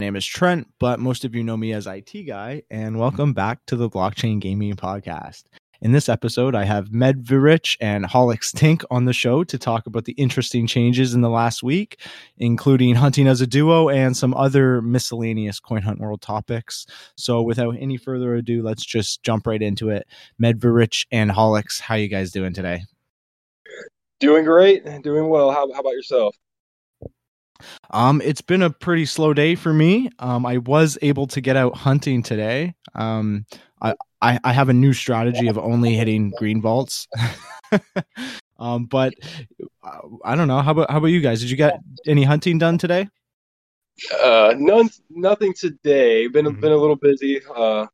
My 0.00 0.06
name 0.06 0.16
is 0.16 0.26
Trent, 0.26 0.66
but 0.80 0.98
most 0.98 1.24
of 1.24 1.36
you 1.36 1.44
know 1.44 1.56
me 1.56 1.72
as 1.72 1.86
IT 1.86 2.26
Guy, 2.26 2.62
and 2.68 2.98
welcome 2.98 3.32
back 3.32 3.64
to 3.66 3.76
the 3.76 3.88
Blockchain 3.88 4.40
Gaming 4.40 4.74
Podcast. 4.74 5.44
In 5.82 5.92
this 5.92 6.08
episode, 6.08 6.56
I 6.56 6.64
have 6.64 6.88
Medvrich 6.88 7.76
and 7.80 8.04
Holix 8.04 8.52
Tink 8.52 8.82
on 8.90 9.04
the 9.04 9.12
show 9.12 9.44
to 9.44 9.56
talk 9.56 9.86
about 9.86 10.04
the 10.04 10.14
interesting 10.14 10.66
changes 10.66 11.14
in 11.14 11.20
the 11.20 11.30
last 11.30 11.62
week, 11.62 12.00
including 12.38 12.96
hunting 12.96 13.28
as 13.28 13.40
a 13.40 13.46
duo 13.46 13.88
and 13.88 14.16
some 14.16 14.34
other 14.34 14.82
miscellaneous 14.82 15.60
Coin 15.60 15.82
Hunt 15.82 16.00
World 16.00 16.20
topics. 16.20 16.86
So, 17.16 17.40
without 17.42 17.76
any 17.78 17.96
further 17.96 18.34
ado, 18.34 18.64
let's 18.64 18.84
just 18.84 19.22
jump 19.22 19.46
right 19.46 19.62
into 19.62 19.90
it. 19.90 20.08
Medvrich 20.42 21.06
and 21.12 21.30
Holix, 21.30 21.80
how 21.80 21.94
you 21.94 22.08
guys 22.08 22.32
doing 22.32 22.52
today? 22.52 22.82
Doing 24.18 24.44
great, 24.44 24.84
doing 25.04 25.28
well. 25.28 25.52
How, 25.52 25.72
how 25.72 25.78
about 25.78 25.92
yourself? 25.92 26.34
Um, 27.90 28.20
it's 28.24 28.40
been 28.40 28.62
a 28.62 28.70
pretty 28.70 29.06
slow 29.06 29.34
day 29.34 29.54
for 29.54 29.72
me. 29.72 30.10
Um, 30.18 30.46
I 30.46 30.58
was 30.58 30.98
able 31.02 31.26
to 31.28 31.40
get 31.40 31.56
out 31.56 31.76
hunting 31.76 32.22
today. 32.22 32.74
Um, 32.94 33.46
I, 33.80 33.94
I, 34.20 34.40
I 34.42 34.52
have 34.52 34.68
a 34.68 34.72
new 34.72 34.92
strategy 34.92 35.48
of 35.48 35.58
only 35.58 35.94
hitting 35.94 36.32
green 36.36 36.60
vaults. 36.60 37.06
um, 38.58 38.86
but 38.86 39.14
uh, 39.82 39.98
I 40.24 40.34
don't 40.34 40.48
know. 40.48 40.60
How 40.60 40.72
about 40.72 40.90
how 40.90 40.98
about 40.98 41.08
you 41.08 41.20
guys? 41.20 41.40
Did 41.40 41.50
you 41.50 41.56
get 41.56 41.78
any 42.06 42.24
hunting 42.24 42.58
done 42.58 42.78
today? 42.78 43.08
Uh, 44.22 44.54
none, 44.56 44.90
nothing 45.10 45.54
today. 45.54 46.26
Been 46.26 46.46
Mhm. 46.46 46.60
been 46.60 46.72
a 46.72 46.76
little 46.76 46.96
busy. 46.96 47.40
Uh, 47.54 47.86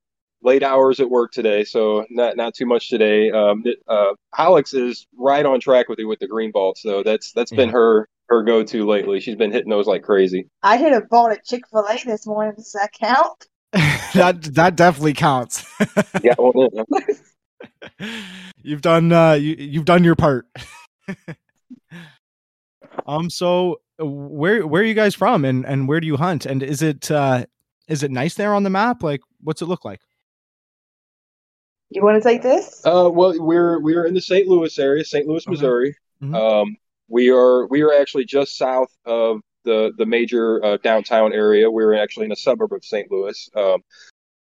late 0.42 0.62
hours 0.62 1.00
at 1.00 1.10
work 1.10 1.32
today, 1.32 1.64
so 1.64 2.06
not 2.10 2.36
not 2.36 2.55
too 2.55 2.66
much 2.66 2.88
today. 2.88 3.30
Um, 3.30 3.62
uh, 3.88 4.14
Alex 4.36 4.72
is 4.74 5.06
right 5.16 5.44
on 5.44 5.60
track 5.60 5.88
with 5.88 5.98
you 5.98 6.08
with 6.08 6.18
the 6.18 6.27
green 6.27 6.52
vault, 6.52 6.78
so 6.78 7.02
that's 7.02 7.32
that's 7.32 7.50
been 7.50 7.68
her 7.68 8.08
her 8.31 8.42
go 8.42 8.62
to 8.62 8.86
lately. 8.86 9.20
She's 9.20 9.34
been 9.36 9.50
hitting 9.53 9.69
those 9.70 9.86
like 9.86 10.03
crazy. 10.03 10.48
I 10.62 10.77
hit 10.78 10.92
a 10.92 11.03
vault 11.11 11.33
at 11.33 11.45
Chick 11.45 11.62
Fil 11.70 11.84
A 11.86 11.98
this 12.05 12.27
morning. 12.27 12.55
Does 12.56 12.73
that 12.73 12.92
count? 12.92 13.47
that 14.14 14.42
that 14.55 14.77
definitely 14.77 15.14
counts. 15.14 15.64
Yeah, 16.23 16.34
well, 16.39 16.69
yeah. 16.73 18.08
you've 18.62 18.83
done 18.83 19.12
uh, 19.12 19.33
you 19.33 19.55
you've 19.58 19.84
done 19.84 20.05
your 20.05 20.17
part. 20.17 20.47
um. 23.06 23.31
So 23.31 23.81
uh, 24.01 24.06
where 24.06 24.67
where 24.67 24.83
are 24.83 24.84
you 24.84 24.95
guys 24.95 25.14
from, 25.14 25.45
and 25.45 25.64
and 25.67 25.89
where 25.89 26.01
do 26.01 26.06
you 26.06 26.17
hunt? 26.17 26.47
And 26.47 26.62
is 26.62 26.83
it 26.83 27.11
uh 27.11 27.45
is 27.89 28.03
it 28.03 28.11
nice 28.11 28.34
there 28.34 28.55
on 28.55 28.62
the 28.62 28.70
map? 28.70 29.03
Like, 29.03 29.20
what's 29.42 29.62
it 29.62 29.67
look 29.67 29.84
like? 29.84 30.01
You 31.91 32.03
want 32.05 32.23
to 32.23 32.28
take 32.28 32.42
this? 32.42 32.83
Uh, 32.84 33.08
well, 33.12 33.34
we're 33.39 33.81
we're 33.81 34.05
in 34.06 34.14
the 34.14 34.20
St. 34.20 34.47
Louis 34.47 34.78
area, 34.78 35.05
St. 35.05 35.27
Louis, 35.27 35.42
Okay. 35.47 35.51
Missouri. 35.51 35.97
Mhm. 36.23 36.34
Um, 36.36 36.77
we 37.11 37.30
are 37.30 37.66
we 37.66 37.83
are 37.83 37.92
actually 37.92 38.25
just 38.25 38.56
south 38.56 38.91
of 39.05 39.41
the 39.64 39.92
the 39.98 40.06
major 40.06 40.64
uh, 40.64 40.78
downtown 40.83 41.33
area. 41.33 41.70
We're 41.70 41.94
actually 41.94 42.27
in 42.27 42.33
a 42.33 42.36
suburb 42.36 42.72
of 42.72 42.84
St. 42.84 43.11
Louis. 43.11 43.50
Um, 43.55 43.83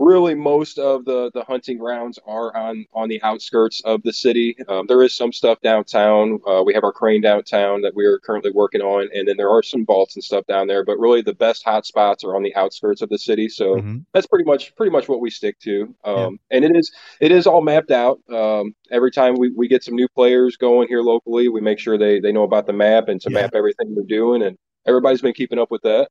really, 0.01 0.35
most 0.35 0.79
of 0.79 1.05
the 1.05 1.31
the 1.35 1.45
hunting 1.45 1.79
grounds 1.79 2.19
are 2.27 2.57
on 2.57 2.85
on 2.93 3.09
the 3.09 3.23
outskirts 3.23 3.81
of 3.85 4.03
the 4.03 4.13
city. 4.13 4.57
Um, 4.69 4.87
there 4.89 5.03
is 5.03 5.15
some 5.15 5.33
stuff 5.33 5.61
downtown. 5.61 6.41
Uh, 6.47 6.63
we 6.65 6.75
have 6.75 6.83
our 6.83 6.93
crane 6.93 7.21
downtown 7.21 7.83
that 7.83 7.95
we 7.95 8.05
are 8.07 8.19
currently 8.19 8.51
working 8.51 8.81
on, 8.81 9.09
and 9.15 9.29
then 9.29 9.37
there 9.37 9.51
are 9.51 9.63
some 9.63 9.85
vaults 9.87 10.17
and 10.17 10.25
stuff 10.25 10.45
down 10.47 10.67
there. 10.67 10.85
But 10.85 10.99
really, 10.99 11.23
the 11.23 11.35
best 11.35 11.63
hot 11.65 11.87
spots 11.87 12.25
are 12.25 12.35
on 12.35 12.43
the 12.43 12.55
outskirts 12.57 13.03
of 13.03 13.11
the 13.11 13.19
city. 13.19 13.49
So 13.49 13.77
Mhm. 13.77 14.05
that's 14.13 14.27
pretty 14.27 14.45
much 14.45 14.75
pretty 14.75 14.91
much 14.91 15.09
what 15.09 15.21
we 15.21 15.31
stick 15.31 15.59
to. 15.61 15.95
Um, 16.05 16.41
And 16.51 16.65
it 16.65 16.75
is 16.75 16.91
it 17.21 17.31
is 17.31 17.47
all 17.47 17.61
mapped 17.61 17.91
out. 17.93 18.19
Um, 18.33 18.75
every 18.91 19.11
time 19.13 19.35
we, 19.39 19.51
we 19.51 19.69
get 19.69 19.85
some 19.85 19.95
new 19.95 20.09
players 20.09 20.57
going 20.57 20.89
here 20.89 21.03
locally, 21.03 21.49
we 21.49 21.61
make 21.61 21.79
sure 21.79 21.99
they 21.99 22.19
they 22.21 22.33
know 22.33 22.43
about 22.45 22.67
the 22.67 22.73
map 22.73 23.09
and 23.09 23.21
to 23.21 23.31
Yeah. 23.31 23.43
map 23.43 23.51
everything 23.55 23.95
we're 23.95 24.03
doing. 24.05 24.43
And 24.43 24.57
everybody's 24.87 25.21
been 25.23 25.35
keeping 25.35 25.59
up 25.59 25.71
with 25.71 25.83
that. 25.83 26.09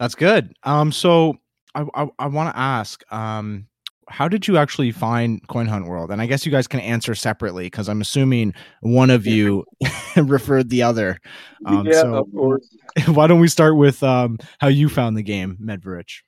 That's 0.00 0.14
good. 0.14 0.54
Um, 0.64 0.90
so 0.92 1.38
I 1.74 1.84
I, 1.94 2.08
I 2.18 2.26
want 2.26 2.54
to 2.54 2.58
ask, 2.58 3.02
um, 3.12 3.66
how 4.08 4.28
did 4.28 4.46
you 4.46 4.56
actually 4.56 4.90
find 4.92 5.46
Coin 5.48 5.66
Hunt 5.66 5.86
World? 5.86 6.10
And 6.10 6.20
I 6.20 6.26
guess 6.26 6.44
you 6.44 6.52
guys 6.52 6.66
can 6.66 6.80
answer 6.80 7.14
separately 7.14 7.64
because 7.64 7.88
I'm 7.88 8.00
assuming 8.00 8.54
one 8.80 9.10
of 9.10 9.26
you 9.26 9.64
referred 10.16 10.70
the 10.70 10.82
other. 10.82 11.18
Um, 11.66 11.86
yeah, 11.86 12.02
so 12.02 12.14
of 12.16 12.32
course. 12.32 12.76
why 13.06 13.26
don't 13.26 13.40
we 13.40 13.48
start 13.48 13.76
with 13.76 14.02
um 14.02 14.38
how 14.60 14.68
you 14.68 14.88
found 14.88 15.16
the 15.16 15.22
game, 15.22 15.58
Medvrich? 15.60 16.22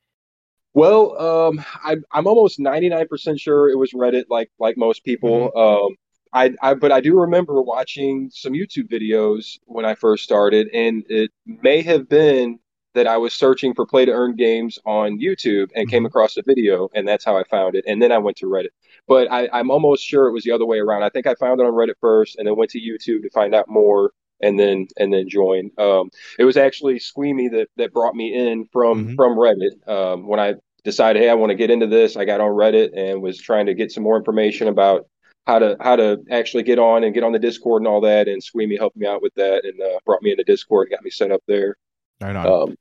Well, 0.75 1.19
um, 1.19 1.65
I, 1.83 1.97
I'm 2.13 2.27
almost 2.27 2.59
99% 2.59 3.41
sure 3.41 3.71
it 3.71 3.77
was 3.77 3.93
Reddit, 3.93 4.25
like 4.29 4.51
like 4.59 4.77
most 4.77 5.05
people. 5.05 5.51
Mm-hmm. 5.51 5.59
Um, 5.59 5.97
I, 6.33 6.55
I 6.61 6.75
but 6.75 6.93
I 6.93 7.01
do 7.01 7.19
remember 7.19 7.63
watching 7.63 8.31
some 8.31 8.53
YouTube 8.53 8.89
videos 8.89 9.59
when 9.65 9.87
I 9.87 9.95
first 9.95 10.25
started, 10.25 10.69
and 10.75 11.03
it 11.09 11.31
may 11.47 11.81
have 11.83 12.09
been 12.09 12.59
that 12.97 13.07
I 13.07 13.19
was 13.19 13.35
searching 13.35 13.75
for 13.75 13.87
play 13.87 14.07
to 14.07 14.11
earn 14.13 14.35
games 14.37 14.79
on 14.87 15.21
YouTube 15.21 15.71
and 15.75 15.89
came 15.89 16.03
Mhm. 16.03 16.07
across 16.07 16.37
a 16.39 16.43
video, 16.43 16.89
and 16.95 17.07
that's 17.07 17.25
how 17.27 17.37
I 17.37 17.45
found 17.45 17.77
it. 17.77 17.85
And 17.87 18.01
then 18.01 18.11
I 18.11 18.17
went 18.17 18.39
to 18.39 18.47
Reddit. 18.47 18.71
But 19.07 19.31
I, 19.31 19.49
I'm 19.53 19.71
almost 19.71 20.03
sure 20.03 20.27
it 20.27 20.33
was 20.33 20.45
the 20.45 20.51
other 20.53 20.65
way 20.65 20.79
around. 20.79 21.03
I 21.03 21.11
think 21.11 21.27
I 21.27 21.35
found 21.35 21.61
it 21.61 21.67
on 21.67 21.75
Reddit 21.75 21.95
first, 22.01 22.37
and 22.39 22.49
then 22.49 22.57
went 22.57 22.71
to 22.73 22.81
YouTube 22.81 23.23
to 23.23 23.31
find 23.31 23.55
out 23.55 23.69
more, 23.69 24.13
and 24.41 24.59
then 24.59 24.89
and 24.97 25.13
then 25.13 25.29
joined. 25.29 25.79
Um, 25.79 26.11
it 26.39 26.45
was 26.45 26.57
actually 26.57 26.99
Squeamy 26.99 27.49
that 27.51 27.69
that 27.77 27.93
brought 27.93 28.17
me 28.17 28.35
in 28.35 28.65
from 28.73 29.09
Mhm. 29.09 29.17
from 29.17 29.37
Reddit. 29.37 29.87
Um, 29.87 30.27
when 30.27 30.41
I 30.41 30.55
decided, 30.83 31.21
hey, 31.21 31.29
I 31.29 31.35
want 31.35 31.51
to 31.51 31.55
get 31.57 31.71
into 31.71 31.87
this, 31.87 32.17
I 32.17 32.25
got 32.25 32.41
on 32.41 32.53
Reddit 32.53 32.91
and 32.97 33.21
was 33.21 33.39
trying 33.39 33.67
to 33.67 33.75
get 33.75 33.93
some 33.93 34.05
more 34.05 34.17
information 34.17 34.69
about 34.69 35.07
how 35.47 35.59
to 35.59 35.77
how 35.81 35.97
to 35.97 36.23
actually 36.31 36.63
get 36.63 36.79
on 36.79 37.05
and 37.05 37.13
get 37.13 37.25
on 37.25 37.33
the 37.33 37.39
Discord 37.39 37.83
and 37.83 37.89
all 37.89 38.01
that. 38.01 38.27
And 38.27 38.43
Squeamy 38.43 38.79
helped 38.79 38.97
me 38.97 39.07
out 39.07 39.21
with 39.21 39.35
that 39.35 39.67
and 39.67 39.79
uh, 39.83 39.99
brought 40.07 40.23
me 40.23 40.31
into 40.31 40.45
Discord, 40.45 40.89
got 40.91 41.05
me 41.05 41.11
set 41.11 41.31
up 41.31 41.43
there. 41.47 41.77
Right 42.23 42.35
on. 42.35 42.47
Um, 42.47 42.77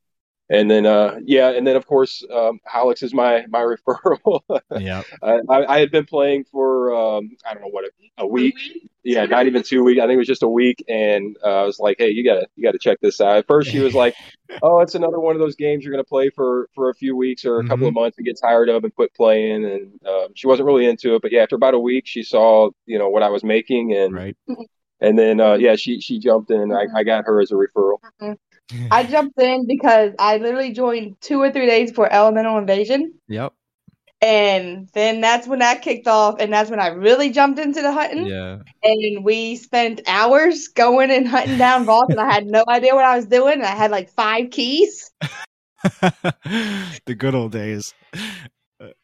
and 0.50 0.69
then 0.69 0.85
uh, 0.85 1.19
yeah, 1.23 1.50
and 1.50 1.66
then 1.66 1.75
of 1.75 1.85
course 1.88 2.23
um, 2.31 2.59
Alex 2.73 3.01
is 3.03 3.13
my 3.13 3.45
my 3.50 3.59
referral. 3.88 4.41
yeah. 4.79 5.01
I, 5.23 5.39
I 5.50 5.75
I 5.75 5.79
had 5.79 5.91
been 5.91 6.06
playing 6.06 6.45
for 6.51 6.94
um, 6.95 7.29
I 7.50 7.53
don't 7.53 7.63
know 7.63 7.69
what 7.69 7.85
a, 7.85 8.23
a 8.23 8.28
week. 8.28 8.56
Yeah, 9.03 9.25
not 9.25 9.45
even 9.45 9.61
two 9.61 9.83
weeks. 9.83 10.00
I 10.01 10.06
think 10.07 10.16
it 10.16 10.17
was 10.17 10.28
just 10.28 10.41
a 10.41 10.47
week, 10.47 10.83
and 10.89 11.38
uh, 11.44 11.61
I 11.61 11.63
was 11.63 11.78
like, 11.79 11.97
"Hey, 12.00 12.09
you 12.09 12.23
gotta, 12.23 12.47
you 12.56 12.63
gotta 12.63 12.79
check 12.79 12.97
this 13.01 13.22
out." 13.22 13.38
At 13.38 13.45
first, 13.47 13.69
she 13.69 13.79
was 13.79 13.94
like, 14.03 14.16
"Oh, 14.63 14.79
it's 14.79 14.95
another 14.95 15.19
one 15.19 15.35
of 15.35 15.39
those 15.39 15.56
games 15.56 15.83
you're 15.83 15.91
gonna 15.94 16.03
play 16.03 16.31
for 16.31 16.69
for 16.73 16.89
a 16.89 16.95
few 16.95 17.16
weeks 17.16 17.45
or 17.45 17.59
a 17.59 17.67
couple 17.67 17.88
of 17.88 17.94
months 17.94 18.17
and 18.17 18.25
get 18.25 18.39
tired 18.41 18.67
of 18.67 18.83
and 18.83 18.95
quit 18.95 19.13
playing." 19.13 19.63
And 19.63 20.00
um, 20.07 20.27
she 20.33 20.47
wasn't 20.47 20.66
really 20.66 20.88
into 20.88 21.13
it. 21.13 21.22
But 21.22 21.31
yeah, 21.31 21.44
after 21.44 21.56
about 21.56 21.75
a 21.75 21.79
week, 21.79 22.07
she 22.07 22.23
saw 22.23 22.72
you 22.88 22.97
know 22.97 23.09
what 23.09 23.22
I 23.22 23.29
was 23.29 23.44
making, 23.44 23.94
and 23.94 24.12
Right. 24.12 24.35
and 25.00 25.19
then 25.19 25.39
uh, 25.39 25.53
yeah, 25.53 25.75
she 25.75 26.01
she 26.01 26.17
jumped 26.17 26.50
in. 26.50 26.72
I, 26.73 26.88
I 26.95 27.03
got 27.03 27.25
her 27.25 27.39
as 27.41 27.51
a 27.51 27.56
referral. 27.56 27.97
I 28.91 29.03
jumped 29.03 29.39
in 29.39 29.67
because 29.67 30.13
I 30.19 30.37
literally 30.37 30.73
joined 30.73 31.21
two 31.21 31.39
or 31.41 31.51
three 31.51 31.67
days 31.67 31.91
before 31.91 32.11
Elemental 32.11 32.57
Invasion. 32.57 33.13
Yep. 33.27 33.53
And 34.21 34.89
then 34.93 35.21
that's 35.21 35.47
when 35.47 35.59
that 35.59 35.81
kicked 35.83 36.07
off. 36.07 36.39
And 36.39 36.51
that's 36.51 36.69
when 36.71 36.79
I 36.79 36.87
really 36.87 37.29
jumped 37.29 37.59
into 37.59 37.81
the 37.81 37.91
hunting. 37.91 38.25
Yeah. 38.25 38.59
And 38.81 39.23
we 39.23 39.55
spent 39.57 40.01
hours 40.07 40.67
going 40.69 41.11
and 41.11 41.27
hunting 41.27 41.57
down 41.59 41.85
vaults. 41.85 42.11
and 42.11 42.19
I 42.19 42.31
had 42.33 42.47
no 42.47 42.63
idea 42.67 42.95
what 42.95 43.05
I 43.05 43.15
was 43.15 43.25
doing. 43.27 43.53
And 43.55 43.65
I 43.65 43.75
had 43.75 43.91
like 43.91 44.09
five 44.09 44.49
keys. 44.49 45.11
the 46.01 47.15
good 47.15 47.35
old 47.35 47.51
days. 47.51 47.94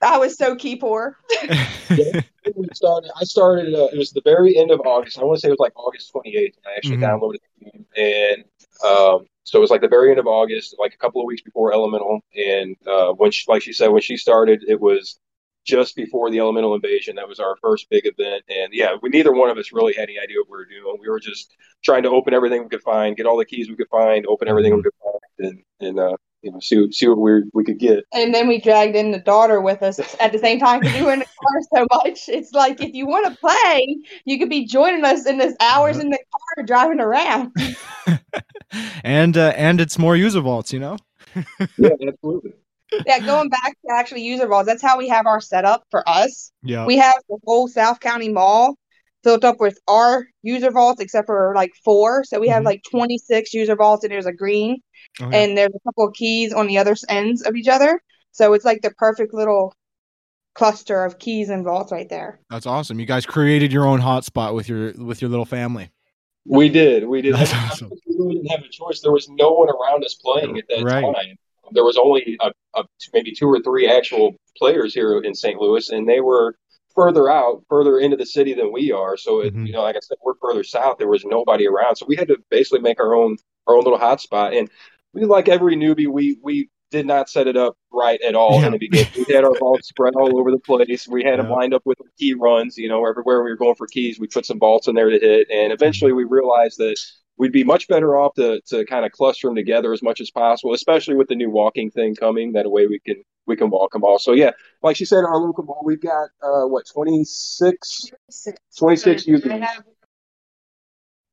I 0.02 0.18
was 0.18 0.38
so 0.38 0.56
key 0.56 0.76
poor. 0.76 1.18
we 1.92 2.68
started, 2.74 3.12
I 3.20 3.24
started. 3.24 3.74
Uh, 3.76 3.88
it 3.94 3.98
was 3.98 4.12
the 4.12 4.22
very 4.26 4.58
end 4.58 4.72
of 4.72 4.82
August. 4.82 5.20
I 5.20 5.24
want 5.24 5.38
to 5.38 5.42
say 5.42 5.48
it 5.50 5.52
was 5.52 5.60
like 5.60 5.74
August 5.76 6.12
28th. 6.14 6.56
And 6.58 6.66
I 6.68 6.76
actually 6.78 6.98
Mhm. 6.98 7.02
downloaded 7.04 7.38
the 7.60 7.66
game, 7.66 7.86
and 7.96 8.44
um, 8.84 9.26
so 9.44 9.58
it 9.58 9.62
was 9.62 9.72
like 9.72 9.82
the 9.82 9.88
very 9.88 10.12
end 10.12 10.20
of 10.20 10.28
August, 10.28 10.76
like 10.80 10.94
a 10.94 10.98
couple 10.98 11.22
of 11.22 11.26
weeks 11.26 11.42
before 11.42 11.74
Elemental. 11.74 12.22
And 12.36 12.76
uh, 12.88 13.14
when 13.14 13.32
she, 13.32 13.46
like 13.48 13.62
she 13.62 13.74
said, 13.74 13.88
when 13.88 14.02
she 14.02 14.18
started, 14.18 14.64
it 14.68 14.80
was 14.80 15.20
just 15.66 15.96
before 15.96 16.30
the 16.30 16.40
Elemental 16.40 16.76
invasion. 16.76 17.16
That 17.16 17.28
was 17.28 17.40
our 17.40 17.56
first 17.62 17.90
big 17.90 18.06
event, 18.06 18.44
and 18.50 18.74
yeah, 18.74 18.96
we 19.02 19.10
neither 19.10 19.32
one 19.32 19.50
of 19.50 19.58
us 19.58 19.72
really 19.72 19.94
had 19.94 20.04
any 20.04 20.18
idea 20.20 20.38
what 20.40 20.50
we 20.50 20.58
were 20.58 20.66
doing. 20.66 20.98
We 21.00 21.10
were 21.10 21.20
just 21.20 21.54
trying 21.84 22.04
to 22.04 22.10
open 22.10 22.34
everything 22.34 22.64
we 22.64 22.70
could 22.70 22.82
find, 22.82 23.16
get 23.16 23.26
all 23.26 23.38
the 23.38 23.46
keys 23.46 23.70
we 23.70 23.76
could 23.76 23.90
find, 23.90 24.26
open 24.28 24.48
everything 24.48 24.76
we 24.76 24.84
could 24.84 24.94
find, 25.04 25.50
and 25.50 25.64
and 25.88 26.00
uh, 26.00 26.16
you 26.42 26.52
know 26.52 26.60
see 26.60 26.92
see 26.92 27.08
what 27.08 27.20
we 27.20 27.44
we 27.54 27.64
could 27.64 27.80
get. 27.80 28.04
And 28.14 28.34
then 28.34 28.48
we 28.48 28.60
dragged 28.60 28.96
in 28.96 29.12
the 29.12 29.20
daughter 29.20 29.62
with 29.62 29.84
us 29.84 30.00
at 30.20 30.32
the 30.32 30.40
same 30.40 30.60
time 30.60 30.80
because 30.80 30.96
we 30.96 31.06
were 31.06 31.14
in 31.14 31.20
the 31.20 31.26
car 31.26 31.62
so 31.76 31.88
much. 32.04 32.28
It's 32.28 32.54
like 32.54 32.82
if 32.82 32.94
you 32.94 33.06
want 33.06 33.28
to 33.28 33.40
play, 33.40 33.98
you 34.26 34.40
could 34.40 34.50
be 34.50 34.66
joining 34.66 35.06
us 35.06 35.26
in 35.26 35.38
this 35.38 35.56
hours 35.60 36.00
in 36.00 36.10
the 36.10 36.18
car 36.18 36.66
driving 36.66 37.00
around. 37.00 37.56
and 39.04 39.38
uh, 39.38 39.54
and 39.56 39.82
it's 39.82 39.98
more 40.00 40.16
user 40.16 40.42
vaults, 40.42 40.72
you 40.74 40.80
know. 40.80 40.98
yeah, 41.78 41.90
absolutely. 42.08 42.52
yeah, 43.06 43.20
going 43.20 43.50
back 43.50 43.78
to 43.86 43.94
actually 43.94 44.22
user 44.22 44.48
vaults, 44.48 44.68
that's 44.68 44.82
how 44.82 44.98
we 44.98 45.08
have 45.08 45.26
our 45.26 45.40
setup 45.42 45.84
for 45.92 46.08
us. 46.08 46.52
Yeah. 46.64 46.86
We 46.86 46.98
have 46.98 47.16
the 47.30 47.38
whole 47.46 47.68
South 47.68 48.00
County 48.00 48.30
Mall 48.30 48.76
filled 49.24 49.46
up 49.46 49.60
with 49.60 49.78
our 49.88 50.26
user 50.42 50.72
vaults, 50.72 51.00
except 51.02 51.28
for 51.28 51.54
like 51.56 51.72
four. 51.86 52.24
So 52.24 52.40
we 52.40 52.48
have 52.50 52.64
Mhm. 52.64 52.66
like 52.66 52.82
26 52.90 53.54
user 53.54 53.76
vaults, 53.76 54.04
and 54.04 54.12
there's 54.12 54.26
a 54.26 54.34
green, 54.34 54.78
Okay. 55.22 55.44
and 55.44 55.58
there's 55.58 55.70
a 55.76 55.80
couple 55.88 56.08
of 56.08 56.14
keys 56.14 56.54
on 56.54 56.68
the 56.68 56.78
other 56.80 56.96
ends 57.08 57.42
of 57.44 57.56
each 57.56 57.68
other. 57.68 58.02
So 58.32 58.54
it's 58.54 58.66
like 58.66 58.82
the 58.82 58.92
perfect 58.92 59.34
little 59.34 59.74
cluster 60.54 61.06
of 61.06 61.18
keys 61.20 61.50
and 61.50 61.64
vaults 61.64 61.92
right 61.92 62.10
there. 62.10 62.40
That's 62.50 62.66
awesome. 62.66 63.00
You 63.00 63.06
guys 63.06 63.26
created 63.26 63.72
your 63.72 63.86
own 63.86 64.02
hotspot 64.02 64.54
with 64.54 64.68
your 64.68 64.92
with 64.94 65.22
your 65.22 65.30
little 65.30 65.46
family. 65.46 65.90
We 66.46 66.70
did. 66.70 67.08
We 67.08 67.22
did. 67.22 67.36
That's 67.36 67.54
awesome. 67.54 67.92
we 68.08 68.16
really 68.18 68.36
didn't 68.36 68.52
have 68.52 68.62
a 68.64 68.70
choice. 68.70 69.02
There 69.02 69.12
was 69.12 69.30
no 69.30 69.52
one 69.52 69.70
around 69.70 70.04
us 70.04 70.16
playing 70.16 70.58
at 70.58 70.66
that 70.70 70.84
Right. 70.84 71.02
time. 71.02 71.36
There 71.74 71.84
was 71.86 71.98
only 71.98 72.38
a, 72.42 72.52
a, 72.76 72.84
maybe 73.14 73.32
two 73.34 73.48
or 73.48 73.62
three 73.62 73.88
actual 73.88 74.36
players 74.58 74.94
here 74.94 75.20
in 75.20 75.34
St. 75.34 75.60
Louis, 75.60 75.90
and 75.90 76.08
they 76.10 76.20
were 76.20 76.56
further 76.94 77.30
out, 77.30 77.64
further 77.70 78.00
into 78.00 78.18
the 78.18 78.26
city 78.26 78.54
than 78.54 78.74
we 78.74 78.92
are. 78.92 79.16
So, 79.16 79.40
it, 79.42 79.56
Mhm. 79.56 79.68
you 79.68 79.72
know, 79.74 79.82
like 79.84 79.96
I 79.96 80.00
said, 80.02 80.18
we're 80.26 80.34
further 80.42 80.64
south. 80.64 80.98
There 80.98 81.08
was 81.08 81.24
nobody 81.24 81.68
around, 81.68 81.96
so 81.96 82.06
we 82.06 82.18
had 82.18 82.28
to 82.28 82.38
basically 82.50 82.82
make 82.82 83.00
our 83.00 83.16
own 83.16 83.38
our 83.68 83.76
own 83.78 83.84
little 83.84 84.00
hotspot. 84.00 84.58
And 84.58 84.70
we, 85.14 85.24
like 85.26 85.48
every 85.48 85.76
newbie, 85.78 86.08
we 86.08 86.38
we 86.42 86.70
did 86.92 87.08
not 87.08 87.30
set 87.30 87.48
it 87.48 87.58
up 87.58 87.76
right 87.92 88.22
at 88.22 88.36
all 88.36 88.60
Yeah. 88.60 88.68
in 88.68 88.72
the 88.74 88.78
beginning. 88.78 89.26
We 89.28 89.34
had 89.34 89.44
our 89.44 89.58
vaults 89.58 89.88
spread 89.88 90.14
all 90.16 90.38
over 90.40 90.52
the 90.52 90.60
place. 90.60 91.08
We 91.08 91.24
had 91.24 91.40
them 91.40 91.50
lined 91.50 91.74
up 91.74 91.82
with 91.86 91.98
key 92.20 92.34
runs. 92.34 92.78
You 92.78 92.90
know, 92.90 93.06
everywhere 93.08 93.44
we 93.44 93.50
were 93.50 93.56
going 93.58 93.76
for 93.76 93.88
keys, 93.88 94.20
we 94.20 94.28
put 94.28 94.46
some 94.46 94.60
balls 94.60 94.88
in 94.88 94.96
there 94.96 95.10
to 95.10 95.18
hit. 95.20 95.50
And 95.50 95.72
eventually, 95.74 96.12
we 96.14 96.26
realized 96.26 96.78
that 96.78 96.98
we'd 97.38 97.52
be 97.52 97.64
much 97.64 97.88
better 97.88 98.16
off 98.18 98.34
to, 98.36 98.62
to 98.68 98.86
kind 98.86 99.06
of 99.06 99.12
cluster 99.14 99.48
them 99.48 99.56
together 99.56 99.94
as 99.94 100.04
much 100.04 100.22
as 100.22 100.30
possible, 100.30 100.74
especially 100.74 101.16
with 101.16 101.28
the 101.30 101.36
new 101.36 101.50
walking 101.50 101.90
thing 101.90 102.14
coming. 102.14 102.52
That 102.54 102.70
way, 102.70 102.86
we 102.88 103.00
can 103.00 103.24
we 103.48 103.56
can 103.56 103.70
walk 103.70 103.94
them 103.94 104.04
all. 104.04 104.20
So 104.20 104.34
yeah, 104.34 104.52
like 104.84 104.96
she 104.98 105.06
said, 105.06 105.24
our 105.24 105.38
local 105.38 105.64
ball, 105.64 105.82
we've 105.84 106.02
got 106.02 106.30
uh, 106.44 106.64
what 106.68 106.86
26, 106.94 108.12
26 108.78 109.24
I 109.28 109.32
UVs. 109.32 109.60
have 109.62 109.84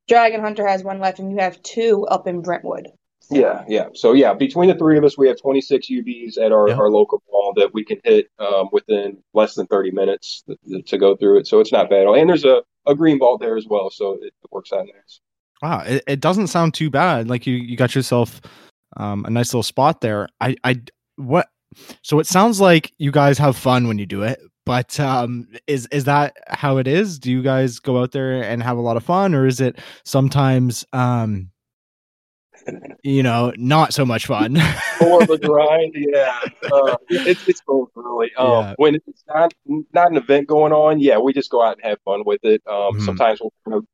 Dragon 0.08 0.40
Hunter 0.40 0.66
has 0.66 0.82
one 0.82 1.00
left, 1.00 1.18
and 1.18 1.30
you 1.30 1.36
have 1.38 1.60
two 1.62 2.06
up 2.06 2.26
in 2.26 2.40
Brentwood. 2.40 2.88
Yeah, 3.30 3.64
yeah. 3.68 3.88
So 3.94 4.12
yeah, 4.12 4.32
between 4.34 4.68
the 4.70 4.74
three 4.74 4.96
of 4.96 5.04
us, 5.04 5.18
we 5.18 5.28
have 5.28 5.38
26 5.40 5.88
UVs 5.88 6.38
at 6.38 6.50
our, 6.52 6.68
Yeah. 6.68 6.76
our 6.76 6.90
local 6.90 7.22
mall 7.30 7.52
that 7.56 7.74
we 7.74 7.84
can 7.84 7.98
hit 8.04 8.28
um, 8.38 8.68
within 8.72 9.18
less 9.34 9.54
than 9.54 9.66
30 9.66 9.90
minutes 9.90 10.44
to, 10.48 10.82
to 10.82 10.98
go 10.98 11.14
through 11.16 11.38
it. 11.38 11.46
So 11.46 11.60
it's 11.60 11.72
not 11.72 11.90
bad. 11.90 12.06
And 12.06 12.28
there's 12.28 12.44
a, 12.44 12.62
a 12.86 12.94
green 12.94 13.18
ball 13.18 13.36
there 13.38 13.56
as 13.56 13.66
well, 13.68 13.90
so 13.90 14.14
it, 14.14 14.32
it 14.42 14.50
works 14.50 14.72
out 14.72 14.86
nice. 14.86 15.20
Wow, 15.60 15.82
it, 15.86 16.04
it 16.06 16.20
doesn't 16.20 16.46
sound 16.46 16.72
too 16.74 16.88
bad. 16.88 17.28
Like 17.28 17.46
you, 17.46 17.56
you 17.56 17.76
got 17.76 17.94
yourself 17.94 18.40
um, 18.96 19.24
a 19.26 19.30
nice 19.30 19.52
little 19.52 19.62
spot 19.62 20.00
there. 20.00 20.28
I, 20.40 20.56
I, 20.64 20.80
what? 21.16 21.48
So 22.02 22.18
it 22.20 22.26
sounds 22.26 22.60
like 22.60 22.92
you 22.98 23.10
guys 23.10 23.36
have 23.38 23.56
fun 23.56 23.88
when 23.88 23.98
you 23.98 24.06
do 24.06 24.22
it. 24.22 24.40
But 24.64 24.98
um, 25.00 25.48
is 25.66 25.86
is 25.90 26.04
that 26.04 26.36
how 26.48 26.76
it 26.76 26.86
is? 26.86 27.18
Do 27.18 27.30
you 27.30 27.42
guys 27.42 27.78
go 27.78 28.00
out 28.02 28.12
there 28.12 28.42
and 28.42 28.62
have 28.62 28.76
a 28.76 28.82
lot 28.82 28.98
of 28.98 29.02
fun, 29.04 29.34
or 29.34 29.46
is 29.46 29.60
it 29.60 29.78
sometimes, 30.04 30.84
um, 30.92 31.50
you 33.02 33.22
know, 33.22 33.52
not 33.56 33.92
so 33.94 34.04
much 34.04 34.26
fun? 34.26 34.58
More 35.00 35.22
of 35.22 35.30
a 35.30 35.38
grind, 35.38 35.94
yeah. 35.96 36.38
Uh, 36.72 36.96
it's 37.08 37.46
it's 37.48 37.62
both 37.66 37.90
really. 37.94 38.30
Um, 38.36 38.48
Yeah. 38.48 38.74
When 38.76 38.94
it's 38.96 39.24
not 39.28 39.54
not 39.92 40.10
an 40.10 40.16
event 40.16 40.48
going 40.48 40.72
on, 40.72 41.00
yeah, 41.00 41.18
we 41.18 41.32
just 41.32 41.50
go 41.50 41.62
out 41.62 41.76
and 41.76 41.84
have 41.84 41.98
fun 42.04 42.22
with 42.26 42.44
it. 42.44 42.62
Um, 42.66 42.94
Mhm. 42.98 43.04
Sometimes 43.04 43.40
we'll 43.40 43.52
kind 43.64 43.76
of 43.76 43.86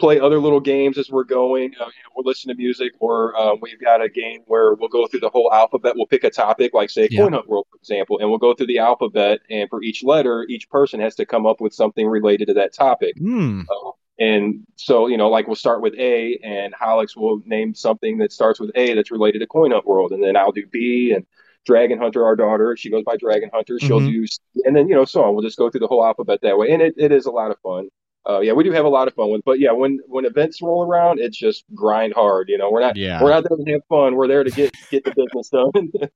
play 0.00 0.20
other 0.20 0.38
little 0.38 0.60
games 0.60 0.96
as 0.96 1.10
we're 1.10 1.24
going. 1.24 1.72
Uh, 1.80 1.84
you 1.86 2.02
know, 2.04 2.10
we'll 2.14 2.24
listen 2.24 2.48
to 2.48 2.54
music, 2.54 2.92
or 3.00 3.36
um, 3.36 3.58
we've 3.60 3.80
got 3.80 4.00
a 4.00 4.08
game 4.08 4.42
where 4.46 4.74
we'll 4.74 4.88
go 4.88 5.06
through 5.08 5.18
the 5.20 5.28
whole 5.28 5.52
alphabet. 5.52 5.94
We'll 5.96 6.06
pick 6.06 6.22
a 6.22 6.30
topic, 6.30 6.72
like 6.72 6.88
say 6.90 7.08
Yeah. 7.10 7.22
Coin 7.22 7.32
Hunt 7.32 7.48
World, 7.48 7.66
for 7.70 7.76
example, 7.78 8.18
and 8.20 8.28
we'll 8.28 8.38
go 8.38 8.54
through 8.54 8.68
the 8.68 8.78
alphabet. 8.78 9.40
And 9.50 9.68
for 9.68 9.82
each 9.82 10.04
letter, 10.04 10.46
each 10.48 10.68
person 10.70 11.00
has 11.00 11.16
to 11.16 11.26
come 11.26 11.46
up 11.46 11.60
with 11.60 11.72
something 11.74 12.06
related 12.06 12.46
to 12.48 12.54
that 12.54 12.72
topic. 12.74 13.14
Hmm. 13.18 13.62
Uh, 13.62 13.90
and 14.18 14.66
so, 14.76 15.06
you 15.06 15.16
know, 15.16 15.28
like 15.28 15.46
we'll 15.46 15.56
start 15.56 15.80
with 15.82 15.94
A, 15.98 16.38
and 16.42 16.74
Holix 16.74 17.16
will 17.16 17.40
name 17.46 17.74
something 17.74 18.18
that 18.18 18.32
starts 18.32 18.58
with 18.60 18.70
A 18.74 18.94
that's 18.94 19.10
related 19.10 19.38
to 19.40 19.46
Coin 19.46 19.70
Hunt 19.70 19.86
World, 19.86 20.12
and 20.12 20.22
then 20.22 20.36
I'll 20.36 20.52
do 20.52 20.66
B, 20.66 21.12
and 21.14 21.24
Dragon 21.66 21.98
Hunter, 21.98 22.24
our 22.24 22.34
daughter, 22.36 22.76
she 22.76 22.90
goes 22.90 23.04
by 23.04 23.16
Dragon 23.16 23.50
Hunter. 23.52 23.78
She'll 23.78 24.00
Mhm. 24.00 24.10
do, 24.12 24.26
and 24.64 24.74
then 24.76 24.88
you 24.88 24.94
know, 24.94 25.04
so 25.04 25.22
on. 25.22 25.34
We'll 25.34 25.44
just 25.44 25.58
go 25.58 25.68
through 25.70 25.80
the 25.80 25.86
whole 25.86 26.04
alphabet 26.04 26.40
that 26.42 26.56
way, 26.58 26.70
and 26.70 26.80
it, 26.82 26.94
it 26.96 27.12
is 27.12 27.26
a 27.26 27.30
lot 27.30 27.50
of 27.50 27.58
fun. 27.60 27.88
Uh, 28.28 28.40
yeah, 28.40 28.52
we 28.52 28.62
do 28.64 28.72
have 28.72 28.84
a 28.84 28.88
lot 28.88 29.08
of 29.08 29.14
fun 29.14 29.30
with, 29.30 29.42
but 29.44 29.58
yeah, 29.58 29.72
when 29.72 29.98
when 30.06 30.24
events 30.24 30.60
roll 30.60 30.82
around, 30.84 31.18
it's 31.18 31.36
just 31.38 31.64
grind 31.74 32.12
hard. 32.14 32.48
You 32.48 32.58
know, 32.58 32.70
we're 32.70 32.80
not 32.80 32.96
Yeah. 32.96 33.22
we're 33.22 33.30
not 33.30 33.44
there 33.48 33.56
to 33.56 33.72
have 33.72 33.80
fun. 33.88 34.16
We're 34.16 34.28
there 34.28 34.44
to 34.44 34.50
get 34.50 34.74
get 34.90 35.04
the 35.04 35.12
business 35.14 35.48
done. 35.50 35.90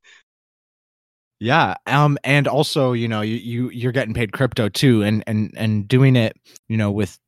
Yeah. 1.41 1.75
Um. 1.87 2.19
And 2.23 2.47
also, 2.47 2.93
you 2.93 3.09
know, 3.09 3.21
you 3.21 3.35
you 3.37 3.71
you're 3.71 3.93
getting 3.93 4.15
paid 4.15 4.33
crypto 4.33 4.69
too, 4.69 5.03
and 5.03 5.25
and 5.27 5.53
and 5.57 5.89
doing 5.89 6.15
it, 6.15 6.37
you 6.69 6.77
know, 6.77 6.91
with 6.93 7.19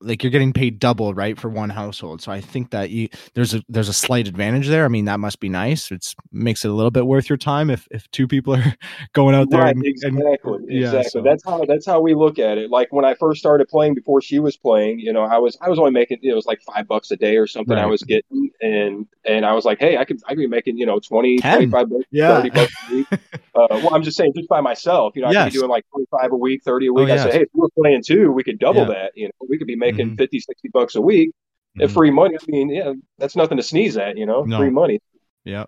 like 0.00 0.22
you're 0.22 0.30
getting 0.30 0.52
paid 0.52 0.78
double, 0.78 1.12
right, 1.14 1.38
for 1.38 1.48
one 1.48 1.70
household. 1.70 2.22
So 2.22 2.30
I 2.32 2.40
think 2.40 2.70
that 2.70 2.90
you 2.90 3.08
there's 3.34 3.54
a 3.54 3.62
there's 3.68 3.88
a 3.88 3.92
slight 3.92 4.28
advantage 4.28 4.68
there. 4.68 4.84
I 4.84 4.88
mean, 4.88 5.06
that 5.06 5.20
must 5.20 5.40
be 5.40 5.48
nice. 5.48 5.90
It's 5.90 6.14
makes 6.32 6.64
it 6.64 6.68
a 6.68 6.74
little 6.74 6.90
bit 6.90 7.06
worth 7.06 7.28
your 7.28 7.36
time 7.38 7.70
if 7.70 7.86
if 7.90 8.10
two 8.10 8.28
people 8.28 8.54
are 8.54 8.74
going 9.12 9.34
out 9.34 9.50
there. 9.50 9.60
Right, 9.62 9.74
and, 9.74 9.84
and- 9.84 10.18
exactly, 10.18 10.58
yeah, 10.68 10.86
exactly. 10.86 11.10
so- 11.10 11.22
That's 11.22 11.44
how 11.44 11.64
that's 11.64 11.86
how 11.86 12.00
we 12.00 12.14
look 12.14 12.38
at 12.38 12.58
it. 12.58 12.70
Like 12.70 12.92
when 12.92 13.04
I 13.04 13.14
first 13.14 13.40
started 13.40 13.68
playing, 13.68 13.94
before 13.94 14.20
she 14.20 14.38
was 14.38 14.56
playing, 14.56 15.00
you 15.00 15.12
know, 15.12 15.22
I 15.22 15.38
was 15.38 15.56
I 15.60 15.68
was 15.68 15.78
only 15.78 15.90
making 15.92 16.18
it 16.22 16.34
was 16.34 16.46
like 16.46 16.60
five 16.62 16.86
bucks 16.86 17.10
a 17.10 17.16
day 17.16 17.36
or 17.36 17.46
something. 17.46 17.76
I 17.76 17.86
was 17.86 18.02
getting, 18.02 18.50
and 18.60 19.06
and 19.24 19.44
I 19.44 19.52
was 19.52 19.64
like, 19.64 19.78
hey, 19.80 19.96
I 19.96 20.04
could 20.04 20.20
I 20.26 20.30
could 20.30 20.38
be 20.38 20.46
making 20.46 20.78
you 20.78 20.86
know 20.86 20.98
20, 21.00 21.38
10. 21.38 21.70
25 21.70 21.88
bucks, 21.90 22.04
Yeah. 22.10 22.36
thirty 22.36 22.50
bucks 22.50 22.72
a 22.90 22.94
week. 22.94 23.06
uh, 23.12 23.66
well, 23.70 23.94
I'm 23.94 24.02
just 24.02 24.16
saying, 24.16 24.32
just 24.36 24.48
by 24.48 24.60
myself, 24.60 25.14
you 25.16 25.22
know, 25.22 25.28
I 25.28 25.34
could 25.34 25.52
be 25.52 25.58
doing 25.58 25.70
like 25.70 25.84
twenty 25.90 26.06
five 26.10 26.32
a 26.32 26.36
week, 26.36 26.62
thirty 26.62 26.86
a 26.86 26.92
week. 26.92 27.08
Oh, 27.08 27.14
I 27.14 27.16
said, 27.16 27.32
hey, 27.34 27.42
if 27.42 27.48
we 27.52 27.60
were 27.60 27.68
playing 27.70 28.02
two, 28.04 28.30
we 28.32 28.44
could 28.44 28.58
double 28.58 28.82
Yeah. 28.82 28.88
that. 28.94 29.12
You 29.14 29.26
know, 29.26 29.37
we 29.48 29.58
could 29.58 29.66
be 29.66 29.76
making 29.76 30.10
Mhm. 30.10 30.18
fifty, 30.18 30.38
sixty 30.40 30.68
50, 30.68 30.68
60 30.68 30.68
bucks 30.72 30.94
a 30.94 31.00
week. 31.00 31.30
If 31.76 31.90
Mhm. 31.90 31.94
free 31.94 32.10
money, 32.10 32.36
I 32.36 32.44
mean, 32.50 32.70
yeah, 32.70 32.92
that's 33.18 33.36
nothing 33.36 33.56
to 33.58 33.62
sneeze 33.62 33.96
at. 33.96 34.16
You 34.16 34.26
know, 34.26 34.44
No. 34.44 34.58
free 34.58 34.70
money. 34.70 35.00
yeah. 35.44 35.64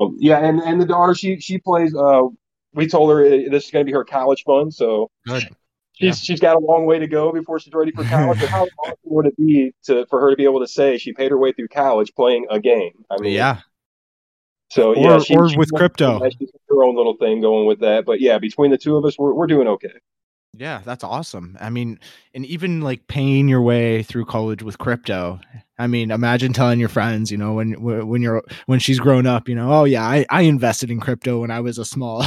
Um, 0.00 0.16
yeah, 0.20 0.38
and 0.38 0.60
and 0.60 0.80
the 0.80 0.86
daughter, 0.86 1.14
she 1.14 1.38
she 1.40 1.58
plays. 1.58 1.94
Uh, 1.94 2.22
we 2.74 2.86
told 2.86 3.10
her 3.10 3.24
uh, 3.24 3.28
this 3.50 3.66
is 3.66 3.70
going 3.70 3.84
to 3.84 3.90
be 3.90 3.94
her 3.94 4.04
college 4.04 4.42
fund, 4.44 4.72
so 4.72 5.10
Good. 5.26 5.48
she's 5.92 6.18
she's 6.20 6.40
got 6.40 6.56
a 6.56 6.60
long 6.60 6.86
way 6.86 6.98
to 7.00 7.06
go 7.08 7.32
before 7.32 7.58
she's 7.58 7.72
ready 7.74 7.90
for 7.92 8.04
college. 8.04 8.40
but 8.40 8.48
how 8.48 8.66
awesome 8.84 8.94
would 9.04 9.26
it 9.26 9.36
be 9.36 9.72
to 9.84 10.06
for 10.06 10.20
her 10.20 10.30
to 10.30 10.36
be 10.36 10.44
able 10.44 10.60
to 10.60 10.66
say 10.68 10.96
she 10.98 11.12
paid 11.12 11.30
her 11.32 11.38
way 11.38 11.52
through 11.52 11.68
college 11.68 12.14
playing 12.14 12.46
a 12.50 12.58
game? 12.60 12.92
I 13.10 13.16
mean, 13.20 13.32
Yeah. 13.32 13.60
So 14.70 14.90
Or- 14.90 14.96
yeah, 14.96 15.18
she, 15.20 15.36
or 15.36 15.48
she 15.48 15.56
with 15.56 15.72
crypto. 15.72 16.18
to- 16.18 16.46
her 16.68 16.82
own 16.84 16.96
little 16.96 17.16
thing 17.16 17.40
going 17.40 17.66
with 17.66 17.80
that, 17.80 18.04
but 18.04 18.20
yeah, 18.20 18.38
between 18.38 18.70
the 18.70 18.78
two 18.78 18.96
of 18.96 19.04
us, 19.04 19.16
we're 19.18 19.34
we're 19.34 19.46
doing 19.46 19.68
okay. 19.68 19.92
Yeah, 20.56 20.82
that's 20.84 21.02
awesome. 21.04 21.56
I 21.60 21.70
mean, 21.70 21.98
and 22.34 22.46
even 22.46 22.80
like 22.80 23.06
paying 23.06 23.48
your 23.48 23.62
way 23.62 24.02
through 24.02 24.26
college 24.26 24.62
with 24.62 24.78
crypto. 24.78 25.40
I 25.78 25.86
mean, 25.88 26.10
imagine 26.10 26.52
telling 26.52 26.78
your 26.78 26.88
friends, 26.88 27.30
you 27.32 27.38
know, 27.38 27.54
when 27.54 27.72
when 27.82 28.22
you're 28.22 28.42
when 28.66 28.78
she's 28.78 29.00
grown 29.00 29.26
up, 29.26 29.48
you 29.48 29.54
know, 29.54 29.72
oh 29.72 29.84
yeah, 29.84 30.04
I, 30.04 30.24
I 30.30 30.42
invested 30.42 30.90
in 30.90 31.00
crypto 31.00 31.40
when 31.40 31.50
I 31.50 31.60
was 31.60 31.78
a 31.78 31.84
small 31.84 32.24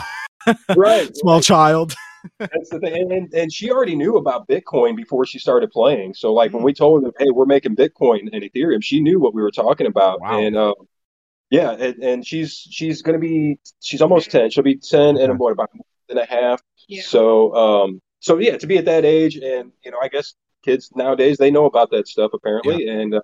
Right, 0.75 1.09
small 1.15 1.41
child. 1.41 1.93
That's 2.39 2.69
the 2.69 2.79
thing, 2.79 2.93
and, 2.95 3.11
and 3.11 3.33
and 3.33 3.53
she 3.53 3.71
already 3.71 3.95
knew 3.95 4.17
about 4.17 4.47
Bitcoin 4.49 4.95
before 4.97 5.25
she 5.25 5.39
started 5.39 5.71
playing. 5.71 6.13
So 6.15 6.33
like 6.33 6.51
when 6.51 6.63
we 6.63 6.73
told 6.73 7.03
her, 7.05 7.11
hey, 7.17 7.29
we're 7.31 7.45
making 7.45 7.75
Bitcoin 7.75 8.27
and 8.33 8.43
Ethereum, 8.43 8.83
she 8.83 8.99
knew 8.99 9.19
what 9.19 9.33
we 9.33 9.41
were 9.41 9.51
talking 9.51 9.87
about. 9.87 10.19
Wow. 10.19 10.41
And 10.41 10.57
uh, 10.57 10.73
yeah, 11.49 11.71
and, 11.71 12.03
and 12.03 12.27
she's 12.27 12.67
she's 12.69 13.01
gonna 13.01 13.19
be 13.19 13.59
she's 13.79 14.01
almost 14.01 14.31
ten. 14.31 14.49
She'll 14.49 14.63
be 14.63 14.77
ten 14.77 15.17
in 15.17 15.31
Okay. 15.31 15.37
what 15.37 15.53
about 15.53 15.69
a 15.73 15.77
month 15.77 15.85
and 16.09 16.19
a 16.19 16.25
half. 16.25 16.61
Yeah. 16.89 17.03
So 17.03 17.55
um 17.55 18.01
so 18.19 18.37
yeah, 18.39 18.57
to 18.57 18.67
be 18.67 18.77
at 18.77 18.85
that 18.85 19.05
age, 19.05 19.35
and 19.37 19.71
you 19.83 19.91
know, 19.91 19.99
I 20.01 20.07
guess 20.09 20.35
kids 20.63 20.91
nowadays 20.95 21.37
they 21.37 21.51
know 21.51 21.65
about 21.65 21.91
that 21.91 22.07
stuff 22.07 22.31
apparently, 22.33 22.87
and. 22.87 23.15
Uh, 23.15 23.21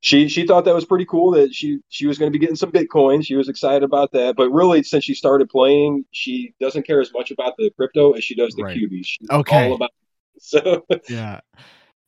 she 0.00 0.28
she 0.28 0.46
thought 0.46 0.64
that 0.64 0.74
was 0.74 0.84
pretty 0.84 1.04
cool 1.06 1.32
that 1.32 1.52
she 1.52 1.80
she 1.88 2.06
was 2.06 2.18
going 2.18 2.30
to 2.30 2.36
be 2.36 2.38
getting 2.38 2.54
some 2.56 2.70
Bitcoin. 2.70 3.24
She 3.24 3.34
was 3.34 3.48
excited 3.48 3.82
about 3.82 4.12
that. 4.12 4.36
But 4.36 4.50
really, 4.50 4.82
since 4.84 5.02
she 5.04 5.14
started 5.14 5.48
playing, 5.50 6.04
she 6.12 6.54
doesn't 6.60 6.86
care 6.86 7.00
as 7.00 7.12
much 7.12 7.32
about 7.32 7.56
the 7.56 7.70
crypto 7.76 8.12
as 8.12 8.22
she 8.22 8.36
does 8.36 8.54
the 8.54 8.62
Right. 8.62 8.76
QB. 8.78 9.02
She's 9.04 9.28
Okay. 9.30 9.66
all 9.66 9.74
about 9.74 9.90
so 10.38 10.86
yeah 11.08 11.40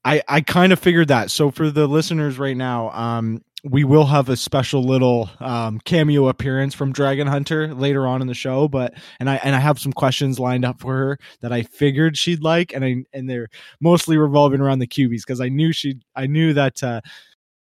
i 0.04 0.23
i 0.28 0.40
kind 0.40 0.73
of 0.73 0.78
figured 0.78 1.09
that 1.09 1.30
so 1.30 1.50
for 1.50 1.71
the 1.71 1.87
listeners 1.87 2.38
right 2.38 2.57
now 2.57 2.90
um 2.90 3.42
we 3.62 3.85
will 3.85 4.07
have 4.07 4.30
a 4.30 4.37
special 4.37 4.83
little 4.83 5.28
um 5.40 5.78
cameo 5.80 6.28
appearance 6.28 6.75
from 6.75 6.92
dragon 6.92 7.26
hunter 7.26 7.75
later 7.75 8.07
on 8.07 8.23
in 8.23 8.26
the 8.26 8.35
show 8.35 8.66
but 8.69 8.95
and 9.19 9.28
i 9.28 9.37
and 9.45 9.54
i 9.54 9.59
have 9.61 9.78
some 9.78 9.92
questions 9.92 10.38
lined 10.38 10.64
up 10.64 10.80
for 10.80 10.97
her 10.97 11.19
that 11.40 11.52
i 11.52 11.62
figured 11.62 12.16
she'd 12.16 12.42
like 12.42 12.73
and 12.73 12.85
i 12.85 12.97
and 13.12 13.28
they're 13.28 13.49
mostly 13.80 14.16
revolving 14.16 14.61
around 14.61 14.78
the 14.78 14.87
cubies 14.87 15.25
because 15.25 15.40
i 15.40 15.49
knew 15.49 15.73
she 15.73 15.97
i 16.16 16.26
knew 16.26 16.52
that 16.54 16.83
uh 16.83 17.00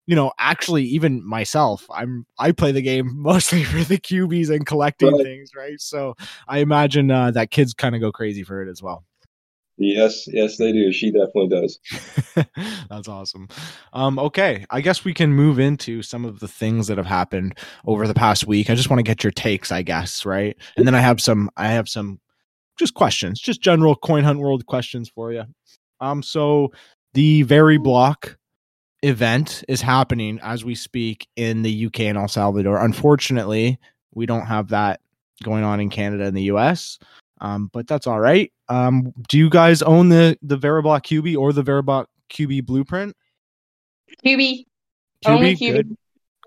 you 0.06 0.14
know, 0.14 0.33
actually, 0.38 0.85
even 0.85 1.26
myself, 1.26 1.87
I'm 1.90 2.26
I 2.38 2.52
play 2.52 2.73
the 2.73 2.83
game 2.83 3.11
mostly 3.16 3.64
for 3.64 3.78
the 3.85 3.99
QBs 3.99 4.50
and 4.50 4.64
collecting 4.66 5.16
Right. 5.16 5.25
things, 5.25 5.50
right? 5.56 5.80
So 5.80 6.14
I 6.49 6.59
imagine 6.59 7.11
uh, 7.11 7.33
that 7.33 7.50
kids 7.50 7.75
kind 7.75 7.95
of 7.95 8.00
go 8.00 8.12
crazy 8.12 8.42
for 8.45 8.62
it 8.62 8.71
as 8.71 8.83
well. 8.83 9.04
Yes, 9.78 10.26
yes, 10.28 10.56
they 10.56 10.73
do. 10.73 10.90
She 10.90 11.11
definitely 11.11 11.49
does. 11.49 11.78
That's 12.88 13.09
awesome. 13.09 13.49
Um, 13.92 14.18
okay, 14.18 14.64
I 14.71 14.80
guess 14.80 15.04
we 15.04 15.12
can 15.12 15.35
move 15.35 15.59
into 15.59 16.02
some 16.02 16.25
of 16.25 16.40
the 16.40 16.49
things 16.49 16.87
that 16.87 16.97
have 16.97 17.06
happened 17.06 17.59
over 17.85 18.06
the 18.06 18.14
past 18.14 18.47
week. 18.47 18.71
I 18.71 18.75
just 18.75 18.88
want 18.88 19.00
to 19.00 19.04
get 19.04 19.23
your 19.23 19.33
takes, 19.33 19.71
I 19.71 19.83
guess, 19.83 20.25
right? 20.25 20.56
And 20.76 20.87
then 20.87 20.95
I 20.95 21.00
have 21.00 21.21
some, 21.21 21.50
I 21.56 21.68
have 21.68 21.88
some, 21.88 22.21
just 22.78 22.95
questions, 22.95 23.38
just 23.38 23.61
general 23.61 23.97
coin 23.97 24.25
hunt 24.25 24.38
world 24.38 24.64
questions 24.66 25.11
for 25.11 25.33
you. 25.33 25.45
Um, 26.00 26.23
so 26.23 26.73
the 27.12 27.45
Veriblock 27.45 28.37
event 29.02 29.62
is 29.68 29.83
happening 29.83 30.38
as 30.42 30.64
we 30.64 30.75
speak 30.75 31.28
in 31.37 31.62
the 31.62 31.87
UK 31.87 32.00
and 32.00 32.18
El 32.18 32.28
Salvador. 32.28 32.78
Unfortunately, 32.78 33.78
we 34.14 34.26
don't 34.26 34.47
have 34.47 34.68
that 34.68 35.00
going 35.42 35.64
on 35.64 35.80
in 35.80 35.90
Canada 35.90 36.25
and 36.25 36.37
the 36.37 36.45
US. 36.45 36.99
Um, 37.40 37.70
but 37.72 37.86
that's 37.86 38.06
all 38.06 38.20
right. 38.20 38.52
Um, 38.68 39.12
do 39.28 39.38
you 39.38 39.50
guys 39.50 39.82
own 39.82 40.08
the 40.08 40.38
the 40.42 40.56
Veriblock 40.56 41.02
QB 41.02 41.36
or 41.36 41.52
the 41.52 41.62
Veriblock 41.62 42.06
QB 42.30 42.66
blueprint? 42.66 43.14
QB. 44.24 44.64
Only 45.26 45.56
QB. 45.56 45.72
good. 45.72 45.96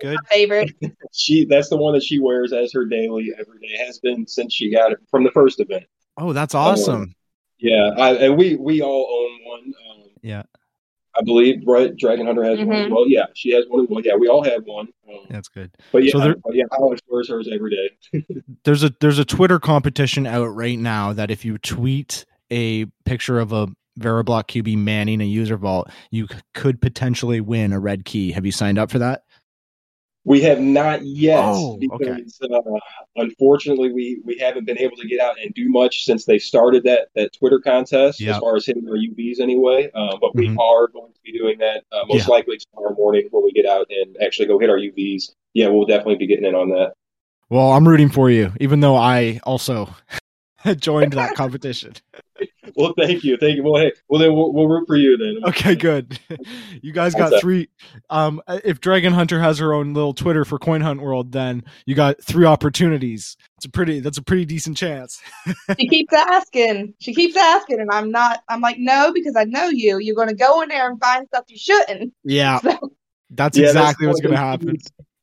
Good. 0.01 0.15
My 0.15 0.29
favorite. 0.29 0.71
She 1.11 1.45
that's 1.45 1.69
the 1.69 1.77
one 1.77 1.95
that 1.95 2.03
she 2.03 2.19
wears 2.19 2.53
as 2.53 2.71
her 2.73 2.85
daily 2.85 3.31
every 3.37 3.59
day. 3.59 3.75
Has 3.85 3.99
been 3.99 4.27
since 4.27 4.53
she 4.53 4.71
got 4.71 4.91
it 4.91 4.99
from 5.09 5.23
the 5.23 5.31
first 5.31 5.59
event. 5.59 5.85
Oh, 6.17 6.33
that's 6.33 6.53
awesome. 6.53 7.15
Yeah, 7.57 7.89
I, 7.97 8.13
and 8.13 8.37
we 8.37 8.55
we 8.55 8.81
all 8.81 9.07
own 9.11 9.45
one. 9.45 9.73
Um, 9.89 10.03
Yeah. 10.21 10.43
I 11.17 11.21
believe 11.23 11.63
right. 11.65 11.95
Dragon 11.97 12.25
Hunter 12.27 12.43
has 12.43 12.59
one 12.59 12.71
as 12.71 12.87
Mhm. 12.87 12.91
well. 12.91 13.05
Yeah, 13.07 13.25
she 13.33 13.51
has 13.51 13.65
one 13.67 13.83
as 13.83 13.89
well. 13.89 14.01
Yeah, 14.03 14.15
we 14.15 14.27
all 14.27 14.43
have 14.43 14.63
one. 14.65 14.87
Um, 15.09 15.19
That's 15.29 15.47
good. 15.47 15.71
But 15.91 16.03
yeah, 16.03 16.11
So 16.11 16.19
there- 16.19 16.35
but 16.43 16.55
yeah, 16.55 16.65
Alex 16.71 17.01
wears 17.09 17.29
hers 17.29 17.49
every 17.51 17.71
day. 17.71 18.23
There's 18.63 18.83
a 18.83 18.93
there's 19.01 19.19
a 19.19 19.25
Twitter 19.25 19.59
competition 19.59 20.27
out 20.27 20.45
right 20.47 20.77
now 20.77 21.13
that 21.13 21.31
if 21.31 21.43
you 21.43 21.57
tweet 21.57 22.25
a 22.51 22.85
picture 23.05 23.39
of 23.39 23.51
a 23.51 23.67
Veriblock 23.99 24.47
QB 24.47 24.77
manning 24.77 25.19
a 25.19 25.25
user 25.25 25.57
vault, 25.57 25.89
you 26.11 26.27
c- 26.27 26.37
could 26.53 26.79
potentially 26.81 27.41
win 27.41 27.73
a 27.73 27.79
red 27.79 28.05
key. 28.05 28.31
Have 28.31 28.45
you 28.45 28.51
signed 28.51 28.77
up 28.79 28.89
for 28.91 28.99
that? 28.99 29.23
We 30.25 30.41
have 30.41 30.59
not 30.59 31.03
yet 31.05 31.39
Oh, 31.43 31.79
okay. 31.93 32.11
because 32.21 32.39
uh, 32.41 32.59
unfortunately 33.15 33.91
we 33.93 34.21
we 34.25 34.37
haven't 34.37 34.65
been 34.65 34.77
able 34.77 34.97
to 34.97 35.07
get 35.07 35.19
out 35.19 35.35
and 35.41 35.53
do 35.53 35.69
much 35.69 36.03
since 36.03 36.25
they 36.25 36.37
started 36.37 36.83
that 36.83 37.07
that 37.15 37.31
Twitter 37.33 37.59
contest 37.59 38.19
Yep. 38.19 38.35
as 38.35 38.39
far 38.39 38.55
as 38.55 38.65
hitting 38.65 38.87
our 38.89 38.95
UVs 38.97 39.39
anyway. 39.39 39.89
Uh, 39.95 40.17
but 40.19 40.35
we 40.35 40.47
Mhm. 40.49 40.57
are 40.59 40.87
going 40.87 41.13
to 41.13 41.19
be 41.23 41.31
doing 41.31 41.57
that 41.59 41.83
uh, 41.91 42.03
most 42.07 42.27
Yeah. 42.27 42.33
likely 42.33 42.57
tomorrow 42.57 42.93
morning 42.95 43.27
when 43.31 43.43
we 43.43 43.51
get 43.53 43.65
out 43.65 43.87
and 43.89 44.17
actually 44.21 44.47
go 44.47 44.59
hit 44.59 44.69
our 44.69 44.77
UVs. 44.77 45.31
Yeah, 45.53 45.69
we'll 45.69 45.85
definitely 45.85 46.15
be 46.17 46.27
getting 46.27 46.45
in 46.45 46.53
on 46.55 46.69
that. 46.69 46.93
Well, 47.49 47.71
I'm 47.71 47.87
rooting 47.87 48.09
for 48.09 48.29
you, 48.29 48.51
even 48.59 48.81
though 48.81 48.95
I 48.95 49.39
also 49.43 49.89
joined 50.77 51.13
that 51.13 51.35
competition. 51.35 51.93
Well, 52.75 52.93
thank 52.97 53.23
you, 53.23 53.35
thank 53.35 53.55
you. 53.55 53.63
Well, 53.63 53.81
hey, 53.81 53.91
well 54.07 54.19
then 54.19 54.33
we'll, 54.35 54.53
we'll 54.53 54.67
root 54.67 54.85
for 54.85 54.95
you 54.95 55.17
then. 55.17 55.39
Okay, 55.49 55.75
good. 55.75 56.19
You 56.81 56.93
guys 56.93 57.13
got 57.13 57.33
How's 57.33 57.41
three. 57.41 57.67
Um, 58.09 58.41
if 58.47 58.79
Dragon 58.79 59.11
Hunter 59.11 59.39
has 59.41 59.57
her 59.57 59.73
own 59.73 59.93
little 59.93 60.13
Twitter 60.13 60.45
for 60.45 60.57
Coin 60.57 60.79
Hunt 60.81 61.01
World, 61.01 61.31
then 61.31 61.63
you 61.85 61.95
got 61.95 62.23
three 62.23 62.45
opportunities. 62.45 63.35
It's 63.57 63.65
a 63.65 63.69
pretty. 63.69 63.99
That's 63.99 64.17
a 64.17 64.21
pretty 64.21 64.45
decent 64.45 64.77
chance. 64.77 65.19
She 65.77 65.87
keeps 65.87 66.13
asking. 66.13 66.93
She 66.99 67.13
keeps 67.13 67.35
asking, 67.35 67.81
and 67.81 67.89
I'm 67.91 68.11
not. 68.11 68.43
I'm 68.47 68.61
like, 68.61 68.77
no, 68.79 69.11
because 69.11 69.35
I 69.35 69.43
know 69.43 69.67
you. 69.67 69.97
You're 69.99 70.15
going 70.15 70.29
to 70.29 70.35
go 70.35 70.61
in 70.61 70.69
there 70.69 70.89
and 70.89 70.99
find 71.01 71.27
stuff 71.27 71.45
you 71.49 71.57
shouldn't. 71.57 72.13
Yeah, 72.23 72.59
So, 72.59 72.77
that's 73.31 73.57
Yeah, 73.57 73.67
exactly 73.67 74.07
what's 74.07 74.21
going 74.21 74.35
to 74.35 74.41
of 74.41 74.61
the 74.61 74.67
happen. 74.67 74.77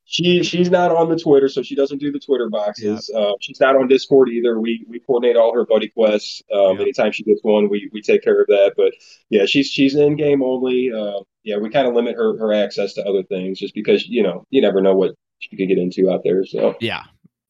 She 0.08 0.44
she's 0.44 0.70
not 0.70 0.92
on 0.92 1.08
the 1.08 1.18
Twitter, 1.18 1.48
so 1.48 1.62
she 1.62 1.74
doesn't 1.74 1.98
do 1.98 2.12
the 2.12 2.20
Twitter 2.20 2.48
boxes. 2.48 3.10
Uh, 3.14 3.32
she's 3.40 3.58
not 3.58 3.74
on 3.74 3.88
Discord 3.88 4.28
either. 4.28 4.60
We 4.60 4.84
we 4.88 5.00
coordinate 5.00 5.36
all 5.36 5.52
her 5.52 5.66
buddy 5.66 5.88
quests. 5.88 6.42
Um, 6.54 6.76
Yeah. 6.76 6.82
Anytime 6.82 7.10
she 7.10 7.24
gets 7.24 7.40
one, 7.42 7.68
we, 7.68 7.90
we 7.92 8.00
take 8.00 8.22
care 8.22 8.40
of 8.40 8.46
that. 8.46 8.74
But 8.76 8.92
yeah, 9.30 9.46
she's 9.46 9.66
she's 9.66 9.96
in 9.96 10.14
game 10.14 10.44
only. 10.44 10.92
Uh, 10.92 11.22
yeah, 11.42 11.56
we 11.58 11.70
kind 11.70 11.88
of 11.88 11.94
limit 11.94 12.14
her, 12.14 12.38
her 12.38 12.52
access 12.52 12.94
to 12.94 13.04
other 13.04 13.24
things 13.24 13.58
just 13.58 13.74
because 13.74 14.06
you 14.06 14.22
know 14.22 14.46
you 14.50 14.62
never 14.62 14.80
know 14.80 14.94
what 14.94 15.16
she 15.40 15.56
could 15.56 15.68
get 15.68 15.78
into 15.78 16.08
out 16.08 16.20
there. 16.22 16.44
So 16.46 16.76
Yeah. 16.80 17.02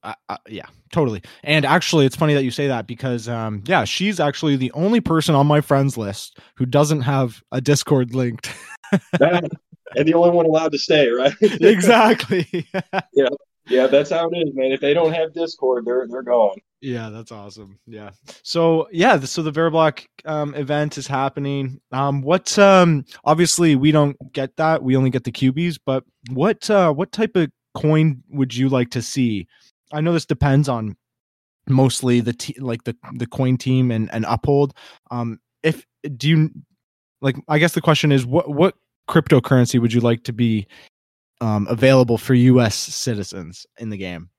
Uh, 0.02 0.14
uh, 0.28 0.36
yeah, 0.48 0.66
totally. 0.92 1.20
And 1.42 1.64
actually, 1.64 2.06
it's 2.06 2.14
funny 2.14 2.32
that 2.34 2.44
you 2.44 2.52
say 2.52 2.68
that 2.68 2.86
because, 2.86 3.28
um, 3.28 3.64
yeah, 3.66 3.82
she's 3.82 4.20
actually 4.20 4.54
the 4.54 4.70
only 4.70 5.00
person 5.00 5.34
on 5.34 5.48
my 5.48 5.60
friends 5.60 5.98
list 5.98 6.38
who 6.54 6.64
doesn't 6.64 7.00
have 7.00 7.42
a 7.50 7.60
Discord 7.60 8.14
linked. 8.14 8.54
and 9.94 10.06
the 10.06 10.14
only 10.14 10.30
one 10.30 10.46
allowed 10.46 10.72
to 10.72 10.78
stay, 10.78 11.08
right? 11.08 11.34
exactly. 11.40 12.66
yeah, 13.14 13.28
Yeah, 13.68 13.86
that's 13.86 14.10
how 14.10 14.28
it 14.28 14.36
is, 14.36 14.54
man. 14.54 14.72
If 14.72 14.80
they 14.80 14.94
don't 14.94 15.12
have 15.12 15.32
Discord, 15.34 15.84
they're 15.84 16.06
they're 16.08 16.22
gone. 16.22 16.58
Yeah, 16.80 17.08
that's 17.08 17.32
awesome. 17.32 17.78
Yeah. 17.86 18.10
So 18.42 18.88
yeah, 18.92 19.18
so 19.20 19.42
the 19.42 19.50
Veriblock 19.52 20.04
um, 20.24 20.54
event 20.54 20.98
is 20.98 21.06
happening. 21.06 21.80
Um, 21.90 22.22
what? 22.22 22.58
Um, 22.58 23.04
obviously 23.24 23.76
we 23.76 23.92
don't 23.92 24.16
get 24.32 24.56
that. 24.56 24.82
We 24.82 24.96
only 24.96 25.10
get 25.10 25.24
the 25.24 25.32
QBs. 25.32 25.78
But 25.84 26.04
what? 26.30 26.68
Uh, 26.70 26.92
what 26.92 27.12
type 27.12 27.36
of 27.36 27.50
coin 27.74 28.22
would 28.30 28.54
you 28.54 28.68
like 28.68 28.90
to 28.90 29.02
see? 29.02 29.46
I 29.92 30.00
know 30.00 30.12
this 30.12 30.26
depends 30.26 30.68
on 30.68 30.96
mostly 31.68 32.20
the 32.20 32.32
te- 32.32 32.60
like 32.60 32.84
the 32.84 32.96
the 33.14 33.26
coin 33.26 33.56
team 33.56 33.90
and 33.90 34.12
and 34.12 34.24
uphold. 34.28 34.74
Um, 35.10 35.40
if 35.62 35.84
do 36.16 36.28
you 36.28 36.50
like? 37.20 37.36
I 37.48 37.58
guess 37.58 37.72
the 37.72 37.80
question 37.80 38.12
is 38.12 38.24
what 38.26 38.48
what 38.48 38.74
cryptocurrency 39.08 39.80
would 39.80 39.92
you 39.92 40.00
like 40.00 40.22
to 40.24 40.32
be 40.32 40.66
um, 41.40 41.66
available 41.68 42.18
for 42.18 42.34
U.S. 42.34 42.74
citizens 42.74 43.66
in 43.78 43.90
the 43.90 43.96
game? 43.96 44.30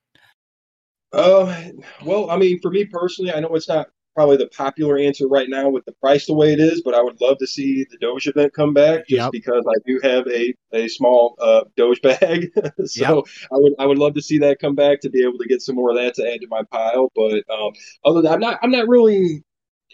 Uh, 1.14 1.64
well, 2.04 2.30
I 2.30 2.38
mean, 2.38 2.60
for 2.62 2.70
me 2.72 2.86
personally, 2.86 3.34
I 3.34 3.40
know 3.40 3.56
it's 3.56 3.70
not 3.70 3.88
probably 4.14 4.36
the 4.36 4.48
popular 4.48 4.98
answer 4.98 5.28
right 5.28 5.48
now 5.48 5.70
with 5.70 5.86
the 5.86 5.92
price 6.02 6.26
the 6.26 6.34
way 6.34 6.52
it 6.52 6.60
is, 6.60 6.82
but 6.84 6.96
I 6.96 7.02
would 7.04 7.22
love 7.22 7.38
to 7.38 7.46
see 7.46 7.86
the 7.92 7.98
Doge 8.00 8.28
event 8.28 8.52
come 8.52 8.74
back 8.74 9.08
just 9.08 9.26
Yep. 9.26 9.32
because 9.32 9.64
I 9.70 9.76
do 9.86 10.00
have 10.02 10.28
a, 10.28 10.56
a 10.74 10.88
small 10.88 11.36
uh, 11.40 11.66
Doge 11.78 12.02
bag. 12.02 12.50
so 12.86 13.24
I 13.52 13.58
would 13.58 13.74
I 13.78 13.86
would 13.86 14.00
love 14.00 14.16
to 14.16 14.22
see 14.22 14.40
that 14.40 14.58
come 14.60 14.74
back 14.74 15.02
to 15.02 15.10
be 15.12 15.22
able 15.24 15.38
to 15.38 15.48
get 15.48 15.62
some 15.62 15.76
more 15.76 15.92
of 15.92 15.98
that 15.98 16.16
to 16.16 16.28
add 16.28 16.42
to 16.42 16.48
my 16.50 16.64
pile. 16.72 17.12
But 17.16 17.44
um, 17.54 17.72
other 18.04 18.24
than 18.24 18.34
I'm 18.34 18.40
not 18.40 18.60
I'm 18.64 18.72
not 18.72 18.88
really 18.88 19.44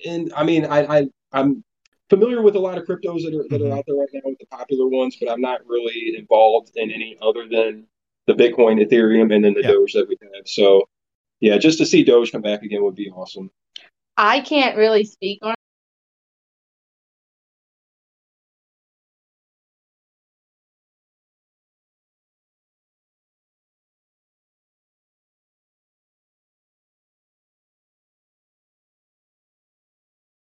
in. 0.06 0.32
I 0.36 0.46
mean, 0.46 0.66
I, 0.66 1.00
I 1.00 1.08
I'm 1.34 1.64
familiar 2.10 2.42
with 2.42 2.56
a 2.56 2.60
lot 2.60 2.78
of 2.78 2.86
cryptos 2.86 3.24
that 3.24 3.34
are 3.34 3.48
that 3.50 3.62
are 3.62 3.66
mm-hmm. 3.66 3.78
out 3.78 3.84
there 3.88 3.96
right 3.96 4.10
now 4.14 4.22
with 4.26 4.40
the 4.40 4.46
popular 4.48 4.88
ones, 4.88 5.18
but 5.20 5.30
I'm 5.30 5.42
not 5.42 5.62
really 5.68 6.16
involved 6.18 6.72
in 6.76 6.92
any 6.92 7.18
other 7.22 7.48
than 7.50 7.88
the 8.28 8.34
Bitcoin, 8.34 8.86
Ethereum, 8.86 9.34
and 9.34 9.44
then 9.44 9.54
the 9.54 9.62
Yeah. 9.62 9.72
Doge 9.72 9.94
that 9.94 10.08
we 10.08 10.18
have. 10.22 10.48
So 10.48 10.88
yeah, 11.40 11.58
just 11.58 11.78
to 11.80 11.86
see 11.86 12.04
Doge 12.04 12.32
come 12.32 12.42
back 12.42 12.64
again 12.64 12.84
would 12.84 12.96
be 12.96 13.10
awesome. 13.10 13.52
I 14.18 14.42
can't 14.42 14.78
really 14.78 15.06
speak 15.06 15.40
on. 15.42 15.56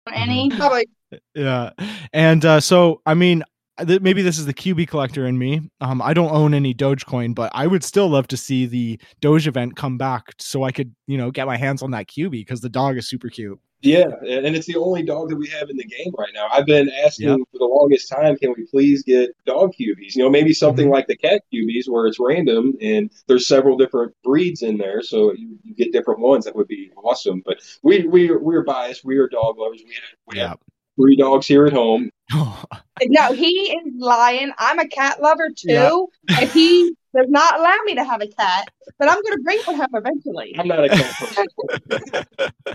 Mm-hmm. 0.08 0.30
Any 0.30 0.50
probably 0.52 0.86
Yeah, 1.34 1.72
and 2.14 2.44
uh, 2.46 2.60
so 2.60 3.02
I 3.06 3.14
mean, 3.14 3.44
th- 3.86 4.02
maybe 4.02 4.22
this 4.22 4.38
is 4.38 4.46
the 4.46 4.54
QB 4.54 4.88
collector 4.88 5.28
in 5.28 5.38
me. 5.38 5.70
Um, 5.82 6.02
I 6.02 6.14
don't 6.14 6.32
own 6.32 6.54
any 6.54 6.74
Dogecoin, 6.74 7.36
but 7.36 7.52
I 7.54 7.68
would 7.68 7.84
still 7.84 8.10
love 8.10 8.28
to 8.30 8.38
see 8.38 8.66
the 8.66 9.00
Doge 9.22 9.48
event 9.48 9.76
come 9.76 9.98
back 9.98 10.34
so 10.40 10.64
I 10.64 10.72
could, 10.72 10.94
you 11.08 11.18
know, 11.18 11.32
get 11.32 11.46
my 11.48 11.58
hands 11.58 11.82
on 11.82 11.92
that 11.92 12.08
QB 12.08 12.32
because 12.32 12.62
the 12.62 12.70
dog 12.70 12.98
is 12.98 13.08
super 13.08 13.30
cute. 13.30 13.60
Yeah, 13.82 14.06
and 14.28 14.56
it's 14.56 14.66
the 14.66 14.78
only 14.78 15.04
dog 15.04 15.30
that 15.30 15.36
we 15.36 15.48
have 15.50 15.70
in 15.70 15.78
the 15.78 15.84
game 15.84 16.12
right 16.18 16.32
now. 16.34 16.48
I've 16.52 16.66
been 16.66 16.90
asking 17.06 17.28
Yep. 17.30 17.40
for 17.52 17.58
the 17.60 17.66
longest 17.66 18.10
time, 18.10 18.36
can 18.36 18.52
we 18.58 18.66
please 18.66 19.04
get 19.04 19.30
dog 19.46 19.74
QBs? 19.80 20.16
You 20.16 20.24
know, 20.24 20.30
maybe 20.30 20.54
something 20.54 20.88
Mhm. 20.88 20.92
like 20.92 21.06
the 21.06 21.16
cat 21.16 21.44
QBs 21.54 21.88
where 21.88 22.08
it's 22.08 22.20
random 22.20 22.74
and 22.82 23.12
there's 23.28 23.48
several 23.48 23.78
different 23.78 24.14
breeds 24.24 24.64
in 24.64 24.78
there, 24.78 25.04
so 25.04 25.34
you, 25.34 25.60
you 25.64 25.76
get 25.76 25.92
different 25.92 26.20
ones. 26.20 26.46
That 26.46 26.56
would 26.56 26.68
be 26.68 26.90
awesome. 26.98 27.44
But 27.46 27.60
we 27.84 28.08
we 28.08 28.32
we're 28.36 28.64
biased. 28.64 29.06
We 29.06 29.18
are 29.18 29.28
dog 29.28 29.60
lovers. 29.60 29.84
We 29.86 29.94
have, 29.94 30.04
we 30.34 30.40
have 30.40 30.58
three 30.96 31.16
dogs 31.16 31.48
here 31.48 31.66
at 31.66 31.74
home. 31.74 32.10
no. 32.34 33.34
He 33.34 33.48
is 33.48 33.94
lying. 33.98 34.52
I'm 34.58 34.80
a 34.80 34.88
cat 34.88 35.22
lover 35.22 35.50
too. 35.56 35.72
Yeah. 35.72 35.92
If 36.30 36.54
he 36.54 36.96
does 37.16 37.28
not 37.30 37.60
allow 37.60 37.78
me 37.86 37.96
to 37.96 38.04
have 38.04 38.22
a 38.22 38.28
cat, 38.28 38.70
but 39.00 39.08
I'm 39.10 39.22
going 39.22 39.38
to 39.38 39.44
bring 39.44 39.60
one 39.66 39.76
home 39.76 39.88
eventually. 39.94 40.56
I'm 40.58 40.68
not 40.68 40.84
a 40.86 40.90
cat 40.90 42.26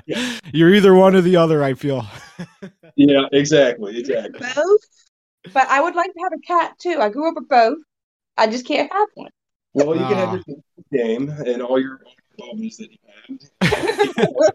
person. 0.04 0.38
You're 0.52 0.74
either 0.74 0.94
one 0.94 1.14
or 1.14 1.20
the 1.20 1.36
other. 1.36 1.62
I 1.62 1.74
feel. 1.74 2.06
yeah, 2.96 3.22
exactly, 3.32 3.98
exactly. 3.98 4.46
Both, 4.54 4.80
but 5.52 5.66
I 5.68 5.80
would 5.80 5.94
like 5.94 6.12
to 6.12 6.20
have 6.22 6.32
a 6.32 6.40
cat 6.46 6.78
too. 6.78 6.98
I 7.00 7.08
grew 7.08 7.28
up 7.28 7.34
with 7.36 7.48
both. 7.48 7.78
I 8.36 8.46
just 8.46 8.66
can't 8.66 8.90
have 8.92 9.08
one. 9.14 9.30
Well, 9.74 9.94
you 9.94 10.00
can 10.06 10.14
Ah. 10.14 10.30
have 10.32 10.44
your 10.46 10.58
game 10.92 11.28
and 11.28 11.62
all 11.62 11.78
your 11.80 12.00
bubbles 12.40 12.76
that 12.78 12.88
you 12.90 12.98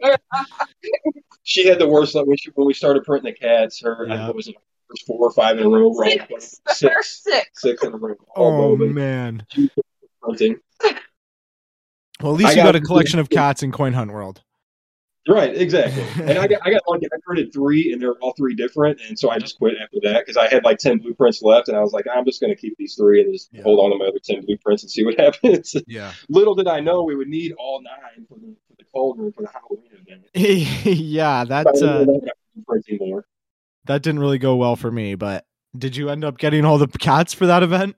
have. 0.06 0.20
she 1.44 1.68
had 1.68 1.80
the 1.80 1.88
worst 1.88 2.15
luck 2.15 2.25
when 2.27 2.38
she 2.38 2.50
when 2.56 2.68
we 2.68 2.74
started 2.74 3.04
printing 3.04 3.34
the 3.34 3.39
cats. 3.39 3.82
Her 3.82 4.06
I 4.10 4.13
Yeah. 4.13 4.18
think 4.20 4.30
it 4.32 4.36
was 4.36 4.48
like 4.48 4.56
first 4.89 5.06
four 5.06 5.20
or 5.27 5.32
five 5.32 5.58
in 5.60 5.65
a 5.65 5.70
row. 5.70 5.94
Right? 5.94 6.22
Six. 6.30 6.60
The 6.82 6.89
first 6.89 7.24
six. 7.24 7.48
six 7.62 7.84
in 7.84 7.94
a 7.94 7.98
row. 7.98 8.15
Oh 8.36 8.51
Bowman. 8.77 8.94
man. 8.94 9.46
She 9.51 9.62
was 9.75 9.86
hunting. 10.24 10.58
Well, 12.22 12.32
at 12.34 12.38
least 12.39 12.48
I 12.50 12.51
you 12.51 12.58
got 12.58 12.65
got- 12.74 12.75
a 12.75 12.82
collection 12.82 13.20
of 13.24 13.30
cats 13.30 13.62
in 13.63 13.72
Coin 13.72 13.94
Hunt 13.94 14.12
World. 14.12 14.42
Right, 15.27 15.55
exactly. 15.55 16.03
And 16.24 16.38
I 16.38 16.46
got 16.48 16.60
I 16.63 16.70
got 16.72 16.84
lucky. 16.88 17.08
I 17.08 17.17
printed 17.25 17.51
three, 17.51 17.91
and 17.91 18.00
they're 18.01 18.13
all 18.22 18.34
three 18.38 18.53
different, 18.53 19.00
and 19.08 19.17
so 19.17 19.32
I 19.32 19.39
just 19.39 19.58
quit 19.58 19.74
after 19.82 19.98
that 20.03 20.20
because 20.25 20.38
I 20.38 20.48
had 20.48 20.63
like 20.63 20.77
ten 20.77 21.00
blueprints 21.00 21.41
left, 21.41 21.67
and 21.67 21.75
I 21.75 21.82
was 21.82 21.94
like, 21.94 22.05
I'm 22.13 22.25
just 22.25 22.39
going 22.41 22.53
to 22.53 22.60
keep 22.60 22.75
these 22.77 22.94
three 22.96 23.22
and 23.22 23.34
just 23.34 23.50
Yeah. 23.51 23.63
hold 23.63 23.79
on 23.79 23.91
to 23.91 23.98
my 23.98 24.05
other 24.10 24.20
ten 24.24 24.46
blueprints 24.46 24.84
and 24.84 24.91
see 24.91 25.03
what 25.03 25.20
happens. 25.20 25.75
Yeah. 25.88 26.13
Little 26.29 26.53
did 26.53 26.67
I 26.67 26.79
know 26.79 27.03
we 27.03 27.15
would 27.15 27.27
need 27.27 27.53
all 27.58 27.82
nine 27.82 28.25
for 28.29 28.36
the 28.38 28.55
for 28.67 28.75
the 28.77 28.84
cauldron 28.94 29.32
for 29.32 29.41
the 29.41 29.50
Halloween 29.50 29.89
event. 29.94 30.25
yeah, 30.86 31.44
that's 31.44 31.82
uh, 31.82 32.05
that 33.86 34.01
didn't 34.03 34.20
really 34.20 34.38
go 34.38 34.55
well 34.55 34.75
for 34.75 34.91
me. 34.91 35.15
But 35.15 35.46
did 35.77 35.96
you 35.98 36.10
end 36.10 36.24
up 36.24 36.38
getting 36.38 36.65
all 36.65 36.77
the 36.77 36.88
cats 36.88 37.34
for 37.34 37.48
that 37.48 37.63
event? 37.63 37.96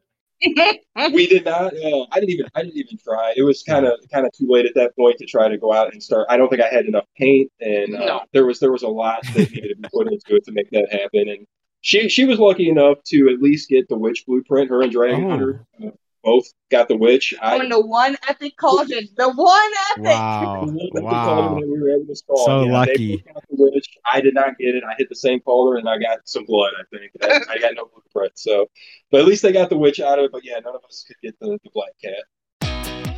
We 1.13 1.27
did 1.27 1.45
not. 1.45 1.73
Uh, 1.73 2.05
I 2.11 2.19
didn't 2.19 2.29
even. 2.29 2.45
I 2.55 2.63
didn't 2.63 2.77
even 2.77 2.97
try. 3.03 3.33
It 3.35 3.43
was 3.43 3.63
kind 3.63 3.85
of 3.85 3.93
kind 4.13 4.25
of 4.25 4.31
too 4.33 4.45
late 4.49 4.65
at 4.65 4.73
that 4.75 4.95
point 4.95 5.17
to 5.19 5.25
try 5.25 5.47
to 5.47 5.57
go 5.57 5.73
out 5.73 5.91
and 5.93 6.01
start. 6.01 6.27
I 6.29 6.37
don't 6.37 6.49
think 6.49 6.61
I 6.61 6.67
had 6.67 6.85
enough 6.85 7.05
paint, 7.17 7.51
and 7.59 7.95
uh, 7.95 8.05
No. 8.05 8.21
there 8.33 8.45
was 8.45 8.59
there 8.59 8.71
was 8.71 8.83
a 8.83 8.87
lot 8.87 9.23
that 9.35 9.51
needed 9.51 9.69
to 9.69 9.75
be 9.81 9.89
put 9.93 10.07
into 10.07 10.35
it 10.35 10.45
to 10.45 10.51
make 10.51 10.69
that 10.71 10.87
happen. 10.91 11.29
And 11.29 11.47
she 11.81 12.07
she 12.09 12.25
was 12.25 12.39
lucky 12.39 12.69
enough 12.69 12.97
to 13.07 13.29
at 13.29 13.41
least 13.41 13.69
get 13.69 13.87
the 13.89 13.97
witch 13.97 14.25
blueprint. 14.27 14.69
Her 14.69 14.81
and 14.81 14.91
Dragon 14.91 15.25
Oh. 15.25 15.29
Hunter 15.29 15.65
uh, 15.85 15.89
both 16.23 16.45
got 16.71 16.87
the 16.87 16.97
witch. 16.97 17.33
I 17.41 17.57
On 17.59 17.69
the 17.69 17.79
one 17.85 18.17
epic 18.27 18.53
cauldron. 18.57 19.07
The 19.15 19.29
one 19.29 19.71
epic. 19.91 20.05
Wow. 20.05 20.65
the 20.65 20.71
one 20.71 20.75
that 20.77 20.91
the 20.93 21.01
Wow. 21.01 21.55
we 21.55 21.65
were 21.79 21.89
able 21.91 22.05
to 22.05 22.09
install. 22.09 22.45
So 22.45 22.63
Yeah, 22.65 22.71
lucky. 22.73 23.17
Got 23.17 23.43
the 23.49 23.55
witch. 23.57 23.87
I 24.11 24.21
did 24.21 24.33
not 24.33 24.57
get 24.57 24.75
it. 24.75 24.83
I 24.83 24.93
hit 24.97 25.09
the 25.09 25.15
same 25.15 25.39
caller 25.41 25.77
and 25.77 25.87
I 25.87 25.97
got 25.97 26.19
some 26.25 26.45
blood. 26.45 26.73
I 26.79 26.83
think 26.97 27.11
I, 27.21 27.53
I 27.53 27.57
got 27.59 27.73
no 27.75 27.89
blueprint. 27.93 28.37
So, 28.37 28.67
but 29.11 29.21
at 29.21 29.27
least 29.27 29.41
they 29.43 29.51
got 29.51 29.69
the 29.69 29.77
witch 29.77 29.99
out 29.99 30.19
of 30.19 30.25
it. 30.25 30.31
But 30.31 30.43
yeah, 30.43 30.59
none 30.59 30.75
of 30.75 30.83
us 30.85 31.03
could 31.07 31.17
get 31.21 31.39
the, 31.39 31.57
the 31.63 31.69
black 31.73 31.91
cat. 32.03 32.23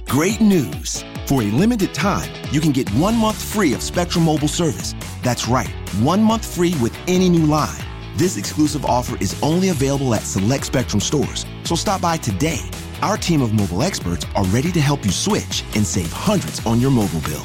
Great 0.08 0.42
news! 0.42 1.04
For 1.28 1.44
a 1.44 1.46
limited 1.46 1.94
time, 1.94 2.32
you 2.52 2.60
can 2.60 2.72
get 2.72 2.90
one 2.96 3.16
month 3.16 3.40
free 3.40 3.74
of 3.76 3.84
Spectrum 3.84 4.26
Mobile 4.26 4.48
service. 4.48 4.96
That's 5.22 5.48
right, 5.48 5.70
one 6.02 6.24
month 6.24 6.44
free 6.56 6.74
with 6.82 6.98
any 7.08 7.30
new 7.30 7.46
line. 7.46 7.78
This 8.16 8.36
exclusive 8.36 8.86
offer 8.86 9.16
is 9.22 9.40
only 9.44 9.70
available 9.70 10.16
at 10.16 10.24
select 10.24 10.66
Spectrum 10.66 11.00
stores, 11.00 11.46
so 11.64 11.76
stop 11.76 12.02
by 12.02 12.18
today. 12.18 12.60
Our 13.02 13.16
team 13.16 13.42
of 13.42 13.54
mobile 13.54 13.82
experts 13.82 14.26
are 14.36 14.44
ready 14.48 14.74
to 14.74 14.82
help 14.82 15.06
you 15.06 15.12
switch 15.12 15.64
and 15.74 15.88
save 15.88 16.12
hundreds 16.12 16.66
on 16.66 16.82
your 16.82 16.92
mobile 16.92 17.22
bill. 17.22 17.44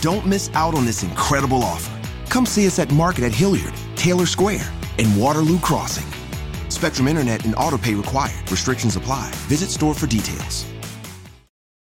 Don't 0.00 0.24
miss 0.24 0.48
out 0.54 0.76
on 0.76 0.84
this 0.84 1.02
incredible 1.02 1.64
offer. 1.64 2.00
Come 2.28 2.46
see 2.46 2.68
us 2.68 2.78
at 2.78 2.92
Market 2.92 3.24
at 3.24 3.32
Hilliard, 3.32 3.74
Taylor 3.96 4.26
Square, 4.26 4.72
and 4.98 5.20
Waterloo 5.20 5.58
Crossing. 5.58 6.06
Spectrum 6.70 7.08
Internet 7.08 7.44
and 7.44 7.54
autopay 7.56 7.96
required. 7.96 8.48
Restrictions 8.48 8.94
apply. 8.94 9.32
Visit 9.48 9.70
store 9.70 9.92
for 9.92 10.06
details. 10.06 10.64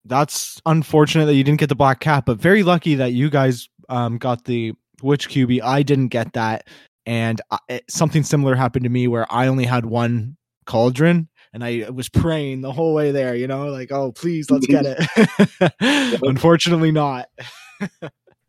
That's 0.04 0.60
unfortunate 0.66 1.24
that 1.24 1.34
you 1.36 1.42
didn't 1.42 1.58
get 1.58 1.70
the 1.70 1.74
black 1.74 2.00
cat, 2.00 2.24
but 2.26 2.36
very 2.36 2.62
lucky 2.62 2.96
that 2.96 3.14
you 3.14 3.30
guys 3.30 3.66
um, 3.88 4.18
got 4.18 4.44
the 4.44 4.74
witch 5.02 5.30
QB. 5.30 5.62
I 5.62 5.82
didn't 5.82 6.08
get 6.08 6.34
that, 6.34 6.68
and 7.06 7.40
I, 7.50 7.58
it, 7.70 7.84
something 7.88 8.24
similar 8.24 8.54
happened 8.54 8.84
to 8.84 8.90
me 8.90 9.08
where 9.08 9.26
I 9.32 9.46
only 9.46 9.64
had 9.64 9.86
one 9.86 10.36
cauldron, 10.66 11.28
and 11.52 11.64
I 11.64 11.88
was 11.90 12.08
praying 12.08 12.60
the 12.60 12.72
whole 12.72 12.94
way 12.94 13.10
there. 13.10 13.34
You 13.34 13.46
know, 13.46 13.66
like, 13.68 13.92
oh, 13.92 14.12
please, 14.12 14.50
let's 14.50 14.66
get 14.66 14.84
it. 14.86 15.72
Unfortunately, 16.22 16.92
not. 16.92 17.28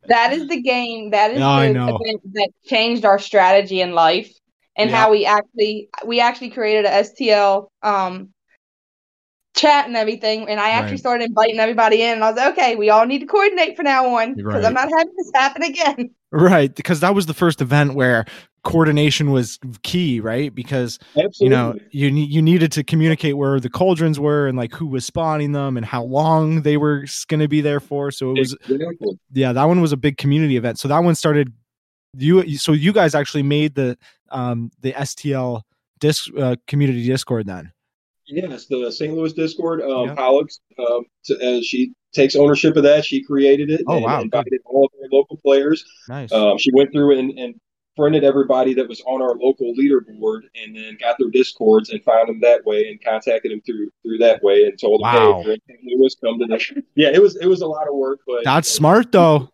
That 0.08 0.34
is 0.34 0.48
the 0.48 0.62
game. 0.62 1.12
That 1.12 1.32
is 1.32 1.40
Yeah, 1.40 1.68
the 1.68 1.74
know. 1.74 1.98
event 2.02 2.22
that 2.34 2.50
changed 2.66 3.06
our 3.06 3.20
strategy 3.20 3.82
in 3.82 3.92
life 3.94 4.32
and 4.76 4.90
Yeah. 4.90 4.96
how 4.96 5.12
we 5.12 5.26
actually 5.26 5.90
we 6.06 6.20
actually 6.20 6.52
created 6.52 6.86
a 6.86 6.90
STL 7.04 7.68
um 7.84 8.30
chat 9.56 9.88
and 9.88 9.98
everything. 9.98 10.48
And 10.48 10.60
I 10.60 10.72
actually 10.72 10.92
Right. 10.92 11.00
started 11.00 11.26
inviting 11.26 11.60
everybody 11.60 12.02
in. 12.04 12.14
And 12.14 12.24
I 12.24 12.30
was 12.30 12.38
like, 12.38 12.54
okay, 12.54 12.76
we 12.76 12.90
all 12.90 13.06
need 13.06 13.20
to 13.20 13.26
coordinate 13.26 13.76
from 13.76 13.86
now 13.86 14.16
on 14.16 14.36
because 14.36 14.54
Right. 14.54 14.66
I'm 14.66 14.74
not 14.74 14.90
having 14.98 15.14
this 15.18 15.32
happen 15.34 15.64
again. 15.64 16.12
Right, 16.32 16.74
because 16.76 17.00
that 17.00 17.16
was 17.16 17.26
the 17.26 17.34
first 17.34 17.62
event 17.62 17.94
where 17.94 18.26
coordination 18.64 19.32
was 19.32 19.60
key, 19.84 20.20
right? 20.20 20.54
Because 20.54 21.00
Absolutely. 21.16 21.38
you 21.40 21.50
know 21.50 21.76
you 21.92 22.10
you 22.10 22.42
needed 22.42 22.72
to 22.74 22.84
communicate 22.84 23.38
where 23.38 23.62
the 23.62 23.70
cauldrons 23.70 24.20
were 24.20 24.46
and 24.46 24.58
like 24.58 24.74
who 24.74 24.88
was 24.88 25.06
spawning 25.06 25.54
them 25.54 25.78
and 25.78 25.86
how 25.86 26.04
long 26.04 26.64
they 26.64 26.76
were 26.76 27.06
going 27.28 27.40
to 27.40 27.48
be 27.48 27.62
there 27.62 27.80
for. 27.80 28.12
So 28.12 28.32
it 28.32 28.40
was 28.40 28.58
Exactly. 28.70 29.18
yeah, 29.32 29.54
that 29.54 29.64
one 29.64 29.80
was 29.80 29.94
a 29.94 29.98
big 29.98 30.18
community 30.18 30.58
event. 30.58 30.80
So 30.80 30.90
that 30.90 31.00
one 31.00 31.16
started 31.16 31.54
you 32.18 32.58
so 32.58 32.74
you 32.74 32.92
guys 32.92 33.16
actually 33.16 33.44
made 33.44 33.76
the 33.76 33.98
um 34.30 34.70
the 34.82 34.92
STL 34.94 35.62
disc 36.00 36.30
uh, 36.38 36.58
community 36.68 37.06
discord 37.06 37.48
then. 37.48 37.72
Yes, 38.28 38.66
the 38.68 38.92
St. 38.92 39.14
Louis 39.16 39.34
Discord. 39.34 39.82
Um, 39.82 40.08
Yeah. 40.10 40.16
Pollock, 40.16 40.50
um, 40.80 41.04
t- 41.26 41.36
uh, 41.42 41.62
she 41.62 41.94
takes 42.14 42.36
ownership 42.36 42.76
of 42.76 42.84
that. 42.84 43.06
She 43.06 43.24
created 43.24 43.70
it 43.70 43.82
Oh, 43.88 43.96
and 43.96 44.04
wow, 44.06 44.22
invited 44.22 44.60
all 44.66 44.86
of 44.86 44.92
our 45.02 45.08
local 45.12 45.38
players. 45.38 45.86
Nice. 46.10 46.32
Um, 46.32 46.58
she 46.58 46.72
went 46.74 46.92
through 46.92 47.18
and, 47.20 47.38
and 47.40 47.56
friended 47.96 48.24
everybody 48.24 48.74
that 48.76 48.88
was 48.88 49.02
on 49.08 49.22
our 49.22 49.36
local 49.36 49.74
leaderboard, 49.76 50.42
and 50.62 50.76
then 50.76 50.98
got 51.00 51.16
their 51.18 51.30
discords 51.30 51.90
and 51.90 52.04
found 52.04 52.30
them 52.30 52.40
that 52.42 52.64
way, 52.66 52.90
and 52.90 53.02
contacted 53.04 53.52
them 53.52 53.62
through 53.62 53.90
through 54.04 54.18
that 54.20 54.44
way, 54.44 54.64
and 54.66 54.78
told 54.80 55.02
them, 55.02 55.14
Wow. 55.14 55.34
"Hey, 55.34 55.40
if 55.40 55.46
you're 55.46 55.54
in 55.54 55.62
St. 55.68 56.00
Louis, 56.00 56.16
come 56.16 56.40
to 56.40 56.46
this." 56.48 56.72
Yeah, 56.96 57.10
it 57.14 57.22
was 57.22 57.38
it 57.38 57.48
was 57.48 57.62
a 57.62 57.68
lot 57.68 57.88
of 57.88 57.96
work, 57.96 58.20
but 58.28 58.44
That's 58.44 58.70
smart 58.70 59.12
though. 59.12 59.50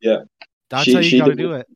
Yeah. 0.00 0.22
That's 0.70 0.84
She- 0.84 0.94
how 0.94 1.00
you 1.00 1.18
got 1.18 1.26
to 1.26 1.34
do 1.34 1.52
it. 1.52 1.60
it. 1.60 1.66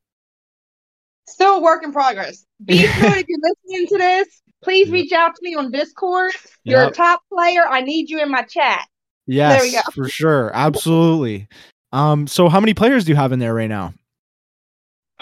Still 1.26 1.56
a 1.56 1.60
work 1.62 1.84
in 1.84 1.92
progress. 1.92 2.44
Be 2.64 2.78
sure 2.78 2.88
if 3.16 3.24
you're 3.28 3.38
listening 3.40 3.86
to 3.88 3.98
this, 3.98 4.42
please 4.62 4.88
Yeah. 4.88 4.94
reach 4.94 5.12
out 5.12 5.34
to 5.34 5.40
me 5.42 5.54
on 5.54 5.70
Discord. 5.70 6.32
You're 6.64 6.84
a 6.88 6.90
top 6.90 7.22
player. 7.32 7.66
I 7.66 7.80
need 7.80 8.10
you 8.10 8.20
in 8.20 8.30
my 8.30 8.42
chat. 8.42 8.86
Yes, 9.26 9.62
we 9.62 9.72
go. 9.72 9.80
for 9.92 10.08
sure. 10.08 10.50
Absolutely. 10.54 11.48
Um 11.92 12.26
so 12.26 12.48
how 12.48 12.60
many 12.60 12.74
players 12.74 13.04
do 13.04 13.12
you 13.12 13.16
have 13.16 13.32
in 13.32 13.38
there 13.38 13.54
right 13.54 13.68
now? 13.68 13.92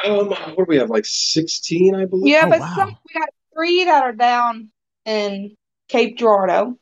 um, 0.04 0.28
what 0.28 0.56
do 0.56 0.64
we 0.68 0.76
have? 0.76 0.90
Like 0.90 1.04
sixteen, 1.06 1.94
I 1.94 2.04
believe. 2.04 2.32
Yeah, 2.32 2.44
Oh, 2.46 2.50
but 2.50 2.60
wow. 2.60 2.72
some 2.76 2.88
we 2.88 3.20
got 3.20 3.28
three 3.54 3.84
that 3.84 4.04
are 4.04 4.12
down 4.12 4.70
in 5.04 5.56
Cape 5.88 6.16
Girardeau. 6.18 6.78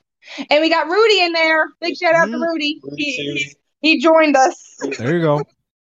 And 0.51 0.61
we 0.61 0.69
got 0.69 0.89
Rudy 0.89 1.21
in 1.21 1.33
there. 1.33 1.69
Big 1.81 1.97
shout 1.97 2.15
out 2.15 2.27
to 2.27 2.33
Mm. 2.37 2.43
Rudy. 2.47 2.81
Rudy 2.83 3.03
He, 3.05 3.13
he, 3.33 3.55
he 3.95 4.01
joined 4.01 4.37
us. 4.37 4.77
There 4.99 5.15
you 5.17 5.23
go. 5.23 5.43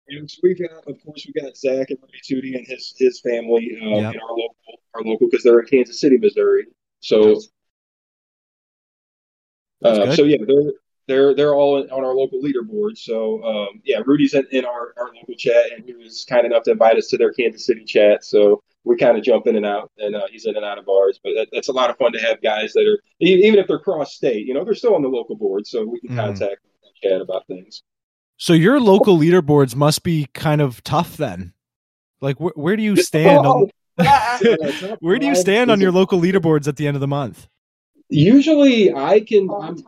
And 0.09 0.29
so 0.29 0.39
we've 0.43 0.59
got, 0.59 0.71
of 0.87 1.03
course, 1.03 1.25
we've 1.27 1.43
got 1.43 1.57
Zach 1.57 1.89
and 1.89 1.99
Rudy 2.01 2.21
Tootie 2.23 2.57
and 2.57 2.65
his 2.65 2.93
his 2.97 3.19
family 3.19 3.77
um, 3.81 3.89
Yep. 3.89 4.13
in 4.13 4.19
our 4.21 4.29
local, 4.29 4.55
our 4.93 5.01
local, 5.03 5.27
because 5.29 5.43
they're 5.43 5.59
in 5.59 5.65
Kansas 5.65 5.99
City, 5.99 6.17
Missouri. 6.17 6.65
So, 7.01 7.41
uh, 9.83 10.15
so 10.15 10.23
yeah, 10.23 10.37
they're 10.47 10.71
they're 11.07 11.35
they're 11.35 11.55
all 11.55 11.81
on 11.83 12.05
our 12.05 12.13
local 12.15 12.41
leaderboard. 12.41 12.97
So, 12.97 13.43
um, 13.43 13.81
yeah, 13.83 14.01
Rudy's 14.05 14.33
in, 14.33 14.45
in 14.51 14.65
our, 14.65 14.93
our 14.97 15.13
local 15.13 15.35
chat, 15.37 15.71
and 15.75 15.85
he 15.85 15.93
was 15.93 16.25
kind 16.27 16.45
enough 16.45 16.63
to 16.63 16.71
invite 16.71 16.97
us 16.97 17.07
to 17.09 17.17
their 17.17 17.33
Kansas 17.33 17.65
City 17.65 17.83
chat. 17.85 18.23
So 18.23 18.63
we 18.83 18.95
kind 18.97 19.17
of 19.17 19.23
jump 19.23 19.47
in 19.47 19.55
and 19.57 19.65
out, 19.65 19.91
and 19.97 20.15
uh, 20.15 20.27
he's 20.31 20.45
in 20.45 20.55
and 20.55 20.65
out 20.65 20.77
of 20.77 20.87
ours. 20.89 21.19
But 21.23 21.33
that, 21.35 21.49
that's 21.51 21.67
a 21.67 21.73
lot 21.73 21.89
of 21.89 21.97
fun 21.97 22.13
to 22.13 22.19
have 22.19 22.41
guys 22.41 22.73
that 22.73 22.87
are 22.87 22.99
even 23.19 23.59
if 23.59 23.67
they're 23.67 23.79
cross 23.79 24.13
state, 24.15 24.45
you 24.45 24.53
know, 24.53 24.63
they're 24.63 24.75
still 24.75 24.95
on 24.95 25.01
the 25.01 25.09
local 25.09 25.35
board, 25.35 25.67
so 25.67 25.85
we 25.85 25.99
can 25.99 26.09
Mhm. 26.11 26.15
contact 26.15 26.61
and 26.83 27.11
chat 27.11 27.21
about 27.21 27.45
things. 27.47 27.83
So 28.37 28.53
your 28.53 28.79
local 28.79 29.17
leaderboards 29.17 29.75
must 29.75 30.03
be 30.03 30.27
kind 30.33 30.61
of 30.61 30.83
tough 30.83 31.17
then. 31.17 31.53
Like 32.21 32.37
wh- 32.37 32.57
where 32.57 32.75
do 32.75 32.83
you 32.83 32.95
stand 32.95 33.45
on 33.45 33.69
where 34.99 35.17
do 35.17 35.25
you 35.25 35.35
stand 35.35 35.71
on 35.71 35.81
your 35.81 35.91
local 35.91 36.19
leaderboards 36.19 36.67
at 36.67 36.77
the 36.77 36.87
end 36.87 36.95
of 36.95 37.01
the 37.01 37.07
month? 37.07 37.47
Usually, 38.09 38.93
I 38.93 39.19
can. 39.21 39.49
I'm, 39.49 39.83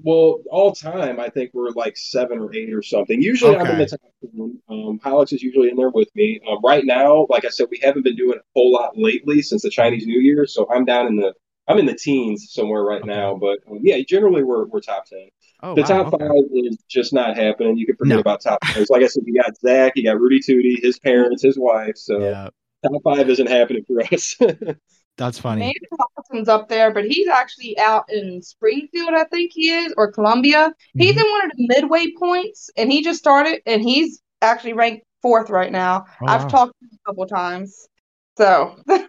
well, 0.00 0.38
all 0.50 0.72
time, 0.72 1.18
I 1.18 1.28
think 1.28 1.50
we're 1.52 1.70
like 1.70 1.96
seven 1.96 2.38
or 2.38 2.54
eight 2.54 2.72
or 2.72 2.82
something. 2.82 3.20
Usually, 3.20 3.56
I'm 3.56 3.66
in 3.66 3.78
the 3.78 3.86
top 3.86 4.00
ten. 4.20 4.60
Um, 4.68 5.00
Alex 5.04 5.32
is 5.32 5.42
usually 5.42 5.68
in 5.68 5.76
there 5.76 5.90
with 5.90 6.14
me. 6.14 6.40
Um, 6.48 6.58
right 6.64 6.84
now, 6.84 7.26
like 7.28 7.44
I 7.44 7.48
said, 7.48 7.68
we 7.70 7.80
haven't 7.82 8.02
been 8.02 8.16
doing 8.16 8.38
a 8.38 8.42
whole 8.54 8.72
lot 8.72 8.96
lately 8.96 9.42
since 9.42 9.62
the 9.62 9.70
Chinese 9.70 10.06
New 10.06 10.20
Year, 10.20 10.46
so 10.46 10.68
I'm 10.70 10.84
down 10.84 11.06
in 11.06 11.16
the. 11.16 11.34
I'm 11.66 11.78
in 11.78 11.86
the 11.86 11.94
teens 11.94 12.52
somewhere 12.52 12.82
right 12.82 13.00
Okay. 13.00 13.08
now, 13.10 13.34
but 13.36 13.58
um, 13.70 13.78
yeah, 13.82 13.98
generally 14.06 14.42
we're 14.44 14.66
we're 14.66 14.80
top 14.80 15.06
ten. 15.06 15.28
Oh, 15.66 15.74
the 15.74 15.80
wow, 15.80 15.88
top 15.88 16.12
okay. 16.12 16.18
five 16.26 16.44
is 16.52 16.76
just 16.90 17.14
not 17.14 17.36
happening. 17.38 17.78
You 17.78 17.86
can 17.86 17.96
forget 17.96 18.16
No. 18.16 18.20
about 18.20 18.42
top 18.42 18.60
players. 18.70 18.90
Like 18.90 19.02
I 19.02 19.06
said, 19.06 19.22
you 19.26 19.40
got 19.42 19.56
Zach, 19.58 19.94
you 19.96 20.04
got 20.04 20.20
Rudy 20.20 20.38
Tootie, 20.40 20.82
his 20.82 20.98
parents, 20.98 21.42
his 21.42 21.58
wife. 21.58 21.96
So 21.96 22.20
Yeah, 22.20 22.48
top 22.84 23.02
five 23.02 23.30
isn't 23.30 23.48
happening 23.48 23.82
for 23.86 24.02
us. 24.12 24.36
that's 25.16 25.38
funny. 25.38 25.60
Manny 25.62 25.74
Dawson's 26.18 26.50
up 26.50 26.68
there, 26.68 26.92
but 26.92 27.04
he's 27.06 27.28
actually 27.28 27.78
out 27.78 28.04
in 28.12 28.42
Springfield, 28.42 29.14
I 29.14 29.24
think 29.24 29.52
he 29.54 29.70
is, 29.70 29.94
or 29.96 30.12
Columbia. 30.12 30.70
He's 30.98 31.14
Mhm. 31.16 31.24
in 31.24 31.30
one 31.30 31.44
of 31.46 31.50
the 31.56 31.66
midway 31.68 32.12
points, 32.18 32.68
and 32.76 32.92
he 32.92 33.02
just 33.02 33.18
started, 33.20 33.62
and 33.64 33.80
he's 33.80 34.20
actually 34.42 34.74
ranked 34.74 35.06
fourth 35.22 35.48
right 35.48 35.72
now. 35.72 36.04
Oh, 36.20 36.26
I've 36.26 36.42
wow. 36.42 36.48
talked 36.48 36.74
to 36.80 36.84
him 36.84 36.98
a 37.02 37.08
couple 37.10 37.26
times. 37.26 37.88
So 38.36 38.76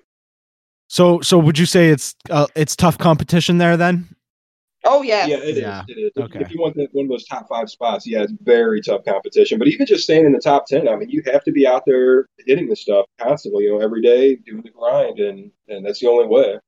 So 0.88 1.20
so 1.20 1.38
would 1.38 1.58
you 1.60 1.66
say 1.66 1.90
it's 1.90 2.16
uh, 2.30 2.48
it's 2.56 2.78
tough 2.78 2.98
competition 2.98 3.58
there 3.58 3.76
then? 3.76 4.08
Oh 4.86 5.02
yes. 5.02 5.30
Yeah, 5.30 5.38
it 5.38 5.44
is. 5.50 5.58
Yeah. 5.60 5.84
It 5.88 5.94
is. 5.94 6.12
If- 6.16 6.24
Okay. 6.26 6.40
If 6.40 6.52
you 6.52 6.60
want 6.62 6.76
that, 6.76 6.88
one 6.94 7.06
of 7.06 7.10
those 7.10 7.26
top 7.26 7.48
five 7.50 7.70
spots, 7.70 8.08
yeah, 8.08 8.24
it's 8.24 8.34
very 8.42 8.82
tough 8.82 9.04
competition. 9.06 9.60
But 9.60 9.68
even 9.68 9.86
just 9.86 10.04
staying 10.04 10.26
in 10.26 10.32
the 10.32 10.40
top 10.40 10.66
ten, 10.68 10.88
I 10.88 10.96
mean, 10.96 11.10
you 11.10 11.22
have 11.32 11.44
to 11.44 11.52
be 11.52 11.68
out 11.68 11.84
there 11.86 12.28
hitting 12.46 12.70
the 12.70 12.76
stuff 12.76 13.06
constantly, 13.20 13.66
you 13.66 13.72
know, 13.72 13.80
every 13.82 14.02
day, 14.02 14.36
doing 14.38 14.62
the 14.64 14.70
grind, 14.70 15.20
and 15.20 15.52
and 15.68 15.86
that's 15.86 16.00
the 16.00 16.08
only 16.08 16.28
way. 16.28 16.60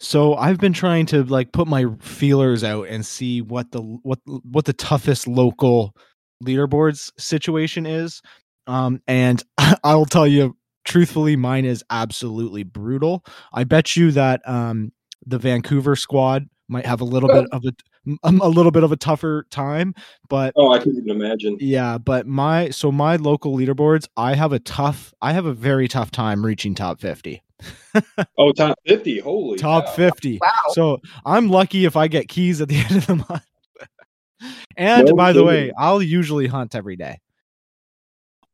So 0.00 0.34
I've 0.34 0.58
been 0.58 0.72
trying 0.72 1.06
to 1.06 1.22
like 1.24 1.52
put 1.52 1.68
my 1.68 1.86
feelers 2.00 2.64
out 2.64 2.88
and 2.88 3.04
see 3.06 3.40
what 3.40 3.70
the 3.70 3.80
what 3.80 4.18
what 4.26 4.64
the 4.64 4.72
toughest 4.72 5.28
local 5.28 5.94
leaderboards 6.42 7.12
situation 7.18 7.86
is. 7.86 8.20
Um, 8.66 9.00
and 9.06 9.42
I'll 9.84 10.06
tell 10.06 10.26
you 10.26 10.56
truthfully, 10.84 11.36
mine 11.36 11.64
is 11.64 11.84
absolutely 11.90 12.64
brutal. 12.64 13.24
I 13.52 13.62
bet 13.64 13.94
you 13.94 14.10
that 14.12 14.40
um, 14.48 14.92
the 15.24 15.38
Vancouver 15.38 15.94
squad 15.94 16.48
might 16.72 16.86
have 16.86 17.00
a 17.00 17.04
little 17.04 17.28
bit 17.28 17.46
oh. 17.52 17.56
of 17.56 17.64
a 17.64 17.72
um, 18.24 18.40
a 18.40 18.48
little 18.48 18.72
bit 18.72 18.82
of 18.82 18.90
a 18.90 18.96
tougher 18.96 19.46
time, 19.50 19.94
but 20.28 20.52
oh, 20.56 20.72
I 20.72 20.78
can 20.78 20.96
even 20.96 21.10
imagine. 21.10 21.56
Yeah, 21.60 21.98
but 21.98 22.26
my 22.26 22.70
so 22.70 22.90
my 22.90 23.16
local 23.16 23.56
leaderboards, 23.56 24.08
I 24.16 24.34
have 24.34 24.52
a 24.52 24.58
tough, 24.58 25.14
I 25.22 25.32
have 25.32 25.46
a 25.46 25.52
very 25.52 25.86
tough 25.86 26.10
time 26.10 26.44
reaching 26.44 26.74
top 26.74 27.00
fifty. 27.00 27.42
oh, 28.38 28.50
top 28.52 28.78
fifty! 28.84 29.20
Holy 29.20 29.58
top 29.58 29.86
cow. 29.86 29.92
fifty! 29.92 30.40
Wow. 30.42 30.72
So 30.72 30.98
I'm 31.24 31.48
lucky 31.48 31.84
if 31.84 31.96
I 31.96 32.08
get 32.08 32.28
keys 32.28 32.60
at 32.60 32.68
the 32.68 32.76
end 32.90 32.96
of 32.96 33.06
the 33.06 33.16
month. 33.16 33.46
and 34.76 35.06
No 35.06 35.14
by 35.14 35.32
the 35.32 35.44
way. 35.44 35.70
I'll 35.78 36.02
usually 36.02 36.48
hunt 36.48 36.74
every 36.74 36.96
day. 36.96 37.20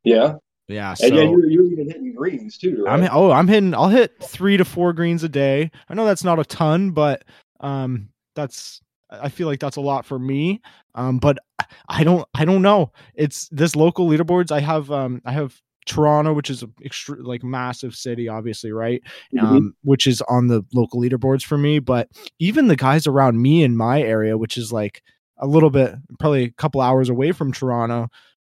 Yeah, 0.03 0.35
Yeah, 0.67 0.93
so 0.93 1.07
and 1.07 1.15
yeah, 1.15 1.23
you're, 1.23 1.47
you're 1.47 1.65
even 1.65 1.87
hitting 1.87 2.13
greens 2.13 2.57
too, 2.57 2.83
right? 2.83 2.93
I'm 2.93 3.09
oh 3.11 3.31
I'm 3.31 3.47
hitting 3.47 3.73
I'll 3.73 3.89
hit 3.89 4.21
three 4.21 4.57
to 4.57 4.65
four 4.65 4.93
greens 4.93 5.23
a 5.23 5.29
day. 5.29 5.71
I 5.89 5.95
know 5.95 6.05
that's 6.05 6.23
not 6.23 6.37
a 6.37 6.45
ton, 6.45 6.91
but 6.91 7.23
um 7.59 8.09
that's 8.35 8.81
I 9.09 9.29
feel 9.29 9.47
like 9.47 9.59
that's 9.59 9.77
a 9.77 9.81
lot 9.81 10.05
for 10.05 10.19
me. 10.19 10.61
Um, 10.95 11.17
but 11.17 11.39
I 11.87 12.03
don't 12.03 12.27
I 12.35 12.45
don't 12.45 12.61
know. 12.61 12.91
It's 13.15 13.49
this 13.49 13.75
local 13.75 14.07
leaderboards. 14.07 14.51
I 14.51 14.59
have 14.59 14.91
um 14.91 15.21
I 15.25 15.31
have 15.31 15.59
Toronto, 15.85 16.33
which 16.33 16.49
is 16.49 16.61
a 16.63 16.69
extra 16.85 17.15
like 17.21 17.43
massive 17.43 17.95
city, 17.95 18.27
obviously, 18.27 18.71
right? 18.71 19.01
Mhm. 19.33 19.43
Um, 19.57 19.73
which 19.83 20.05
is 20.07 20.21
on 20.29 20.47
the 20.47 20.63
local 20.73 21.01
leaderboards 21.01 21.43
for 21.43 21.57
me. 21.57 21.79
But 21.79 22.09
even 22.39 22.67
the 22.67 22.75
guys 22.75 23.07
around 23.07 23.41
me 23.41 23.63
in 23.63 23.75
my 23.75 24.01
area, 24.01 24.37
which 24.37 24.57
is 24.57 24.71
like 24.71 25.01
a 25.37 25.47
little 25.47 25.69
bit 25.71 25.95
probably 26.19 26.43
a 26.43 26.51
couple 26.51 26.81
hours 26.81 27.09
away 27.09 27.31
from 27.31 27.51
Toronto, 27.51 28.09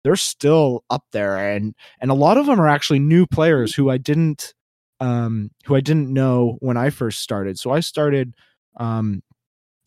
they're 0.04 0.16
still 0.16 0.84
up 0.90 1.04
there 1.12 1.36
and 1.36 1.74
and 2.00 2.10
a 2.10 2.14
lot 2.14 2.36
of 2.38 2.46
them 2.46 2.60
are 2.60 2.68
actually 2.68 2.98
new 2.98 3.26
players 3.26 3.74
who 3.74 3.88
I 3.90 3.98
didn't 3.98 4.52
um 5.00 5.50
who 5.64 5.74
I 5.74 5.80
didn't 5.80 6.12
know 6.12 6.56
when 6.60 6.76
I 6.76 6.90
first 6.90 7.20
started. 7.20 7.58
So 7.58 7.70
I 7.70 7.80
started 7.80 8.34
um 8.76 9.22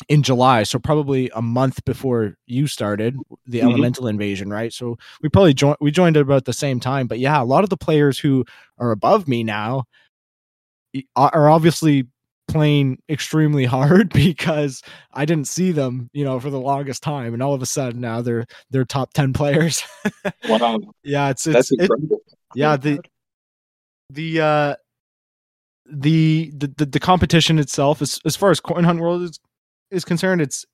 in 0.10 0.24
July, 0.24 0.64
so 0.64 0.78
probably 0.78 1.32
a 1.34 1.42
month 1.42 1.84
before 1.86 2.36
you 2.46 2.68
started 2.68 3.18
the 3.46 3.60
Mhm. 3.60 3.64
elemental 3.64 4.08
invasion, 4.08 4.50
right? 4.50 4.74
So 4.74 4.98
we 5.22 5.30
probably 5.30 5.54
joined 5.54 5.78
we 5.80 5.90
joined 5.92 6.18
at 6.18 6.22
about 6.22 6.46
the 6.46 6.54
same 6.54 6.80
time. 6.80 7.08
But 7.08 7.20
yeah, 7.20 7.42
a 7.42 7.46
lot 7.46 7.64
of 7.64 7.70
the 7.70 7.78
players 7.78 8.20
who 8.20 8.46
are 8.78 8.92
above 8.92 9.28
me 9.28 9.44
now 9.44 9.86
are 11.16 11.50
obviously 11.50 12.08
playing 12.48 13.00
extremely 13.10 13.66
hard 13.78 14.10
because 14.14 14.82
I 15.14 15.26
didn't 15.26 15.48
see 15.48 15.72
them, 15.72 16.10
you 16.14 16.24
know, 16.24 16.40
for 16.40 16.50
the 16.50 16.60
longest 16.60 17.02
time, 17.04 17.34
and 17.34 17.42
all 17.42 17.54
of 17.54 17.62
a 17.62 17.66
sudden 17.66 18.02
now 18.02 18.22
they're 18.22 18.46
they're 18.70 18.86
top 18.86 19.14
ten 19.14 19.34
players. 19.34 19.84
Wow, 20.48 20.80
yeah, 21.04 21.30
it's 21.30 21.44
that's 21.44 21.72
it's 21.72 21.84
it, 21.90 21.90
yeah 22.54 22.78
the 22.78 23.00
the 24.12 24.42
uh 24.42 24.76
the 25.86 26.52
the 26.56 26.68
the, 26.78 26.86
the 26.86 27.00
competition 27.00 27.60
itself 27.60 28.02
as 28.02 28.20
as 28.26 28.36
far 28.36 28.52
as 28.52 28.60
coin 28.60 28.84
hunt 28.84 29.00
world 29.00 29.22
is 29.22 29.40
is 29.92 30.04
concerned 30.06 30.42
it's 30.42 30.66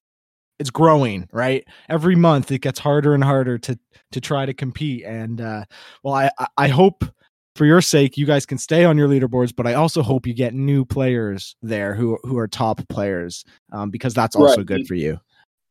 it's 0.59 0.69
growing 0.69 1.27
right? 1.33 1.65
Every 1.89 2.15
month 2.15 2.51
it 2.51 2.59
gets 2.59 2.77
harder 2.79 3.13
and 3.15 3.23
harder 3.23 3.57
to 3.59 3.79
to 4.11 4.21
try 4.21 4.45
to 4.45 4.53
compete. 4.53 5.03
And 5.05 5.41
uh 5.41 5.65
well 6.03 6.13
i 6.13 6.29
I- 6.39 6.47
i 6.57 6.67
hope 6.67 7.03
for 7.55 7.65
your 7.65 7.81
sake 7.81 8.17
you 8.17 8.25
guys 8.25 8.45
can 8.45 8.57
stay 8.57 8.85
on 8.85 8.97
your 8.97 9.09
leaderboards 9.09 9.53
but 9.55 9.67
i 9.67 9.73
also 9.73 10.01
hope 10.01 10.25
you 10.25 10.33
get 10.33 10.53
new 10.53 10.85
players 10.85 11.55
there 11.61 11.93
who 11.93 12.17
who 12.23 12.37
are 12.37 12.47
top 12.47 12.87
players 12.87 13.43
um 13.73 13.89
because 13.89 14.13
that's 14.13 14.35
also 14.37 14.61
Right. 14.61 14.65
good 14.67 14.87
for 14.87 14.95
you 14.95 15.19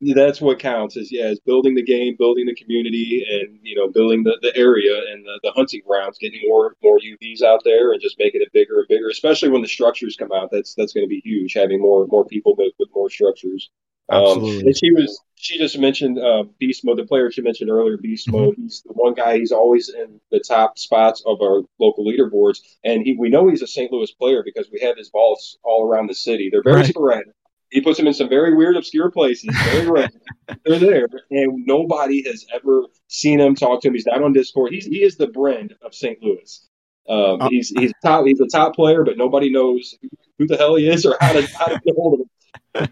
that's 0.00 0.40
what 0.40 0.58
counts 0.58 0.96
is 0.96 1.12
yeah 1.12 1.26
is 1.26 1.38
building 1.40 1.74
the 1.74 1.82
game 1.82 2.16
building 2.18 2.46
the 2.46 2.54
community 2.54 3.24
and 3.30 3.58
you 3.62 3.76
know 3.76 3.88
building 3.88 4.22
the, 4.22 4.38
the 4.40 4.56
area 4.56 4.96
and 5.12 5.24
the, 5.26 5.38
the 5.42 5.52
hunting 5.52 5.82
grounds 5.86 6.16
getting 6.18 6.40
more 6.48 6.74
more 6.82 6.98
uvs 6.98 7.42
out 7.42 7.60
there 7.64 7.92
and 7.92 8.00
just 8.00 8.18
making 8.18 8.40
it 8.40 8.50
bigger 8.52 8.78
and 8.78 8.88
bigger 8.88 9.08
especially 9.10 9.50
when 9.50 9.60
the 9.62 9.68
structures 9.68 10.16
come 10.18 10.32
out 10.32 10.48
that's 10.50 10.74
that's 10.74 10.94
going 10.94 11.04
to 11.04 11.08
be 11.08 11.20
huge 11.22 11.52
having 11.54 11.80
more 11.80 12.06
more 12.06 12.24
people 12.24 12.54
with, 12.56 12.72
with 12.78 12.88
more 12.94 13.10
structures 13.10 13.70
um, 14.08 14.42
Absolutely. 14.42 14.64
and 14.64 14.76
she 14.76 14.90
was 14.92 15.20
she 15.36 15.58
just 15.58 15.78
mentioned 15.78 16.18
uh, 16.18 16.44
beast 16.58 16.84
mode 16.84 16.98
the 16.98 17.04
player 17.04 17.30
she 17.30 17.42
mentioned 17.42 17.70
earlier 17.70 17.98
beast 17.98 18.28
Mhm. 18.28 18.32
mode 18.32 18.54
he's 18.56 18.82
the 18.86 18.92
one 18.94 19.14
guy 19.14 19.38
he's 19.38 19.52
always 19.52 19.90
in 19.90 20.18
the 20.30 20.40
top 20.40 20.78
spots 20.78 21.22
of 21.26 21.40
our 21.42 21.60
local 21.78 22.04
leaderboards 22.06 22.60
and 22.84 23.02
he 23.04 23.16
we 23.18 23.28
know 23.28 23.48
he's 23.48 23.62
a 23.62 23.66
st 23.66 23.92
louis 23.92 24.10
player 24.12 24.42
because 24.44 24.68
we 24.72 24.80
have 24.80 24.96
his 24.96 25.10
balls 25.10 25.58
all 25.62 25.84
around 25.86 26.08
the 26.08 26.14
city 26.14 26.48
they're 26.50 26.62
very 26.62 26.82
Right. 26.82 26.84
sporadic 26.84 27.34
he 27.70 27.80
puts 27.80 27.98
them 27.98 28.06
in 28.06 28.14
some 28.14 28.28
very 28.28 28.54
weird, 28.54 28.76
obscure 28.76 29.10
places. 29.10 29.54
Very 29.64 29.90
rare. 29.90 30.10
They're 30.64 30.78
there, 30.78 31.08
and 31.30 31.64
nobody 31.66 32.22
has 32.26 32.44
ever 32.54 32.82
seen 33.08 33.40
him 33.40 33.54
talk 33.54 33.82
to 33.82 33.88
him. 33.88 33.94
He's 33.94 34.06
not 34.06 34.22
on 34.22 34.32
Discord. 34.32 34.72
He's 34.72 34.86
he 34.86 35.02
is 35.02 35.16
the 35.16 35.28
brand 35.28 35.74
of 35.82 35.94
St. 35.94 36.18
Louis. 36.22 36.68
Um, 37.08 37.40
Uh, 37.42 37.48
he's 37.48 37.70
he's 37.70 37.92
top. 38.04 38.26
He's 38.26 38.40
a 38.40 38.46
top 38.48 38.74
player, 38.74 39.04
but 39.04 39.16
nobody 39.16 39.50
knows 39.50 39.96
who 40.38 40.46
the 40.46 40.56
hell 40.56 40.74
he 40.76 40.88
is 40.88 41.06
or 41.06 41.16
how 41.20 41.32
to 41.32 41.46
how 41.56 41.66
to 41.66 41.80
get 41.84 41.94
hold 41.96 42.14
of 42.14 42.20
him. 42.20 42.28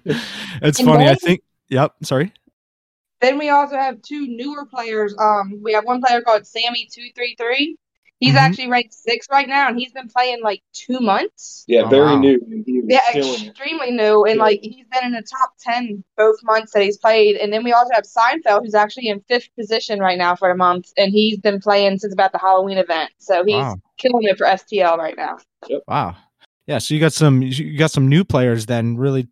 it's 0.62 0.80
And 0.80 0.88
funny 0.88 1.08
i 1.08 1.14
think 1.14 1.40
yep 1.68 1.92
sorry 2.02 2.32
Then 3.20 3.38
we 3.38 3.48
also 3.48 3.76
have 3.76 4.02
two 4.02 4.26
newer 4.28 4.66
players. 4.66 5.14
Um, 5.18 5.60
we 5.62 5.72
have 5.72 5.84
one 5.84 6.00
player 6.00 6.20
called 6.20 6.46
Sammy 6.46 6.88
two 6.92 7.08
three 7.14 7.34
three. 7.36 7.76
He's 8.20 8.34
Mhm. 8.34 8.38
actually 8.38 8.68
ranked 8.68 8.92
six 8.94 9.26
right 9.30 9.46
now, 9.48 9.68
and 9.68 9.78
he's 9.78 9.92
been 9.92 10.08
playing 10.08 10.42
like 10.42 10.62
two 10.72 10.98
months. 10.98 11.64
Yeah, 11.68 11.82
Oh, 11.84 11.88
very 11.88 12.14
wow. 12.14 12.20
new. 12.20 12.40
And 12.50 12.64
he 12.66 12.80
was 12.80 12.90
Yeah, 12.90 13.00
extremely 13.14 13.92
new, 13.92 14.24
and 14.24 14.36
Yeah. 14.36 14.42
like 14.42 14.60
he's 14.60 14.86
been 14.92 15.04
in 15.04 15.12
the 15.12 15.22
top 15.22 15.52
ten 15.60 16.02
both 16.16 16.36
months 16.42 16.72
that 16.72 16.82
he's 16.82 16.96
played. 16.96 17.36
And 17.36 17.52
then 17.52 17.62
we 17.62 17.72
also 17.72 17.90
have 17.94 18.04
Seinfeld, 18.04 18.62
who's 18.64 18.74
actually 18.74 19.08
in 19.08 19.20
fifth 19.28 19.48
position 19.56 20.00
right 20.00 20.18
now 20.18 20.34
for 20.34 20.50
a 20.50 20.56
month, 20.56 20.92
and 20.96 21.12
he's 21.12 21.38
been 21.38 21.60
playing 21.60 21.98
since 21.98 22.12
about 22.12 22.32
the 22.32 22.38
Halloween 22.38 22.78
event. 22.78 23.10
So 23.18 23.44
he's 23.44 23.54
Wow. 23.54 23.76
killing 23.98 24.24
it 24.24 24.36
for 24.36 24.46
STL 24.46 24.96
right 24.98 25.16
now. 25.16 25.38
Wow. 25.86 26.16
Yeah, 26.66 26.78
so 26.78 26.94
you 26.94 27.00
got 27.00 27.12
some 27.12 27.40
you 27.42 27.78
got 27.78 27.90
some 27.92 28.08
new 28.08 28.24
players 28.24 28.66
then 28.66 28.96
really 28.96 29.28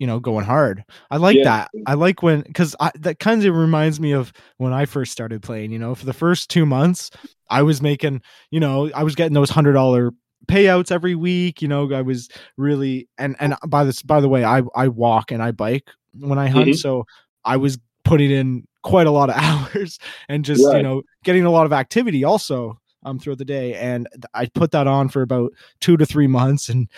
you 0.00 0.06
know 0.08 0.18
going 0.20 0.44
hard. 0.44 0.84
I 1.12 1.18
like 1.18 1.36
Yeah. 1.36 1.44
that. 1.44 1.70
I 1.86 1.94
like 1.94 2.22
when 2.24 2.42
cuz 2.54 2.74
that 2.96 3.20
kind 3.20 3.44
of 3.44 3.54
reminds 3.56 4.00
me 4.00 4.12
of 4.12 4.32
when 4.58 4.72
I 4.72 4.86
first 4.86 5.12
started 5.12 5.42
playing, 5.42 5.70
you 5.72 5.78
know, 5.78 5.94
for 5.94 6.06
the 6.06 6.12
first 6.12 6.50
2 6.50 6.66
months 6.66 7.10
I 7.50 7.62
was 7.62 7.82
making, 7.82 8.22
you 8.50 8.60
know, 8.60 8.90
I 8.94 9.04
was 9.04 9.14
getting 9.14 9.34
those 9.34 9.50
$100 9.50 10.12
payouts 10.48 10.90
every 10.90 11.14
week, 11.14 11.62
you 11.62 11.68
know, 11.68 11.92
I 11.92 12.02
was 12.02 12.28
really 12.56 13.08
and 13.18 13.36
and 13.40 13.54
by 13.68 13.84
this 13.84 14.02
by 14.02 14.20
the 14.20 14.28
way, 14.28 14.44
I 14.44 14.62
I 14.74 14.88
walk 14.88 15.30
and 15.32 15.42
I 15.42 15.52
bike 15.52 15.88
when 16.18 16.38
I 16.38 16.48
hunt, 16.48 16.72
Mhm. 16.72 16.78
so 16.78 17.04
I 17.44 17.56
was 17.58 17.78
putting 18.04 18.30
in 18.32 18.64
quite 18.82 19.06
a 19.06 19.10
lot 19.12 19.30
of 19.30 19.36
hours 19.38 19.98
and 20.28 20.44
just, 20.44 20.72
you 20.72 20.80
know, 20.82 21.02
getting 21.24 21.44
a 21.44 21.50
lot 21.50 21.66
of 21.66 21.72
activity 21.72 22.24
also 22.24 22.78
um 23.04 23.18
throughout 23.18 23.38
the 23.38 23.44
day 23.46 23.74
and 23.74 24.08
I 24.34 24.46
put 24.46 24.72
that 24.72 24.86
on 24.86 25.08
for 25.10 25.22
about 25.22 25.52
2 25.80 25.96
to 25.98 26.06
3 26.06 26.26
months 26.26 26.68
and 26.70 26.88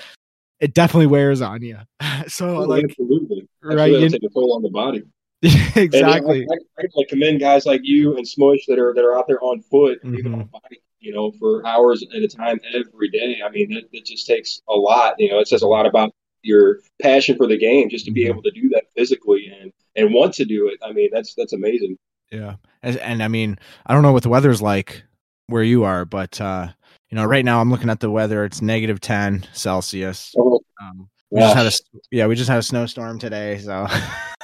it 0.62 0.72
definitely 0.72 1.08
wears 1.08 1.42
on 1.42 1.60
you. 1.62 1.76
so 2.28 2.56
Oh, 2.56 2.60
like 2.62 2.84
absolutely. 2.84 3.46
right 3.62 3.92
you- 3.92 4.08
take 4.08 4.22
a 4.22 4.28
toll 4.30 4.54
on 4.56 4.62
the 4.62 4.70
body. 4.70 5.02
Exactly. 5.76 6.46
I, 6.50 6.82
I, 6.82 6.84
I 6.84 7.04
commend 7.08 7.40
guys 7.40 7.66
like 7.66 7.80
you 7.82 8.16
and 8.16 8.26
Smush 8.26 8.64
that 8.68 8.78
are 8.78 8.94
that 8.94 9.04
are 9.04 9.16
out 9.18 9.26
there 9.26 9.42
on 9.42 9.60
foot, 9.62 9.98
or 10.04 10.14
even 10.14 10.34
on 10.34 10.44
bike, 10.52 10.82
you 11.00 11.12
know, 11.12 11.32
for 11.40 11.66
hours 11.66 12.04
at 12.14 12.22
a 12.22 12.28
time 12.28 12.60
every 12.74 13.08
day. 13.10 13.40
I 13.44 13.50
mean, 13.50 13.72
it, 13.72 13.88
it 13.92 14.06
just 14.06 14.26
takes 14.26 14.60
a 14.68 14.74
lot. 14.74 15.14
You 15.18 15.30
know, 15.30 15.38
it 15.40 15.48
says 15.48 15.62
a 15.62 15.66
lot 15.66 15.84
about 15.86 16.12
your 16.42 16.78
passion 17.00 17.36
for 17.36 17.46
the 17.46 17.56
game 17.58 17.88
just 17.88 18.04
to 18.04 18.10
be 18.12 18.24
Mhm. 18.24 18.28
able 18.30 18.42
to 18.42 18.50
do 18.52 18.68
that 18.70 18.84
physically 18.96 19.46
and 19.60 19.72
and 19.96 20.14
want 20.14 20.34
to 20.34 20.44
do 20.44 20.68
it. 20.68 20.78
I 20.82 20.92
mean, 20.92 21.10
that's 21.12 21.34
that's 21.34 21.52
amazing. 21.52 21.96
Yeah. 22.30 22.56
And, 22.82 22.96
and 22.98 23.22
I 23.22 23.28
mean, 23.28 23.58
I 23.86 23.94
don't 23.94 24.02
know 24.02 24.12
what 24.12 24.22
the 24.22 24.28
weather's 24.28 24.62
like 24.62 25.02
where 25.48 25.62
you 25.64 25.82
are, 25.84 26.04
but 26.04 26.40
uh, 26.40 26.68
you 27.12 27.16
know, 27.16 27.26
right 27.26 27.44
now 27.44 27.60
I'm 27.60 27.70
looking 27.70 27.90
at 27.90 28.00
the 28.00 28.10
weather. 28.10 28.42
It's 28.44 28.62
negative 28.62 28.98
10 28.98 29.46
Celsius. 29.52 30.34
Oh, 30.38 30.60
Um, 30.80 31.08
we 31.30 31.40
just 31.40 31.54
had 31.56 31.66
a 31.66 31.72
yeah, 32.10 32.26
we 32.26 32.34
just 32.34 32.48
had 32.48 32.58
a 32.58 32.62
snowstorm 32.62 33.18
today, 33.18 33.58
so 33.58 33.86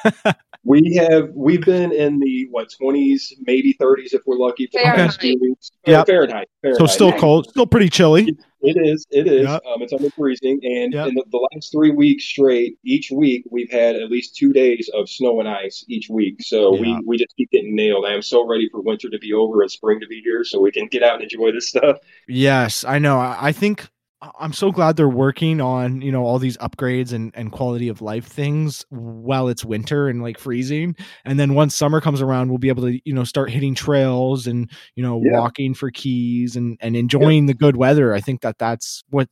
We 0.65 0.95
have 0.97 1.31
we've 1.35 1.63
been 1.63 1.93
in 1.93 2.19
the 2.19 2.47
what 2.51 2.69
twenties, 2.79 3.35
maybe 3.41 3.73
thirties 3.75 4.13
if 4.13 4.23
we're 4.27 4.37
lucky 4.37 4.69
for 4.73 4.81
Fahrenheit. 4.81 5.19
two. 5.19 5.57
Yep. 5.87 6.07
Fahrenheit. 6.07 6.49
so 6.77 6.87
still 6.87 7.13
cold, 7.13 7.49
still 7.49 7.67
pretty 7.67 7.89
chilly. 7.89 8.37
It 8.61 8.77
is. 8.77 9.07
It 9.11 9.27
is. 9.27 9.47
Yep. 9.47 9.63
Um, 9.67 9.83
it's 9.83 9.93
under 9.93 10.11
freezing, 10.11 10.59
and 10.63 10.93
Yep. 10.93 11.09
in 11.09 11.15
the, 11.15 11.25
the 11.31 11.49
last 11.53 11.71
three 11.73 11.91
weeks 11.91 12.25
straight, 12.25 12.77
each 12.85 13.11
week 13.11 13.45
we've 13.51 13.71
had 13.71 13.95
at 13.97 14.11
least 14.11 14.37
two 14.37 14.53
days 14.53 14.91
of 14.95 15.09
snow 15.09 15.39
and 15.41 15.49
ice 15.49 15.85
each 15.89 16.09
week. 16.11 16.37
So 16.43 16.75
Yeah. 16.75 16.81
we 16.99 17.03
we 17.07 17.17
just 17.19 17.35
keep 17.37 17.51
getting 17.51 17.75
nailed. 17.77 18.05
I 18.07 18.15
am 18.15 18.23
so 18.23 18.47
ready 18.47 18.69
for 18.71 18.81
winter 18.81 19.09
to 19.11 19.19
be 19.19 19.33
over 19.33 19.63
and 19.63 19.71
spring 19.71 20.01
to 20.01 20.07
be 20.09 20.21
here, 20.25 20.43
so 20.45 20.61
we 20.61 20.73
can 20.73 20.89
get 20.89 21.03
out 21.03 21.15
and 21.15 21.23
enjoy 21.23 21.53
this 21.53 21.69
stuff. 21.69 21.99
Yes, 22.27 22.85
I 22.85 22.99
know. 22.99 23.19
I, 23.19 23.37
I 23.49 23.53
think 23.53 23.89
I'm 24.21 24.53
so 24.53 24.73
glad 24.73 24.97
they're 24.97 25.09
working 25.09 25.61
on, 25.61 26.01
you 26.03 26.11
know, 26.11 26.25
all 26.25 26.41
these 26.41 26.57
upgrades 26.57 27.13
and, 27.13 27.31
and 27.35 27.53
quality 27.53 27.89
of 27.89 28.03
life 28.03 28.27
things 28.27 28.85
while 28.89 29.47
it's 29.47 29.65
winter 29.65 30.09
and 30.09 30.21
like 30.23 30.39
freezing. 30.41 30.97
And 31.25 31.39
then 31.39 31.55
once 31.55 31.77
summer 31.77 32.01
comes 32.01 32.21
around, 32.21 32.49
we'll 32.49 32.59
be 32.59 32.69
able 32.69 32.83
to, 32.83 33.01
you 33.05 33.15
know, 33.15 33.23
start 33.23 33.49
hitting 33.49 33.77
trails 33.77 34.49
and, 34.49 34.69
you 34.97 35.05
know, 35.05 35.23
Yeah. 35.25 35.39
walking 35.39 35.73
for 35.73 35.93
keys 35.93 36.57
and, 36.57 36.77
and 36.81 36.97
enjoying 36.97 37.47
the 37.47 37.55
good 37.55 37.77
weather. 37.77 38.13
I 38.13 38.21
think 38.21 38.41
that 38.41 38.59
that's 38.59 39.05
what 39.11 39.29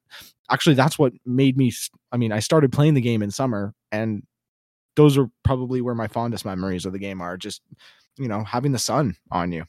actually 0.51 0.77
that's 0.77 0.97
what 1.01 1.13
made 1.25 1.57
me. 1.57 1.73
I 2.13 2.17
mean, 2.17 2.31
I 2.31 2.39
started 2.39 2.71
playing 2.71 2.95
the 2.95 3.01
game 3.01 3.23
in 3.23 3.33
summer 3.33 3.75
and 3.91 4.23
those 4.95 5.19
are 5.19 5.29
probably 5.43 5.81
where 5.81 5.97
my 5.97 6.07
fondest 6.07 6.45
memories 6.45 6.87
of 6.87 6.93
the 6.93 7.01
game 7.01 7.21
are 7.21 7.37
just, 7.37 7.61
you 8.19 8.29
know, 8.29 8.45
having 8.45 8.71
the 8.71 8.79
sun 8.79 9.17
on 9.33 9.51
you. 9.51 9.65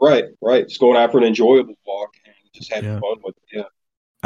Right, 0.00 0.24
right. 0.40 0.66
Just 0.66 0.80
going 0.80 0.96
out 0.96 1.12
for 1.12 1.18
an 1.18 1.24
enjoyable 1.24 1.74
walk 1.86 2.14
and 2.24 2.34
just 2.54 2.72
having 2.72 2.90
Yeah. 2.90 3.00
fun 3.00 3.16
with 3.22 3.36
it. 3.36 3.56
Yeah. 3.58 3.62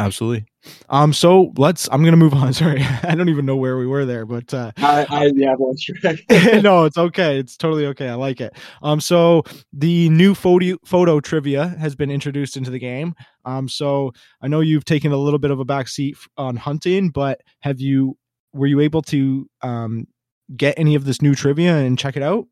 Absolutely. 0.01 0.45
Um, 0.89 1.13
so 1.13 1.53
let's. 1.57 1.87
I'm 1.91 2.03
gonna 2.03 2.17
move 2.17 2.33
on. 2.33 2.53
Sorry, 2.61 2.83
I 3.03 3.13
don't 3.15 3.29
even 3.29 3.45
know 3.45 3.55
where 3.55 3.77
we 3.77 3.85
were 3.85 4.05
there, 4.05 4.25
but 4.25 4.51
uh, 4.53 4.71
I, 4.77 5.05
I 5.09 5.31
yeah, 5.35 5.53
no, 6.61 6.85
it's 6.85 6.97
okay. 6.97 7.37
It's 7.37 7.55
totally 7.55 7.85
okay. 7.87 8.09
I 8.09 8.15
like 8.15 8.41
it. 8.41 8.53
Um, 8.81 8.99
so 8.99 9.43
the 9.73 10.09
new 10.09 10.33
photo 10.33 10.77
photo 10.83 11.19
trivia 11.19 11.67
has 11.79 11.95
been 11.95 12.09
introduced 12.09 12.57
into 12.57 12.71
the 12.71 12.79
game. 12.79 13.13
Um, 13.45 13.69
so 13.69 14.11
I 14.41 14.47
know 14.47 14.59
you've 14.59 14.85
taken 14.85 15.11
a 15.11 15.17
little 15.17 15.39
bit 15.39 15.51
of 15.51 15.59
a 15.59 15.65
back 15.65 15.87
seat 15.87 16.17
on 16.37 16.55
hunting, 16.55 17.09
but 17.09 17.41
have 17.59 17.79
you 17.79 18.17
were 18.53 18.67
you 18.67 18.79
able 18.79 19.03
to 19.03 19.47
um 19.61 20.07
get 20.55 20.77
any 20.79 20.95
of 20.95 21.05
this 21.05 21.21
new 21.21 21.35
trivia 21.35 21.77
and 21.77 21.97
check 21.97 22.17
it 22.17 22.23
out? 22.23 22.47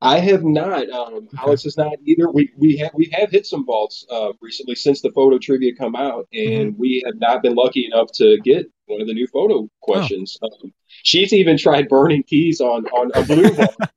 I 0.00 0.18
have 0.18 0.44
not. 0.44 0.88
Um, 0.90 1.28
Alex 1.38 1.64
has 1.64 1.76
not 1.76 1.92
either. 2.04 2.30
We 2.30 2.52
we 2.56 2.76
have 2.76 2.90
we 2.94 3.08
have 3.12 3.30
hit 3.30 3.46
some 3.46 3.64
vaults 3.64 4.04
uh, 4.10 4.32
recently 4.42 4.74
since 4.74 5.00
the 5.00 5.10
photo 5.12 5.38
trivia 5.38 5.74
come 5.74 5.96
out, 5.96 6.28
and 6.34 6.76
we 6.78 7.02
have 7.06 7.18
not 7.18 7.42
been 7.42 7.54
lucky 7.54 7.86
enough 7.86 8.12
to 8.16 8.38
get 8.44 8.70
one 8.86 9.00
of 9.00 9.06
the 9.06 9.14
new 9.14 9.26
photo 9.26 9.68
questions. 9.80 10.36
Um, 10.42 10.72
she's 11.02 11.32
even 11.32 11.56
tried 11.56 11.88
burning 11.88 12.22
keys 12.24 12.60
on 12.60 12.84
on 12.86 13.10
a 13.14 13.22
blue 13.24 13.50
vault. 13.50 13.74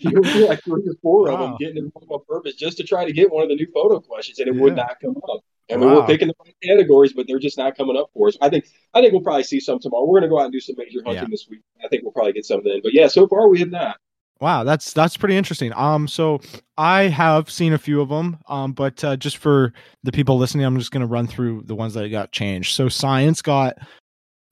She 0.00 0.08
through 0.08 0.48
like 0.48 0.62
three 0.64 0.80
or 0.86 0.94
four 1.02 1.30
of 1.30 1.40
them, 1.40 1.56
getting 1.58 1.74
them 1.74 1.92
on 2.10 2.20
purpose 2.26 2.54
just 2.54 2.78
to 2.78 2.84
try 2.84 3.04
to 3.04 3.12
get 3.12 3.30
one 3.30 3.42
of 3.42 3.50
the 3.50 3.54
new 3.54 3.66
photo 3.74 4.00
questions, 4.00 4.38
and 4.38 4.48
it 4.48 4.58
would 4.58 4.74
not 4.76 4.98
come 5.00 5.16
up. 5.30 5.40
And 5.68 5.80
we 5.82 5.86
were 5.88 6.06
picking 6.06 6.28
the 6.28 6.34
right 6.42 6.54
categories, 6.62 7.12
but 7.12 7.26
they're 7.28 7.38
just 7.38 7.58
not 7.58 7.76
coming 7.76 7.94
up 7.96 8.08
for 8.14 8.28
us. 8.28 8.38
I 8.40 8.48
think 8.48 8.64
I 8.94 9.02
think 9.02 9.12
we'll 9.12 9.20
probably 9.22 9.42
see 9.42 9.60
some 9.60 9.78
tomorrow. 9.78 10.06
We're 10.06 10.20
going 10.20 10.30
to 10.30 10.34
go 10.34 10.38
out 10.40 10.44
and 10.44 10.52
do 10.52 10.60
some 10.60 10.76
major 10.78 11.00
hunting 11.04 11.24
Yeah. 11.24 11.28
this 11.30 11.46
week. 11.50 11.60
I 11.84 11.88
think 11.88 12.02
we'll 12.02 12.12
probably 12.12 12.32
get 12.32 12.46
something 12.46 12.72
in. 12.72 12.80
But 12.82 12.94
yeah, 12.94 13.08
so 13.08 13.28
far 13.28 13.48
we 13.48 13.58
have 13.58 13.70
not. 13.70 13.98
Wow, 14.40 14.62
that's 14.62 14.92
that's 14.92 15.16
pretty 15.16 15.36
interesting. 15.36 15.72
Um, 15.74 16.06
so 16.06 16.40
I 16.76 17.04
have 17.04 17.50
seen 17.50 17.72
a 17.72 17.78
few 17.78 18.00
of 18.00 18.08
them. 18.08 18.38
Um, 18.48 18.72
but 18.72 19.02
uh, 19.02 19.16
just 19.16 19.38
for 19.38 19.72
the 20.04 20.12
people 20.12 20.38
listening, 20.38 20.64
I'm 20.64 20.78
just 20.78 20.92
gonna 20.92 21.06
run 21.06 21.26
through 21.26 21.62
the 21.64 21.74
ones 21.74 21.94
that 21.94 22.08
got 22.10 22.30
changed. 22.30 22.74
So 22.74 22.88
science 22.88 23.42
got 23.42 23.76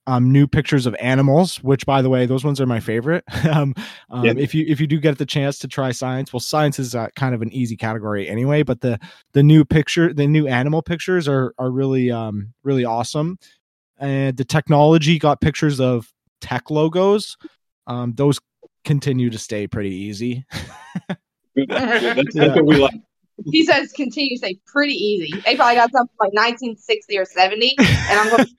um 0.07 0.31
new 0.31 0.47
pictures 0.47 0.85
of 0.85 0.95
animals, 0.99 1.57
which 1.63 1.85
by 1.85 2.01
the 2.01 2.09
way, 2.09 2.25
those 2.25 2.43
ones 2.43 2.61
are 2.61 2.65
my 2.65 2.79
favorite. 2.79 3.23
um, 3.51 3.73
um 4.09 4.25
Yeah. 4.25 4.33
if 4.37 4.55
you 4.55 4.65
if 4.67 4.81
you 4.81 4.87
do 4.87 4.99
get 4.99 5.17
the 5.17 5.25
chance 5.25 5.59
to 5.59 5.67
try 5.67 5.91
science, 5.91 6.33
well, 6.33 6.39
science 6.41 6.79
is 6.79 6.95
uh, 6.95 7.07
kind 7.15 7.35
of 7.35 7.41
an 7.41 7.51
easy 7.53 7.77
category 7.77 8.27
anyway. 8.27 8.63
But 8.63 8.81
the 8.81 8.99
the 9.33 9.43
new 9.43 9.65
picture, 9.65 10.13
the 10.13 10.27
new 10.27 10.47
animal 10.47 10.81
pictures 10.81 11.27
are 11.27 11.53
are 11.59 11.71
really 11.71 12.11
um 12.11 12.53
really 12.63 12.85
awesome. 12.85 13.37
And 13.99 14.37
the 14.37 14.45
technology 14.45 15.19
got 15.19 15.41
pictures 15.41 15.79
of 15.79 16.11
tech 16.41 16.69
logos. 16.69 17.37
Um, 17.87 18.13
those 18.15 18.39
continue 18.87 19.29
to 19.29 19.37
stay 19.37 19.67
pretty 19.67 19.93
easy. 19.93 20.45
Good. 21.07 21.17
Good. 21.67 21.69
That's, 21.69 22.33
that's 22.33 22.55
what 22.55 22.65
we 22.65 22.77
like. 22.77 22.93
He 23.51 23.63
says 23.65 23.91
continue 23.91 24.31
to 24.31 24.37
stay 24.37 24.59
pretty 24.65 24.93
easy. 24.93 25.39
They 25.45 25.55
probably 25.55 25.75
got 25.75 25.91
something 25.91 26.15
like 26.19 26.33
1960 26.33 27.17
or 27.19 27.25
70, 27.25 27.75
and 27.77 28.19
I'm 28.19 28.29
going 28.29 28.45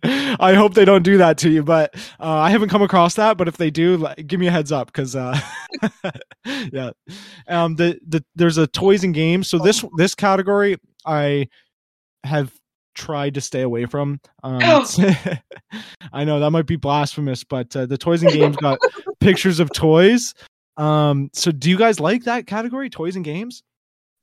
to 0.00 0.36
I 0.40 0.54
hope 0.54 0.72
they 0.72 0.86
don't 0.86 1.02
do 1.02 1.18
that 1.18 1.36
to 1.38 1.50
you, 1.50 1.62
but 1.62 1.94
uh, 2.18 2.38
I 2.38 2.50
haven't 2.50 2.70
come 2.70 2.80
across 2.80 3.14
that. 3.14 3.36
But 3.36 3.48
if 3.48 3.58
they 3.58 3.70
do, 3.70 3.98
like, 3.98 4.26
give 4.26 4.40
me 4.40 4.46
a 4.46 4.50
heads 4.50 4.72
up 4.72 4.86
because, 4.86 5.14
uh, 5.14 5.38
yeah, 6.72 6.90
um, 7.48 7.76
the 7.76 7.98
the 8.06 8.24
there's 8.34 8.56
a 8.56 8.66
toys 8.66 9.04
and 9.04 9.12
games. 9.12 9.48
So 9.48 9.58
this 9.58 9.84
this 9.98 10.14
category 10.14 10.78
I 11.04 11.48
have 12.24 12.50
tried 12.96 13.34
to 13.34 13.40
stay 13.40 13.62
away 13.62 13.86
from. 13.86 14.20
Um, 14.42 14.60
it's- 14.60 14.98
I 16.12 16.24
know 16.24 16.40
that 16.40 16.50
might 16.50 16.66
be 16.66 16.76
blasphemous, 16.76 17.44
but 17.44 17.74
uh, 17.76 17.86
the 17.86 17.98
toys 17.98 18.22
and 18.22 18.32
games 18.32 18.56
got 18.56 18.78
pictures 19.20 19.60
of 19.60 19.70
toys. 19.72 20.34
Um, 20.76 21.30
so 21.32 21.52
do 21.52 21.70
you 21.70 21.78
guys 21.78 22.00
like 22.00 22.24
that 22.24 22.46
category, 22.46 22.90
toys 22.90 23.16
and 23.16 23.24
games? 23.24 23.62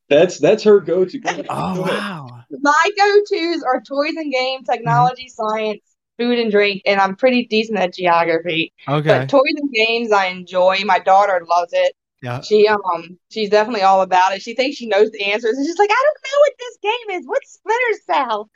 That's 0.10 0.38
that's 0.38 0.64
her 0.64 0.80
go-to. 0.80 1.20
Go. 1.20 1.44
Oh 1.50 1.76
Go 1.76 1.82
wow, 1.84 2.44
My 2.62 2.90
go-tos 2.98 3.64
are 3.64 3.82
toys 3.82 4.16
and 4.18 4.32
game, 4.32 4.64
technology, 4.64 5.30
science, 5.30 5.82
food 6.20 6.38
and 6.38 6.52
drink, 6.52 6.82
and 6.86 7.00
I'm 7.00 7.16
pretty 7.16 7.46
decent 7.48 7.80
at 7.80 7.94
geography. 7.96 8.74
okay, 8.88 9.08
But 9.20 9.30
toys 9.30 9.42
and 9.56 9.72
games 9.72 10.12
I 10.12 10.26
enjoy. 10.28 10.80
My 10.86 11.00
daughter 11.00 11.42
loves 11.50 11.72
it. 11.74 11.96
Yeah. 12.24 12.42
She 12.42 12.68
um 12.68 13.20
she's 13.30 13.50
definitely 13.50 13.84
all 13.84 14.02
about 14.02 14.34
it. 14.34 14.42
She 14.42 14.56
thinks 14.56 14.78
she 14.78 14.88
knows 14.88 15.12
the 15.12 15.24
answers 15.26 15.56
and 15.58 15.66
she's 15.66 15.78
like, 15.78 15.92
I 15.92 16.04
don't 16.04 16.24
know 16.26 16.40
what 16.40 16.54
this 16.60 16.78
game 16.82 17.20
is. 17.20 17.28
What's 17.28 17.54
Splinter 17.54 18.02
Cell? 18.08 18.50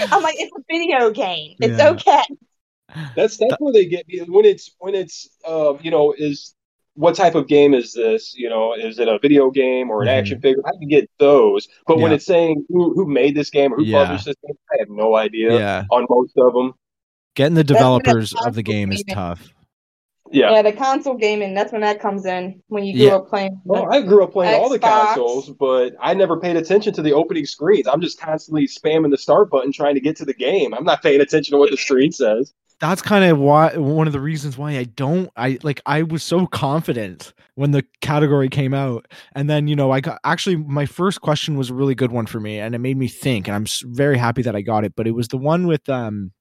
I'm 0.12 0.22
like, 0.22 0.36
it's 0.38 0.52
a 0.56 0.62
video 0.70 1.10
game. 1.10 1.56
It's 1.60 1.78
Yeah. 1.78 1.90
okay. 1.90 2.22
That's 3.16 3.36
that's 3.36 3.56
where 3.58 3.72
they 3.72 3.84
get 3.86 4.06
me 4.08 4.20
when 4.20 4.44
it's 4.44 4.74
when 4.78 4.94
it's 4.94 5.28
um 5.46 5.78
you 5.82 5.90
know 5.90 6.14
is 6.16 6.54
what 6.94 7.14
type 7.14 7.34
of 7.34 7.46
game 7.48 7.72
is 7.74 7.92
this? 7.92 8.34
You 8.36 8.48
know, 8.48 8.74
is 8.74 8.98
it 8.98 9.08
a 9.08 9.18
video 9.18 9.50
game 9.50 9.90
or 9.90 10.02
an 10.02 10.08
Mhm. 10.08 10.18
action 10.18 10.40
figure? 10.40 10.62
I 10.66 10.72
can 10.78 10.88
get 10.88 11.08
those, 11.18 11.68
but 11.86 11.98
when 11.98 12.12
it's 12.12 12.26
saying 12.26 12.66
who 12.68 12.92
who 12.94 13.06
made 13.06 13.34
this 13.36 13.50
game 13.50 13.72
or 13.72 13.76
who 13.76 13.84
Yeah. 13.84 14.04
published 14.04 14.26
this 14.26 14.36
game, 14.46 14.56
I 14.72 14.76
have 14.80 14.90
no 14.90 15.16
idea 15.16 15.56
Yeah, 15.58 15.84
on 15.90 16.06
most 16.10 16.32
of 16.36 16.52
them. 16.52 16.74
getting 17.34 17.54
the 17.54 17.62
That's 17.64 17.68
when 17.68 17.72
it 17.72 17.72
developers 17.78 18.34
of 18.46 18.54
the 18.54 18.62
game 18.62 18.92
is 18.92 19.02
gaming. 19.04 19.14
tough. 19.14 19.52
Yeah. 20.32 20.52
Yeah, 20.52 20.62
the 20.62 20.72
console 20.72 21.16
gaming, 21.16 21.54
that's 21.54 21.72
when 21.72 21.80
that 21.80 22.00
comes 22.00 22.24
in. 22.24 22.62
When 22.68 22.84
you 22.84 22.94
grew 22.96 23.06
Yeah. 23.08 23.14
up 23.16 23.28
playing. 23.28 23.60
Well, 23.64 23.92
I 23.92 24.00
grew 24.02 24.22
up 24.22 24.32
playing 24.32 24.60
all 24.60 24.68
the 24.68 24.78
consoles, 24.78 25.50
but 25.50 25.94
I 26.00 26.14
never 26.14 26.38
paid 26.38 26.56
attention 26.56 26.92
to 26.94 27.02
the 27.02 27.12
opening 27.12 27.46
screens. 27.46 27.86
I'm 27.88 28.00
just 28.00 28.20
constantly 28.20 28.66
spamming 28.68 29.10
the 29.10 29.18
start 29.18 29.50
button 29.50 29.72
trying 29.72 29.94
to 29.94 30.00
get 30.00 30.16
to 30.16 30.24
the 30.24 30.34
game. 30.34 30.72
I'm 30.72 30.84
not 30.84 31.02
paying 31.02 31.20
attention 31.20 31.52
to 31.52 31.58
what 31.58 31.70
the 31.70 31.76
screen 31.76 32.12
says. 32.12 32.52
that's 32.80 33.02
kind 33.02 33.24
of 33.24 33.38
why 33.38 33.76
one 33.76 34.06
of 34.06 34.12
the 34.14 34.20
reasons 34.20 34.56
why 34.56 34.70
I 34.78 34.84
don't 34.84 35.28
I 35.36 35.58
like 35.62 35.82
I 35.84 36.02
was 36.02 36.22
so 36.22 36.46
confident 36.46 37.34
when 37.54 37.72
the 37.72 37.84
category 38.00 38.48
came 38.48 38.72
out 38.72 39.06
and 39.34 39.50
then 39.50 39.68
you 39.68 39.76
know 39.76 39.90
I 39.90 40.00
got 40.00 40.18
actually 40.24 40.56
my 40.56 40.86
first 40.86 41.20
question 41.20 41.58
was 41.58 41.68
a 41.68 41.74
really 41.74 41.94
good 41.94 42.10
one 42.10 42.24
for 42.24 42.40
me 42.40 42.58
and 42.58 42.74
it 42.74 42.78
made 42.78 42.96
me 42.96 43.06
think 43.06 43.48
and 43.48 43.54
I'm 43.54 43.66
very 43.94 44.16
happy 44.16 44.40
that 44.42 44.56
I 44.56 44.62
got 44.62 44.84
it 44.84 44.94
but 44.96 45.06
it 45.06 45.10
was 45.10 45.28
the 45.28 45.36
one 45.36 45.66
with 45.66 45.86
um 45.90 46.32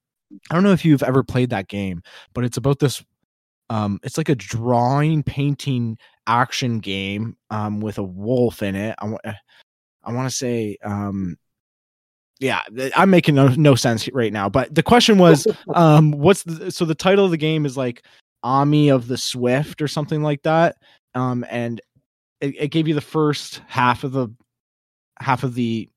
I 0.49 0.53
don't 0.53 0.63
know 0.63 0.71
if 0.71 0.85
you've 0.85 1.03
ever 1.03 1.23
played 1.23 1.49
that 1.49 1.67
game 1.67 2.01
but 2.33 2.45
it's 2.45 2.55
about 2.55 2.79
this 2.79 3.03
um 3.69 3.99
it's 4.03 4.17
like 4.17 4.29
a 4.29 4.35
drawing 4.35 5.23
painting 5.23 5.97
action 6.27 6.79
game 6.79 7.37
um 7.49 7.81
with 7.81 7.97
a 7.97 8.03
wolf 8.03 8.61
in 8.63 8.75
it. 8.75 8.95
I 8.99 9.05
want 9.05 10.29
to 10.29 10.35
say 10.35 10.77
um 10.83 11.37
yeah 12.39 12.61
i'm 12.95 13.09
making 13.09 13.35
no, 13.35 13.49
no 13.49 13.75
sense 13.75 14.09
right 14.13 14.33
now 14.33 14.49
but 14.49 14.73
the 14.73 14.83
question 14.83 15.17
was 15.17 15.45
um 15.75 16.11
what's 16.11 16.43
the 16.43 16.71
so 16.71 16.85
the 16.85 16.95
title 16.95 17.25
of 17.25 17.31
the 17.31 17.37
game 17.37 17.65
is 17.65 17.77
like 17.77 18.03
ami 18.43 18.89
of 18.89 19.07
the 19.07 19.17
swift 19.17 19.81
or 19.81 19.87
something 19.87 20.23
like 20.23 20.41
that 20.43 20.77
um 21.15 21.45
and 21.49 21.81
it, 22.41 22.55
it 22.57 22.67
gave 22.69 22.87
you 22.87 22.93
the 22.93 23.01
first 23.01 23.61
half 23.67 24.03
of 24.03 24.13
the 24.13 24.29
half 25.19 25.43
of 25.43 25.53
the 25.53 25.89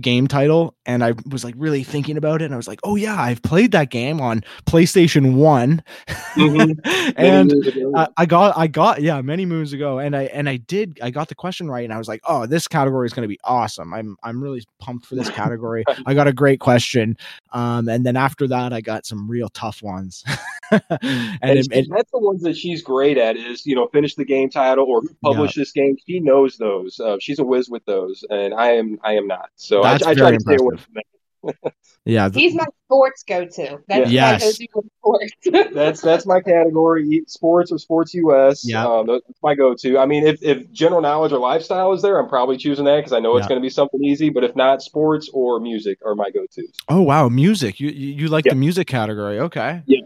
game 0.00 0.26
title 0.26 0.74
and 0.86 1.04
i 1.04 1.12
was 1.30 1.44
like 1.44 1.54
really 1.56 1.82
thinking 1.84 2.16
about 2.16 2.42
it 2.42 2.46
and 2.46 2.54
i 2.54 2.56
was 2.56 2.66
like 2.68 2.80
oh 2.84 2.96
yeah 2.96 3.20
i've 3.20 3.40
played 3.42 3.72
that 3.72 3.90
game 3.90 4.20
on 4.20 4.42
playstation 4.66 5.34
one. 5.34 5.82
Mhm. 6.34 6.80
and 7.16 7.48
Many 7.48 7.54
years 7.62 7.76
ago. 7.76 7.92
I, 7.94 8.08
I 8.16 8.26
got 8.26 8.58
I 8.58 8.66
got 8.66 9.00
yeah 9.02 9.22
many 9.22 9.46
moons 9.46 9.72
ago 9.72 10.00
and 10.00 10.16
I 10.16 10.24
and 10.24 10.48
I 10.48 10.56
did 10.56 10.98
I 11.00 11.10
got 11.10 11.28
the 11.28 11.36
question 11.36 11.68
right 11.70 11.84
and 11.84 11.92
I 11.92 11.98
was 11.98 12.08
like 12.08 12.20
oh 12.24 12.44
this 12.46 12.66
category 12.66 13.06
is 13.06 13.12
going 13.12 13.22
to 13.22 13.28
be 13.28 13.38
awesome. 13.44 13.94
I'm 13.94 14.16
I'm 14.24 14.42
really 14.42 14.64
pumped 14.80 15.06
for 15.06 15.14
this 15.14 15.30
category. 15.30 15.84
I 16.06 16.14
got 16.14 16.26
a 16.26 16.32
great 16.32 16.58
question. 16.58 17.16
Um 17.52 17.88
and 17.88 18.04
then 18.04 18.16
after 18.16 18.48
that 18.48 18.72
I 18.72 18.80
got 18.80 19.06
some 19.06 19.30
real 19.30 19.48
tough 19.50 19.80
ones 19.80 20.24
and 21.02 21.38
And 21.42 21.58
it, 21.58 21.66
she- 21.72 21.78
it- 21.80 21.88
that's 21.90 22.10
the 22.10 22.18
ones 22.20 22.42
that 22.42 22.56
she's 22.56 22.82
great 22.82 23.18
at 23.18 23.36
is 23.36 23.64
you 23.66 23.74
know 23.74 23.86
finish 23.88 24.14
the 24.14 24.24
game 24.24 24.50
title 24.50 24.86
or 24.86 25.00
who 25.02 25.10
published 25.22 25.56
this 25.56 25.72
game. 25.72 25.96
She 26.06 26.20
knows 26.20 26.56
those. 26.56 26.98
Uh, 27.00 27.16
she's 27.20 27.38
a 27.38 27.44
whiz 27.44 27.68
with 27.68 27.84
those, 27.84 28.24
and 28.30 28.54
I 28.54 28.72
am 28.72 28.98
I 29.02 29.14
am 29.14 29.26
not. 29.26 29.50
So 29.56 29.82
I, 29.82 29.92
That's 29.92 30.02
I 30.06 30.14
try 30.14 30.24
very 30.30 30.36
to 30.38 30.40
stay 30.42 30.56
away 30.56 30.72
impressive. 30.72 30.84
from 30.84 30.94
that. 30.94 31.04
yeah 32.06 32.26
th- 32.30 32.42
He's 32.42 32.54
my 32.54 32.64
sports 32.86 33.22
go-to. 33.28 33.78
That's 33.86 34.10
Yeah. 34.10 34.32
my 34.32 34.38
Yes. 34.38 34.58
go-to 34.58 34.88
sports. 34.98 35.32
That's 35.74 36.00
that's 36.00 36.24
my 36.24 36.40
category. 36.40 37.22
Sports 37.26 37.70
or 37.70 37.76
sports 37.76 38.14
US. 38.14 38.66
Yeah. 38.66 38.86
um, 38.86 39.06
that's 39.06 39.22
my 39.42 39.54
go-to. 39.54 39.98
I 39.98 40.06
mean, 40.06 40.26
if 40.26 40.42
if 40.42 40.72
general 40.72 41.02
knowledge 41.02 41.32
or 41.32 41.38
lifestyle 41.38 41.92
is 41.92 42.00
there, 42.00 42.18
I'm 42.18 42.30
probably 42.30 42.56
choosing 42.56 42.86
that 42.86 42.96
because 42.96 43.12
I 43.12 43.20
know 43.20 43.36
it's 43.36 43.46
going 43.46 43.60
to 43.60 43.62
be 43.62 43.68
something 43.68 44.02
easy. 44.02 44.30
But 44.30 44.44
if 44.44 44.56
not, 44.56 44.80
sports 44.82 45.28
or 45.34 45.60
music 45.60 45.98
are 46.06 46.14
my 46.14 46.30
go-tos. 46.30 46.72
oh 46.88 47.02
wow 47.02 47.28
music 47.28 47.78
you 47.78 47.90
you, 47.90 48.14
you 48.22 48.28
like 48.28 48.46
Yeah. 48.46 48.52
the 48.54 48.56
music 48.60 48.86
category 48.86 49.38
okay 49.40 49.82
Yeah. 49.84 50.00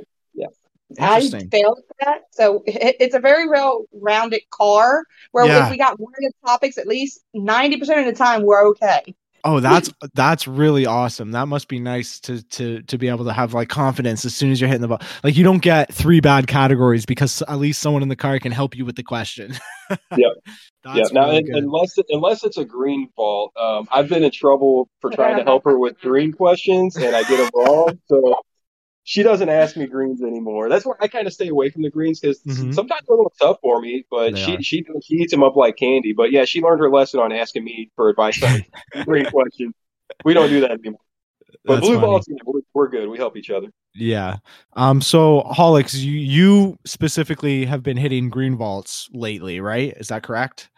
Yeah. 0.91 1.11
I 1.11 1.21
failed 1.51 1.81
that. 2.01 2.23
So 2.33 2.63
it, 2.67 2.97
it's 3.01 3.15
a 3.15 3.21
very 3.21 3.49
well 3.49 3.85
rounded 3.93 4.43
car 4.51 5.05
where 5.33 5.47
Yeah. 5.47 5.67
if 5.67 5.71
we 5.71 5.77
got 5.77 5.99
one 6.01 6.13
of 6.17 6.21
the 6.21 6.33
topics, 6.47 6.79
at 6.79 6.87
least 6.87 7.21
90% 7.37 7.81
of 8.01 8.07
the 8.07 8.15
time, 8.15 8.43
we're 8.43 8.67
okay. 8.69 9.15
Oh, 9.45 9.61
that's 9.61 9.89
that's 10.15 10.49
really 10.49 10.85
awesome. 10.85 11.31
That 11.31 11.47
must 11.47 11.69
be 11.69 11.79
nice 11.79 12.19
to 12.21 12.43
to 12.49 12.83
to 12.83 12.99
be 12.99 13.07
able 13.09 13.25
to 13.25 13.33
have 13.33 13.55
like 13.55 13.69
confidence 13.69 14.25
as 14.25 14.35
soon 14.35 14.51
as 14.51 14.61
you're 14.61 14.67
hitting 14.67 14.83
the 14.83 14.89
ball. 14.89 15.01
Like 15.23 15.37
you 15.37 15.45
don't 15.45 15.63
get 15.63 15.95
three 15.95 16.19
bad 16.21 16.49
categories 16.49 17.07
because 17.07 17.41
at 17.43 17.59
least 17.59 17.81
someone 17.81 18.03
in 18.03 18.09
the 18.09 18.17
car 18.17 18.39
can 18.41 18.51
help 18.51 18.77
you 18.77 18.85
with 18.85 18.97
the 18.97 19.03
question. 19.05 19.55
Yep. 19.91 20.33
That's 20.85 20.99
yeah. 20.99 21.05
Now, 21.13 21.31
really 21.31 21.51
un- 21.53 21.63
unless 21.63 21.97
unless 22.11 22.45
it's 22.45 22.59
a 22.59 22.65
green 22.65 23.09
vault, 23.17 23.53
um, 23.59 23.89
I've 23.91 24.07
been 24.09 24.23
in 24.23 24.31
trouble 24.31 24.91
for 25.01 25.11
trying 25.11 25.39
to 25.39 25.45
help 25.45 25.65
her 25.65 25.79
with 25.79 25.99
green 26.01 26.33
questions, 26.33 26.95
and 26.97 27.17
I 27.17 27.23
get 27.23 27.39
them 27.39 27.49
wrong. 27.55 27.99
So 28.07 28.35
she 29.11 29.23
doesn't 29.23 29.49
ask 29.49 29.75
me 29.75 29.87
greens 29.87 30.21
anymore. 30.23 30.69
That's 30.69 30.85
why 30.85 30.93
I 31.01 31.09
kind 31.09 31.27
of 31.27 31.33
stay 31.33 31.49
away 31.49 31.71
from 31.71 31.81
the 31.81 31.89
greens 31.89 32.21
because 32.21 32.43
Mhm. 32.43 32.75
sometimes 32.75 33.01
they're 33.09 33.15
a 33.15 33.17
little 33.17 33.33
tough 33.41 33.57
for 33.63 33.81
me. 33.81 34.05
But 34.11 34.35
They 34.35 34.41
she 34.45 34.57
are. 34.57 34.63
she 34.63 34.85
she 35.03 35.15
eats 35.15 35.31
them 35.33 35.43
up 35.43 35.57
like 35.57 35.77
candy. 35.79 36.13
But 36.13 36.31
yeah, 36.31 36.45
she 36.45 36.61
learned 36.61 36.81
her 36.81 36.91
lesson 36.91 37.19
on 37.19 37.33
asking 37.33 37.65
me 37.65 37.91
for 37.97 38.11
advice 38.11 38.43
on 38.43 38.63
green 39.07 39.25
questions. 39.25 39.73
We 40.27 40.35
don't 40.35 40.51
do 40.51 40.61
that 40.61 40.73
anymore. 40.73 41.01
But 41.65 41.77
That's 41.77 41.87
blue 41.87 41.95
funny. 41.97 42.07
balls, 42.07 42.27
we're, 42.45 42.61
we're 42.75 42.89
good. 42.89 43.09
We 43.09 43.17
help 43.17 43.35
each 43.39 43.49
other. 43.49 43.69
Yeah. 43.95 44.37
Um. 44.75 45.01
So, 45.01 45.43
Holix, 45.57 45.95
you 45.99 46.13
you 46.13 46.79
specifically 46.85 47.65
have 47.65 47.83
been 47.83 47.97
hitting 47.97 48.29
green 48.29 48.57
vaults 48.57 49.09
lately, 49.15 49.59
right? 49.61 49.95
Is 49.97 50.09
that 50.09 50.23
correct? 50.23 50.69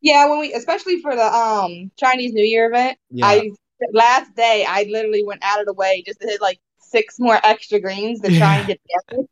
Yeah, 0.00 0.30
when 0.30 0.38
we, 0.38 0.52
especially 0.54 1.00
for 1.02 1.16
the 1.16 1.26
um 1.26 1.90
Chinese 1.98 2.32
New 2.32 2.44
Year 2.44 2.66
event, 2.70 2.98
Yeah. 3.10 3.26
I 3.26 3.50
last 3.92 4.32
day 4.36 4.64
I 4.68 4.84
literally 4.88 5.24
went 5.24 5.42
out 5.42 5.58
of 5.58 5.66
the 5.66 5.74
way 5.74 6.04
just 6.06 6.20
to 6.20 6.28
hit 6.28 6.40
like 6.40 6.60
six 6.90 7.16
more 7.18 7.38
extra 7.44 7.80
greens 7.80 8.20
to 8.20 8.30
try 8.36 8.56
and 8.58 8.66
get 8.66 8.80
the 8.86 9.14
effort, 9.16 9.26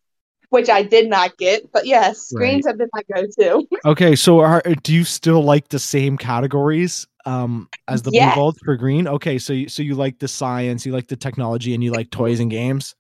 which 0.51 0.68
I 0.68 0.83
did 0.83 1.09
not 1.09 1.37
get. 1.38 1.71
But 1.73 1.87
yes, 1.87 2.33
Right. 2.33 2.42
greens 2.42 2.66
have 2.66 2.79
been 2.79 2.88
my 2.92 3.03
go-to. 3.14 3.66
Okay. 3.85 4.16
So, 4.16 4.40
are 4.40 4.62
do 4.83 4.92
you 4.92 5.05
still 5.05 5.42
like 5.42 5.68
the 5.68 5.79
same 5.79 6.16
categories 6.18 7.07
um 7.27 7.68
as 7.87 8.03
the 8.03 8.11
Yes. 8.11 8.35
blue 8.35 8.40
vaults 8.42 8.59
for 8.64 8.77
green? 8.77 9.07
Okay. 9.07 9.38
So, 9.38 9.53
you, 9.53 9.68
so 9.68 9.83
you 9.83 9.94
like 9.94 10.18
the 10.18 10.29
science, 10.29 10.85
you 10.85 10.92
like 10.92 11.09
the 11.09 11.16
technology, 11.16 11.75
and 11.75 11.83
you 11.85 11.92
like 11.92 12.11
toys 12.11 12.40
and 12.40 12.51
games. 12.51 12.94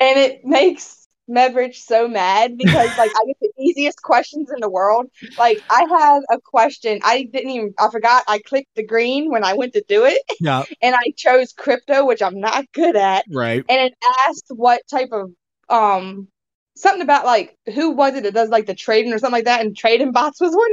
and 0.00 0.18
it 0.18 0.44
makes 0.44 0.99
Medvrich 1.30 1.76
so 1.76 2.08
mad 2.08 2.58
because 2.58 2.96
like 2.98 3.10
I 3.14 3.24
get 3.26 3.36
the 3.40 3.52
easiest 3.62 4.02
questions 4.02 4.50
in 4.50 4.60
the 4.60 4.68
world. 4.68 5.06
Like 5.38 5.62
I 5.70 5.84
had 5.88 6.20
a 6.30 6.40
question, 6.40 7.00
I 7.04 7.28
didn't 7.32 7.50
even 7.50 7.74
I 7.78 7.88
forgot 7.90 8.24
I 8.28 8.40
clicked 8.40 8.74
the 8.74 8.84
green 8.84 9.30
when 9.30 9.44
I 9.44 9.54
went 9.54 9.72
to 9.74 9.84
do 9.88 10.04
it, 10.04 10.20
Yeah. 10.40 10.64
and 10.82 10.94
I 10.94 11.12
chose 11.16 11.52
crypto, 11.52 12.04
which 12.06 12.22
I'm 12.22 12.40
not 12.40 12.70
good 12.72 12.96
at, 12.96 13.24
Right. 13.30 13.64
and 13.68 13.80
it 13.80 13.94
asked 14.28 14.46
what 14.48 14.82
type 14.90 15.10
of 15.12 15.30
um 15.68 16.28
something 16.76 17.02
about 17.02 17.24
like 17.26 17.56
who 17.74 17.90
was 17.90 18.14
it 18.14 18.22
that 18.24 18.34
does 18.34 18.48
like 18.48 18.66
the 18.66 18.74
trading 18.74 19.12
or 19.12 19.18
something 19.18 19.38
like 19.38 19.44
that, 19.44 19.60
and 19.64 19.76
trading 19.76 20.12
bots 20.12 20.40
was 20.40 20.54
one 20.54 20.72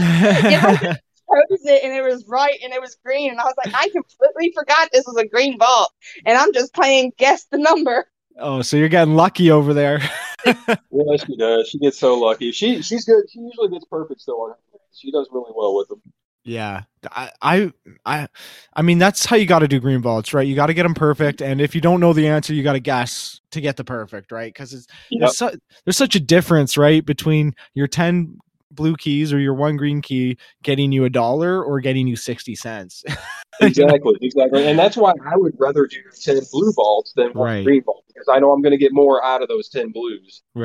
there. 0.00 0.92
chose 1.34 1.60
it 1.64 1.82
and 1.82 1.92
it 1.92 2.02
was 2.02 2.24
right 2.28 2.58
and 2.62 2.72
it 2.72 2.80
was 2.80 2.96
green 3.04 3.30
and 3.30 3.40
I 3.40 3.44
was 3.44 3.54
like 3.64 3.74
I 3.74 3.88
completely 3.88 4.52
forgot 4.54 4.90
this 4.92 5.04
was 5.06 5.16
a 5.16 5.26
green 5.26 5.58
vault 5.58 5.90
and 6.26 6.36
I'm 6.36 6.52
just 6.52 6.74
playing 6.74 7.12
guess 7.16 7.44
the 7.50 7.58
number. 7.58 8.06
Oh, 8.38 8.62
so 8.62 8.76
you're 8.76 8.88
getting 8.88 9.14
lucky 9.14 9.50
over 9.50 9.74
there. 9.74 10.00
Yeah, 10.46 11.16
she 11.16 11.36
does. 11.38 11.68
She 11.68 11.78
gets 11.78 11.98
so 11.98 12.18
lucky. 12.18 12.52
She 12.52 12.82
she's 12.82 13.06
good. 13.06 13.24
She 13.32 13.38
usually 13.40 13.70
gets 13.70 13.86
perfect 13.86 14.20
still 14.20 14.42
on 14.42 14.50
her. 14.50 14.56
She 14.92 15.10
does 15.10 15.26
really 15.32 15.50
well 15.56 15.74
with 15.74 15.88
them. 15.88 16.02
Yeah, 16.44 16.82
I, 17.10 17.30
I, 17.40 17.72
I, 18.04 18.28
I 18.76 18.82
mean 18.82 18.98
that's 18.98 19.24
how 19.24 19.36
you 19.36 19.46
got 19.46 19.60
to 19.60 19.68
do 19.68 19.80
green 19.80 20.02
vaults, 20.02 20.34
right? 20.34 20.46
You 20.46 20.54
got 20.54 20.66
to 20.66 20.74
get 20.74 20.82
them 20.82 20.92
perfect, 20.94 21.40
and 21.40 21.62
if 21.62 21.74
you 21.74 21.80
don't 21.80 21.98
know 21.98 22.12
the 22.12 22.28
answer, 22.28 22.52
you 22.52 22.62
got 22.62 22.74
to 22.74 22.80
guess 22.80 23.40
to 23.52 23.62
get 23.62 23.78
the 23.78 23.84
perfect, 23.84 24.30
right? 24.30 24.52
Because 24.52 24.74
it's 24.74 24.86
Yep. 25.10 25.20
there's, 25.20 25.38
su- 25.38 25.58
there's 25.86 25.96
such 25.96 26.14
a 26.14 26.20
difference, 26.20 26.76
right, 26.76 27.04
between 27.04 27.54
your 27.72 27.86
ten 27.86 28.36
blue 28.74 28.96
keys 28.96 29.32
or 29.32 29.38
your 29.38 29.54
one 29.54 29.76
green 29.76 30.00
key 30.02 30.36
getting 30.62 30.92
you 30.92 31.04
a 31.04 31.10
dollar 31.10 31.62
or 31.62 31.80
getting 31.80 32.06
you 32.06 32.16
sixty 32.16 32.54
cents. 32.54 33.04
Exactly, 33.60 34.16
exactly. 34.20 34.66
And 34.66 34.76
that's 34.76 34.96
why 34.96 35.12
I 35.24 35.36
would 35.36 35.54
rather 35.58 35.86
do 35.86 35.98
ten 36.20 36.40
blue 36.50 36.72
vaults 36.72 37.12
than 37.14 37.28
one 37.34 37.46
Right. 37.46 37.64
green 37.64 37.84
vault 37.84 38.02
because 38.08 38.26
I 38.28 38.40
know 38.40 38.50
I'm 38.50 38.62
going 38.62 38.72
to 38.72 38.76
get 38.76 38.92
more 38.92 39.24
out 39.24 39.42
of 39.42 39.48
those 39.48 39.68
ten 39.68 39.92
blues. 39.92 40.42
But 40.56 40.60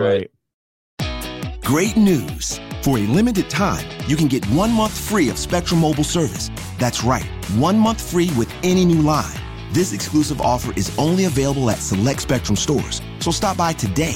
right. 1.00 1.62
Great 1.64 1.96
news! 1.96 2.60
For 2.82 2.98
a 2.98 3.02
limited 3.02 3.48
time, 3.48 3.86
you 4.08 4.16
can 4.16 4.28
get 4.28 4.44
one 4.48 4.72
month 4.72 4.98
free 4.98 5.30
of 5.30 5.38
Spectrum 5.38 5.82
Mobile 5.82 6.04
service. 6.04 6.50
That's 6.80 7.04
right, 7.04 7.26
one 7.58 7.78
month 7.78 8.02
free 8.02 8.32
with 8.36 8.52
any 8.64 8.86
new 8.86 9.02
line. 9.04 9.36
This 9.72 9.94
exclusive 9.94 10.42
offer 10.42 10.74
is 10.76 10.92
only 10.98 11.26
available 11.26 11.70
at 11.70 11.78
select 11.78 12.22
Spectrum 12.24 12.56
stores, 12.56 13.04
so 13.20 13.30
stop 13.30 13.56
by 13.58 13.74
today. 13.74 14.16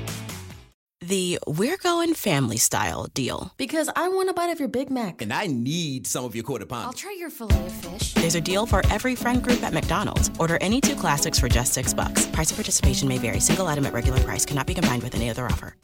The 1.03 1.39
We're 1.47 1.77
Going 1.77 2.13
Family 2.13 2.57
Style 2.57 3.07
deal. 3.15 3.51
Because 3.57 3.89
I 3.95 4.07
want 4.09 4.29
a 4.29 4.33
bite 4.33 4.51
of 4.51 4.59
your 4.59 4.67
Big 4.67 4.91
Mac. 4.91 5.23
And 5.23 5.33
I 5.33 5.47
need 5.47 6.05
some 6.05 6.25
of 6.25 6.35
your 6.35 6.43
quarter 6.43 6.67
pound. 6.67 6.85
I'll 6.85 6.93
try 6.93 7.15
your 7.17 7.31
filet 7.31 7.65
of 7.65 7.71
fish. 7.71 8.13
There's 8.13 8.35
a 8.35 8.41
deal 8.41 8.67
for 8.67 8.83
every 8.91 9.15
friend 9.15 9.41
group 9.41 9.63
at 9.63 9.73
McDonald's. 9.73 10.29
Order 10.37 10.59
any 10.61 10.79
two 10.79 10.95
classics 10.95 11.39
for 11.39 11.49
just 11.49 11.73
six 11.73 11.91
bucks. 11.91 12.27
Price 12.27 12.51
of 12.51 12.57
participation 12.57 13.07
may 13.07 13.17
vary. 13.17 13.39
Single 13.39 13.65
item 13.65 13.87
at 13.87 13.93
regular 13.93 14.19
price 14.19 14.45
cannot 14.45 14.67
be 14.67 14.75
combined 14.75 15.01
with 15.01 15.15
any 15.15 15.27
other 15.27 15.47
offer. 15.47 15.75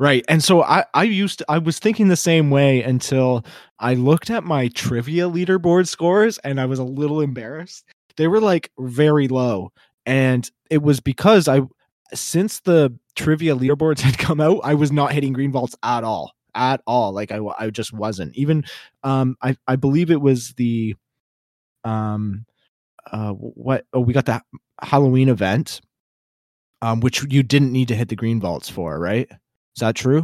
Right. 0.00 0.24
And 0.28 0.42
so 0.42 0.64
I, 0.64 0.84
I 0.94 1.04
used 1.04 1.38
to, 1.38 1.44
I 1.48 1.58
was 1.58 1.78
thinking 1.78 2.08
the 2.08 2.16
same 2.16 2.50
way 2.50 2.82
until 2.82 3.44
I 3.78 3.94
looked 3.94 4.30
at 4.30 4.42
my 4.42 4.66
trivia 4.66 5.30
leaderboard 5.30 5.86
scores 5.86 6.38
and 6.38 6.60
I 6.60 6.66
was 6.66 6.80
a 6.80 6.84
little 6.84 7.20
embarrassed. 7.20 7.84
They 8.16 8.26
were 8.26 8.40
like 8.40 8.72
very 8.80 9.28
low. 9.28 9.70
And 10.04 10.50
it 10.70 10.82
was 10.82 10.98
because 10.98 11.46
I 11.46 11.60
since 12.14 12.60
the 12.60 12.96
trivia 13.14 13.56
leaderboards 13.56 14.00
had 14.02 14.18
come 14.18 14.40
out, 14.40 14.60
I 14.64 14.74
was 14.74 14.92
not 14.92 15.12
hitting 15.12 15.32
green 15.32 15.52
vaults 15.52 15.76
at 15.82 16.04
all. 16.04 16.32
At 16.54 16.80
all. 16.86 17.12
Like 17.12 17.30
I, 17.30 17.40
I 17.58 17.70
just 17.70 17.92
wasn't. 17.92 18.34
Even 18.36 18.64
um 19.04 19.36
I 19.42 19.56
I 19.66 19.76
believe 19.76 20.10
it 20.10 20.20
was 20.20 20.54
the 20.54 20.96
um 21.84 22.44
uh 23.12 23.32
what 23.32 23.84
oh 23.92 24.00
we 24.00 24.12
got 24.12 24.26
that 24.26 24.42
Halloween 24.82 25.28
event 25.28 25.80
um 26.82 27.00
which 27.00 27.24
you 27.30 27.42
didn't 27.42 27.72
need 27.72 27.88
to 27.88 27.94
hit 27.94 28.08
the 28.08 28.16
green 28.16 28.40
vaults 28.40 28.68
for, 28.68 28.98
right? 28.98 29.28
Is 29.30 29.80
that 29.80 29.94
true? 29.94 30.22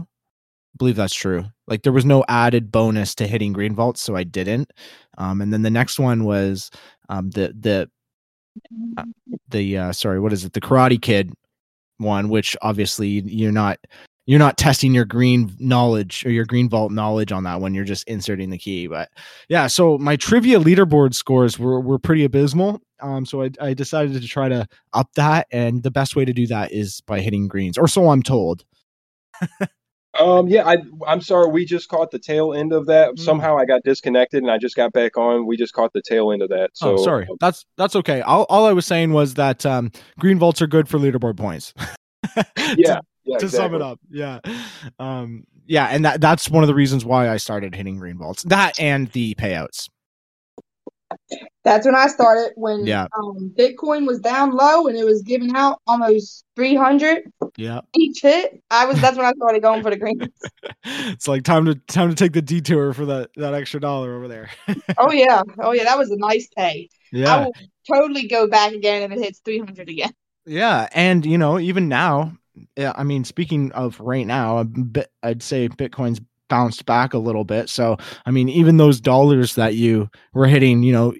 I 0.74 0.76
believe 0.76 0.96
that's 0.96 1.14
true. 1.14 1.44
Like 1.68 1.82
there 1.82 1.92
was 1.92 2.04
no 2.04 2.24
added 2.28 2.72
bonus 2.72 3.14
to 3.16 3.28
hitting 3.28 3.52
green 3.52 3.76
vaults, 3.76 4.00
so 4.00 4.16
I 4.16 4.24
didn't. 4.24 4.72
Um, 5.18 5.40
and 5.40 5.52
then 5.52 5.62
the 5.62 5.70
next 5.70 6.00
one 6.00 6.24
was 6.24 6.70
um, 7.08 7.30
the 7.30 7.54
the 7.58 7.88
uh, 8.96 9.04
the 9.48 9.78
uh, 9.78 9.92
sorry, 9.92 10.18
what 10.18 10.32
is 10.32 10.44
it? 10.44 10.52
The 10.52 10.60
Karate 10.60 11.00
Kid 11.00 11.32
one, 11.98 12.28
which 12.28 12.57
obviously 12.62 13.22
you're 13.26 13.52
not 13.52 13.78
you're 14.26 14.38
not 14.38 14.57
testing 14.57 14.94
your 14.94 15.04
green 15.04 15.54
knowledge 15.59 16.24
or 16.24 16.30
your 16.30 16.46
green 16.46 16.68
vault 16.68 16.92
knowledge 16.92 17.30
on 17.30 17.44
that 17.44 17.61
one. 17.61 17.74
You're 17.74 17.85
just 17.85 18.09
inserting 18.09 18.50
the 18.50 18.59
key. 18.59 18.87
But 18.87 19.11
yeah, 19.48 19.66
so 19.66 19.98
my 19.98 20.16
trivia 20.16 20.59
leaderboard 20.59 21.14
scores 21.14 21.59
were 21.59 21.80
were 21.80 21.98
pretty 21.98 22.24
abysmal. 22.24 22.80
Um, 23.00 23.26
so 23.26 23.42
I, 23.42 23.50
I 23.61 23.74
decided 23.74 24.20
to 24.20 24.26
try 24.26 24.48
to 24.48 24.66
up 24.94 25.11
that, 25.16 25.46
and 25.50 25.83
the 25.83 25.90
best 25.90 26.16
way 26.16 26.24
to 26.24 26.33
do 26.33 26.46
that 26.46 26.72
is 26.72 27.02
by 27.02 27.20
hitting 27.20 27.48
greens, 27.48 27.76
or 27.76 27.88
so 27.88 28.11
I'm 28.11 28.22
told. 28.22 28.64
Um, 30.18 30.48
yeah, 30.48 30.66
I 30.66 30.77
I'm 31.07 31.20
sorry. 31.20 31.50
We 31.50 31.64
just 31.64 31.88
caught 31.88 32.11
the 32.11 32.18
tail 32.18 32.55
end 32.55 32.72
of 32.72 32.87
that. 32.87 33.14
Mm. 33.14 33.18
Somehow 33.18 33.59
I 33.59 33.64
got 33.64 33.83
disconnected 33.85 34.42
and 34.42 34.50
I 34.50 34.59
just 34.59 34.77
got 34.77 34.92
back 34.92 35.16
on. 35.16 35.46
We 35.46 35.57
just 35.57 35.72
caught 35.72 35.92
the 35.92 36.03
tail 36.03 36.33
end 36.33 36.42
of 36.42 36.50
that. 36.50 36.70
So 36.74 36.94
oh, 36.94 37.05
sorry. 37.05 37.27
That's 37.40 37.64
that's 37.77 37.96
okay. 37.96 38.20
All, 38.20 38.46
all 38.48 38.66
I 38.66 38.72
was 38.72 38.87
saying 38.87 39.12
was 39.12 39.35
that 39.35 39.66
um, 39.66 39.90
green 40.18 40.38
vaults 40.38 40.62
are 40.62 40.66
good 40.66 40.88
for 40.88 40.98
leaderboard 40.98 41.37
points. 41.37 41.74
Yeah, 42.77 43.00
yeah. 43.24 43.38
to 43.38 43.48
sum 43.48 43.74
it 43.74 43.83
up, 43.83 44.00
yeah, 44.11 44.40
um, 44.98 45.44
yeah, 45.66 45.87
and 45.87 46.05
that 46.05 46.20
that's 46.20 46.50
one 46.50 46.62
of 46.62 46.68
the 46.68 46.74
reasons 46.74 47.05
why 47.05 47.29
I 47.29 47.37
started 47.37 47.74
hitting 47.74 47.98
green 47.98 48.18
vaults. 48.18 48.42
That 48.44 48.81
and 48.81 49.09
the 49.12 49.35
payouts. 49.35 49.88
That's 51.64 51.87
when 51.87 51.94
I 51.94 52.09
started 52.09 52.53
when 52.57 52.87
Yeah. 52.87 53.07
um, 53.18 53.53
Bitcoin 53.59 54.07
was 54.07 54.20
down 54.20 54.53
low 54.55 54.87
and 54.87 54.96
it 54.98 55.05
was 55.05 55.22
giving 55.22 55.55
out 55.57 55.81
almost 55.87 56.44
300 56.57 57.22
Yeah, 57.57 57.81
each 57.96 58.20
hit. 58.22 58.62
I 58.70 58.85
was 58.87 59.00
that's 59.00 59.16
when 59.16 59.27
I 59.27 59.33
started 59.33 59.62
going 59.62 59.83
for 59.83 59.90
the 59.90 59.96
greens. 59.96 60.29
it's 60.85 61.27
like 61.29 61.42
time 61.42 61.64
to 61.66 61.74
time 61.74 62.11
to 62.11 62.14
take 62.14 62.33
the 62.33 62.42
detour 62.42 62.92
for 62.92 63.07
that 63.07 63.31
that 63.37 63.55
extra 63.55 63.81
dollar 63.81 64.14
over 64.16 64.29
there. 64.29 64.50
Oh 64.98 65.11
yeah. 65.12 65.42
Oh 65.59 65.72
yeah, 65.72 65.85
that 65.85 65.98
was 65.98 66.11
a 66.11 66.16
nice 66.16 66.48
pay. 66.57 66.88
Yeah. 67.12 67.35
I 67.35 67.44
will 67.44 67.53
totally 67.90 68.29
go 68.29 68.46
back 68.48 68.72
again 68.72 69.03
if 69.03 69.16
it 69.16 69.22
hits 69.22 69.40
300 69.44 69.88
again. 69.88 70.12
yeah, 70.46 70.88
and 70.92 71.24
you 71.24 71.38
know 71.38 71.59
even 71.59 71.88
now, 71.88 72.37
I 72.77 73.03
mean 73.05 73.24
speaking 73.24 73.72
of 73.72 73.98
right 74.00 74.27
now, 74.27 74.66
I'd 75.22 75.42
say 75.42 75.68
Bitcoin's 75.68 76.20
bounced 76.48 76.85
back 76.87 77.14
a 77.14 77.18
little 77.18 77.44
bit. 77.44 77.68
So 77.68 77.96
I 78.26 78.30
mean 78.30 78.48
even 78.48 78.76
those 78.76 79.00
dollars 79.00 79.54
that 79.54 79.74
you 79.74 80.09
were 80.33 80.46
hitting, 80.46 80.83
you 80.83 80.92
know, 80.92 81.14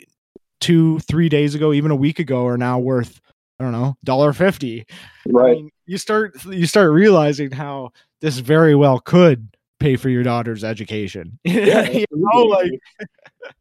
two 0.61 0.99
three 1.01 1.29
days 1.29 1.55
ago, 1.55 1.73
even 1.73 1.91
a 1.91 1.97
week 1.97 2.19
ago, 2.19 2.47
are 2.47 2.59
now 2.59 2.79
worth 2.79 3.21
I 3.59 3.65
don't 3.65 3.73
know 3.73 3.97
dollar 4.05 4.33
fifty. 4.33 4.85
I 4.91 4.95
Right. 5.27 5.57
mean, 5.57 5.71
you 5.87 5.99
start 5.99 6.45
you 6.47 6.67
start 6.67 6.91
realizing 6.93 7.51
how 7.51 7.91
this 8.21 8.39
very 8.39 8.75
well 8.75 8.99
could 9.01 9.49
pay 9.81 9.97
for 9.97 10.09
your 10.09 10.23
daughter's 10.23 10.65
education. 10.65 11.39
Yeah, 11.45 11.89
you 11.91 12.05
know, 12.11 12.43
like 12.45 12.71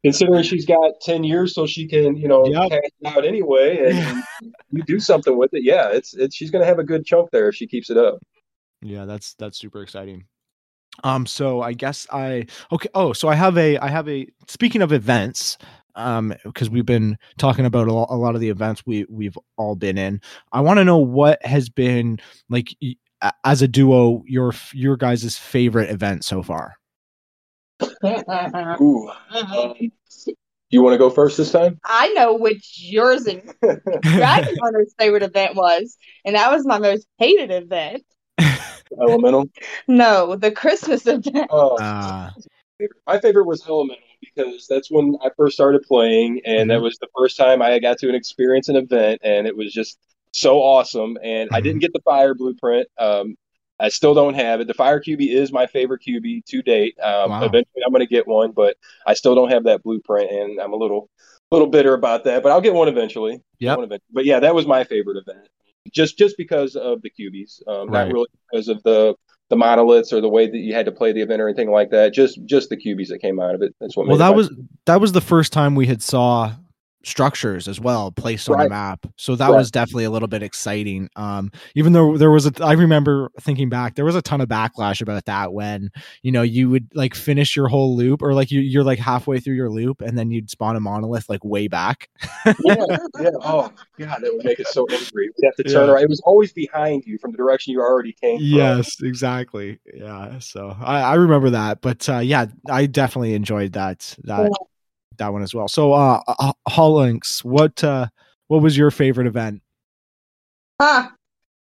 considering 0.04 0.42
she's 0.42 0.64
got 0.64 0.92
10 1.02 1.24
years 1.24 1.54
so 1.54 1.66
she 1.66 1.86
can 1.86 2.16
you 2.16 2.28
know 2.28 2.46
Yep. 2.46 2.72
it 2.72 2.92
out 3.06 3.24
anyway 3.26 3.90
and 3.90 4.22
you 4.70 4.82
do 4.86 4.98
something 4.98 5.36
with 5.36 5.52
it 5.52 5.62
yeah 5.62 5.90
it's 5.90 6.14
it's 6.14 6.34
she's 6.34 6.50
gonna 6.50 6.64
have 6.64 6.78
a 6.78 6.84
good 6.84 7.04
chunk 7.04 7.30
there 7.30 7.48
if 7.48 7.54
she 7.54 7.66
keeps 7.66 7.90
it 7.90 7.96
up 7.98 8.18
yeah, 8.82 9.06
that's 9.06 9.32
that's 9.34 9.58
super 9.58 9.82
exciting. 9.82 10.24
Um, 11.02 11.26
so 11.26 11.60
I 11.60 11.72
guess 11.72 12.06
I 12.12 12.46
okay. 12.72 12.88
Oh, 12.94 13.12
so 13.12 13.28
I 13.28 13.34
have 13.34 13.58
a 13.58 13.76
I 13.78 13.88
have 13.88 14.08
a 14.08 14.26
speaking 14.48 14.82
of 14.82 14.92
events. 14.92 15.58
um 15.96 16.34
because 16.44 16.68
we've 16.70 16.86
been 16.86 17.16
talking 17.38 17.66
about 17.66 17.86
a 17.88 17.92
lo- 17.92 18.06
a 18.10 18.16
lot 18.16 18.34
of 18.34 18.40
the 18.40 18.48
events 18.48 18.82
we 18.84 19.06
we've 19.08 19.38
all 19.56 19.76
been 19.76 19.96
in 19.96 20.20
i 20.50 20.60
want 20.60 20.76
to 20.78 20.84
know 20.84 20.98
what 20.98 21.38
has 21.46 21.68
been 21.68 22.18
like 22.48 22.74
y- 22.82 22.96
a- 23.22 23.32
as 23.44 23.62
a 23.62 23.68
duo 23.68 24.24
your 24.26 24.52
your 24.72 24.96
guys' 24.96 25.38
favorite 25.38 25.90
event 25.90 26.24
so 26.24 26.42
far 26.42 26.74
Ooh. 28.80 29.08
Um, 29.30 29.74
you 30.70 30.82
want 30.82 30.94
to 30.94 30.98
go 30.98 31.10
first 31.10 31.36
this 31.36 31.52
time? 31.52 31.78
I 31.84 32.08
know 32.08 32.34
which 32.34 32.78
yours 32.82 33.26
and 33.26 33.42
Dragon 34.02 34.56
Hunter's 34.62 34.94
favorite 34.98 35.22
event 35.22 35.54
was, 35.54 35.96
and 36.24 36.34
that 36.34 36.50
was 36.50 36.66
my 36.66 36.78
most 36.78 37.06
hated 37.18 37.50
event. 37.50 38.02
Elemental. 39.00 39.48
No, 39.88 40.36
the 40.36 40.50
Christmas 40.50 41.06
event. 41.06 41.48
Oh, 41.50 41.76
uh 41.76 42.30
my 43.06 43.20
favorite 43.20 43.46
was 43.46 43.64
Elemental 43.66 44.02
because 44.20 44.66
that's 44.68 44.90
when 44.90 45.16
I 45.24 45.30
first 45.36 45.54
started 45.54 45.82
playing, 45.82 46.40
and 46.44 46.70
that 46.70 46.80
Mhm. 46.80 46.82
was 46.82 46.98
the 46.98 47.06
first 47.16 47.36
time 47.36 47.62
I 47.62 47.78
got 47.78 47.98
to 47.98 48.14
experience 48.14 48.68
an 48.68 48.76
event, 48.76 49.20
and 49.22 49.46
it 49.46 49.56
was 49.56 49.72
just 49.72 49.98
so 50.32 50.60
awesome. 50.60 51.16
And 51.22 51.48
I 51.52 51.60
didn't 51.60 51.80
get 51.80 51.92
the 51.92 52.00
fire 52.00 52.34
blueprint. 52.34 52.88
Um, 52.98 53.36
I 53.78 53.88
still 53.90 54.12
don't 54.14 54.34
have 54.34 54.60
it. 54.60 54.66
The 54.66 54.74
fire 54.74 55.00
QB 55.00 55.30
is 55.32 55.52
my 55.52 55.66
favorite 55.66 56.02
QB 56.02 56.42
to 56.46 56.62
date. 56.62 56.98
Um, 57.00 57.30
Wow. 57.30 57.38
Eventually, 57.44 57.82
I'm 57.86 57.92
going 57.92 58.00
to 58.00 58.06
get 58.12 58.26
one, 58.26 58.50
but 58.52 58.76
I 59.06 59.14
still 59.14 59.34
don't 59.34 59.50
have 59.50 59.64
that 59.64 59.82
blueprint, 59.82 60.30
and 60.30 60.60
I'm 60.60 60.72
a 60.72 60.76
little, 60.76 61.08
little 61.52 61.68
bitter 61.68 61.94
about 61.94 62.24
that. 62.24 62.42
But 62.42 62.50
I'll 62.52 62.60
get 62.60 62.74
one 62.74 62.88
eventually. 62.88 63.34
Get 63.34 63.42
Yep. 63.60 63.76
one 63.78 63.84
eventually. 63.84 64.12
But 64.12 64.24
yeah, 64.24 64.40
that 64.40 64.54
was 64.54 64.66
my 64.66 64.82
favorite 64.84 65.18
event, 65.18 65.48
just 65.92 66.18
just 66.18 66.36
because 66.36 66.76
of 66.76 67.02
the 67.02 67.10
QBs, 67.10 67.66
um, 67.68 67.88
Right. 67.88 68.04
not 68.06 68.12
really 68.12 68.26
because 68.50 68.68
of 68.68 68.82
the 68.82 69.14
the 69.50 69.56
monoliths 69.56 70.12
or 70.12 70.20
the 70.22 70.28
way 70.28 70.46
that 70.46 70.56
you 70.56 70.72
had 70.72 70.86
to 70.86 70.92
play 70.92 71.12
the 71.12 71.20
event 71.20 71.40
or 71.42 71.48
anything 71.48 71.70
like 71.70 71.90
that. 71.90 72.14
Just 72.14 72.38
just 72.46 72.70
the 72.70 72.76
QBs 72.76 73.08
that 73.08 73.18
came 73.20 73.38
out 73.40 73.54
of 73.54 73.62
it. 73.62 73.74
That's 73.80 73.96
what. 73.96 74.06
well 74.06 74.16
that 74.16 74.34
was 74.34 74.50
that 74.86 75.00
was 75.00 75.12
the 75.12 75.20
first 75.20 75.52
time 75.52 75.74
we 75.74 75.86
had 75.86 76.02
saw 76.02 76.52
structures 77.04 77.68
as 77.68 77.78
well 77.80 78.10
placed 78.10 78.48
on 78.48 78.58
the 78.58 78.68
map 78.68 79.06
so 79.16 79.36
that 79.36 79.50
Right. 79.50 79.58
was 79.58 79.70
definitely 79.70 80.04
a 80.04 80.10
little 80.10 80.28
bit 80.28 80.42
exciting 80.42 81.08
um 81.16 81.50
even 81.74 81.92
though 81.92 82.16
there 82.16 82.30
was 82.30 82.46
a 82.46 82.52
i 82.64 82.72
remember 82.72 83.30
thinking 83.40 83.68
back 83.68 83.94
there 83.94 84.04
was 84.04 84.14
a 84.16 84.22
ton 84.22 84.40
of 84.40 84.48
backlash 84.48 85.00
about 85.02 85.24
that 85.26 85.52
when 85.52 85.90
you 86.22 86.32
know 86.32 86.42
you 86.42 86.70
would 86.70 86.88
like 86.94 87.14
finish 87.14 87.54
your 87.56 87.68
whole 87.68 87.94
loop 87.96 88.22
or 88.22 88.32
like 88.34 88.50
you, 88.50 88.60
you're 88.60 88.84
like 88.84 88.98
halfway 88.98 89.38
through 89.38 89.54
your 89.54 89.70
loop 89.70 90.00
and 90.00 90.16
then 90.18 90.30
you'd 90.30 90.48
spawn 90.50 90.76
a 90.76 90.80
monolith 90.80 91.28
like 91.28 91.44
way 91.44 91.68
back 91.68 92.08
yeah, 92.64 92.74
yeah. 93.20 93.30
Oh 93.42 93.70
god, 93.98 94.18
that 94.22 94.30
would 94.34 94.44
make 94.44 94.58
it 94.58 94.66
so 94.68 94.86
angry. 94.90 95.30
You 95.38 95.44
have 95.44 95.54
to 95.56 95.62
turn 95.64 95.86
Yeah. 95.86 95.92
around. 95.94 96.02
It 96.04 96.08
was 96.08 96.20
always 96.24 96.52
behind 96.52 97.04
you 97.06 97.18
from 97.18 97.30
the 97.32 97.36
direction 97.36 97.72
you 97.72 97.80
already 97.80 98.12
came 98.12 98.38
from. 98.38 98.44
yes 98.46 98.96
exactly 99.02 99.78
yeah 99.94 100.38
so 100.38 100.74
i 100.80 101.00
i 101.00 101.14
remember 101.14 101.50
that 101.50 101.80
but 101.80 102.08
uh 102.08 102.18
yeah 102.18 102.46
i 102.70 102.86
definitely 102.86 103.34
enjoyed 103.34 103.72
that 103.74 104.16
that 104.24 104.50
that 105.18 105.32
one 105.32 105.42
as 105.42 105.54
well 105.54 105.68
so 105.68 105.92
uh 105.92 106.20
uh, 106.26 106.52
Holix, 106.68 107.44
what 107.44 107.82
uh 107.84 108.06
what 108.48 108.62
was 108.62 108.76
your 108.76 108.90
favorite 108.90 109.26
event 109.26 109.60
Huh. 110.80 111.08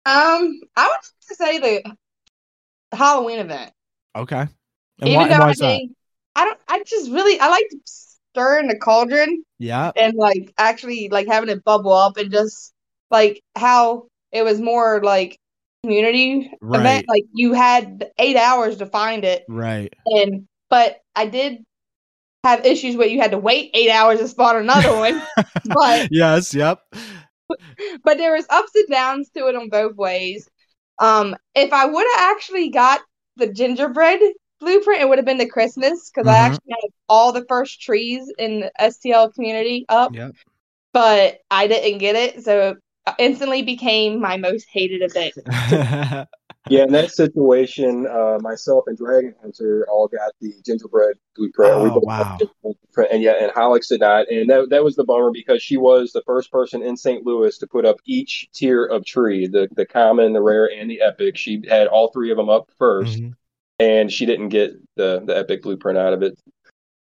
Um, 0.04 0.60
I 0.76 0.86
would 0.86 0.94
have 0.94 1.28
to 1.28 1.34
say 1.34 1.58
the 1.58 1.96
Halloween 2.96 3.38
event. 3.40 3.72
okay 4.16 4.40
and 4.40 4.48
Even 5.00 5.16
why, 5.16 5.28
though 5.28 5.38
why 5.40 5.50
I 5.50 5.54
think 5.54 5.92
I 6.36 6.44
don't, 6.44 6.58
I 6.68 6.82
just 6.86 7.10
really 7.10 7.38
I 7.40 7.48
like 7.48 7.66
to 7.70 7.78
stir 7.84 8.60
in 8.60 8.68
the 8.68 8.78
cauldron 8.78 9.44
yeah 9.58 9.90
and 9.96 10.14
like 10.14 10.52
actually 10.58 11.08
like 11.08 11.26
having 11.26 11.48
it 11.50 11.64
bubble 11.64 11.92
up 11.92 12.16
and 12.16 12.30
just 12.30 12.72
like 13.10 13.42
how 13.56 14.06
it 14.30 14.42
was 14.42 14.60
more 14.60 15.02
like 15.02 15.38
community 15.82 16.50
Right. 16.60 16.80
event. 16.80 17.06
Like 17.08 17.24
you 17.34 17.52
had 17.52 18.10
eight 18.18 18.36
hours 18.36 18.78
to 18.78 18.86
find 18.86 19.24
it, 19.24 19.44
right 19.48 19.92
and 20.06 20.46
but 20.70 21.00
I 21.14 21.26
did 21.26 21.64
have 22.44 22.66
issues 22.66 22.96
where 22.96 23.08
you 23.08 23.20
had 23.20 23.30
to 23.30 23.38
wait 23.38 23.70
eight 23.74 23.90
hours 23.90 24.18
to 24.18 24.28
spawn 24.28 24.56
another 24.56 24.94
one. 24.96 25.20
but 25.64 26.08
yes 26.10 26.54
yep 26.54 26.80
but 28.04 28.18
there 28.18 28.32
was 28.34 28.46
ups 28.50 28.74
and 28.74 28.88
downs 28.88 29.30
to 29.30 29.46
it 29.48 29.56
on 29.56 29.68
both 29.68 29.96
ways. 29.96 30.48
Um, 30.98 31.36
if 31.54 31.72
I 31.72 31.86
would 31.86 32.06
have 32.14 32.32
actually 32.36 32.70
got 32.70 33.00
the 33.36 33.48
gingerbread 33.48 34.20
blueprint, 34.60 35.00
it 35.02 35.08
would 35.08 35.18
have 35.18 35.24
been 35.24 35.38
the 35.38 35.48
Christmas 35.48 36.10
because 36.10 36.28
I 36.28 36.36
Mhm. 36.38 36.46
actually 36.46 36.70
had 36.82 36.90
all 37.08 37.32
the 37.32 37.44
first 37.48 37.80
trees 37.80 38.32
in 38.38 38.60
the 38.60 38.72
STL 38.80 39.30
community 39.32 39.84
up, 39.88 40.14
yep 40.14 40.34
but 40.92 41.38
I 41.50 41.66
didn't 41.66 41.98
get 41.98 42.16
it, 42.16 42.44
so 42.44 42.70
it 43.06 43.14
instantly 43.18 43.62
became 43.62 44.20
my 44.20 44.36
most 44.36 44.66
hated 44.70 45.02
event. 45.02 45.34
Yeah, 46.70 46.84
in 46.84 46.92
that 46.92 47.10
situation, 47.10 48.06
uh, 48.06 48.38
myself 48.40 48.84
and 48.86 48.96
Dragon 48.96 49.34
Hunter 49.42 49.86
all 49.90 50.06
got 50.06 50.32
the 50.40 50.54
gingerbread 50.64 51.16
blueprint. 51.34 51.82
we 51.82 51.88
Oh, 51.88 51.94
both 51.94 52.04
wow. 52.04 52.18
got 52.22 52.38
the 52.38 52.44
gingerbread 52.46 52.76
blueprint, 52.82 53.10
and 53.12 53.22
yeah, 53.22 53.34
and 53.42 53.52
Holix 53.52 53.88
did 53.88 54.00
not, 54.00 54.28
and 54.30 54.48
that 54.48 54.70
that 54.70 54.84
was 54.84 54.94
the 54.94 55.04
bummer 55.04 55.30
because 55.32 55.60
she 55.62 55.76
was 55.76 56.12
the 56.12 56.22
first 56.22 56.52
person 56.52 56.82
in 56.82 56.96
St. 56.96 57.26
Louis 57.26 57.58
to 57.58 57.66
put 57.66 57.84
up 57.84 57.96
each 58.04 58.48
tier 58.54 58.84
of 58.84 59.04
tree, 59.04 59.48
the 59.48 59.68
the 59.74 59.84
common, 59.86 60.32
the 60.32 60.40
rare, 60.42 60.70
and 60.70 60.88
the 60.88 61.00
epic. 61.00 61.36
She 61.36 61.62
had 61.68 61.88
all 61.88 62.12
three 62.12 62.30
of 62.30 62.36
them 62.36 62.48
up 62.48 62.70
1st 62.78 63.18
Mhm. 63.22 63.34
and 63.80 64.12
she 64.12 64.24
didn't 64.26 64.50
get 64.50 64.72
the 64.96 65.20
the 65.26 65.36
epic 65.36 65.62
blueprint 65.62 65.98
out 65.98 66.12
of 66.12 66.22
it. 66.22 66.38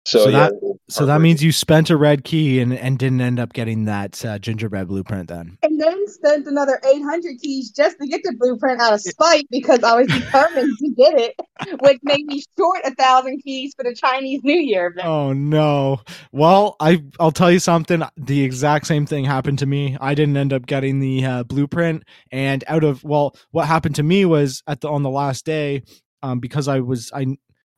So, 0.09 0.25
So 0.25 0.31
yeah, 0.31 0.49
that- 0.49 0.79
so 0.91 1.05
that 1.05 1.21
means 1.21 1.45
you 1.45 1.53
spent 1.53 1.91
a 1.91 1.99
red 1.99 2.25
key 2.25 2.61
and 2.61 2.73
and 2.73 2.99
didn't 2.99 3.21
end 3.21 3.39
up 3.39 3.53
getting 3.53 3.85
that 3.85 4.25
uh, 4.25 4.39
gingerbread 4.39 4.89
blueprint 4.89 5.29
then 5.29 5.59
And 5.63 5.79
then 5.79 6.09
spent 6.09 6.47
another 6.47 6.81
800 6.83 7.37
keys 7.43 7.71
just 7.71 7.99
to 8.01 8.07
get 8.07 8.23
the 8.25 8.33
blueprint 8.39 8.81
out 8.81 8.95
of 8.95 9.03
spite 9.03 9.47
because 9.51 9.85
I 9.85 9.95
was 10.01 10.07
determined 10.07 10.73
to 10.79 10.89
get 10.97 11.13
it, 11.21 11.35
which 11.83 11.99
made 12.03 12.25
me 12.25 12.43
short 12.57 12.81
a 12.87 12.95
thousand 12.95 13.43
keys 13.45 13.75
for 13.77 13.83
the 13.85 13.95
Chinese 13.95 14.41
New 14.43 14.59
Year 14.59 14.87
event. 14.87 15.07
Oh 15.07 15.35
no. 15.35 16.01
Well, 16.33 16.77
I 16.81 17.03
I'll 17.21 17.31
tell 17.31 17.53
you 17.53 17.59
something. 17.61 18.03
The 18.17 18.43
exact 18.43 18.87
same 18.87 19.05
thing 19.05 19.27
happened 19.27 19.59
to 19.59 19.67
me. 19.67 19.99
I 20.01 20.15
didn't 20.15 20.39
end 20.39 20.55
up 20.55 20.65
getting 20.65 21.01
the 21.01 21.23
uh, 21.27 21.43
blueprint, 21.45 22.05
and 22.33 22.65
out 22.67 22.83
of 22.83 23.05
well, 23.05 23.37
what 23.51 23.67
happened 23.67 23.97
to 23.97 24.03
me 24.03 24.25
was 24.25 24.63
at 24.67 24.81
the 24.81 24.89
on 24.89 25.03
the 25.03 25.11
last 25.11 25.45
day, 25.45 25.83
um, 26.23 26.41
because 26.41 26.67
I 26.67 26.81
was 26.81 27.13
I, 27.13 27.27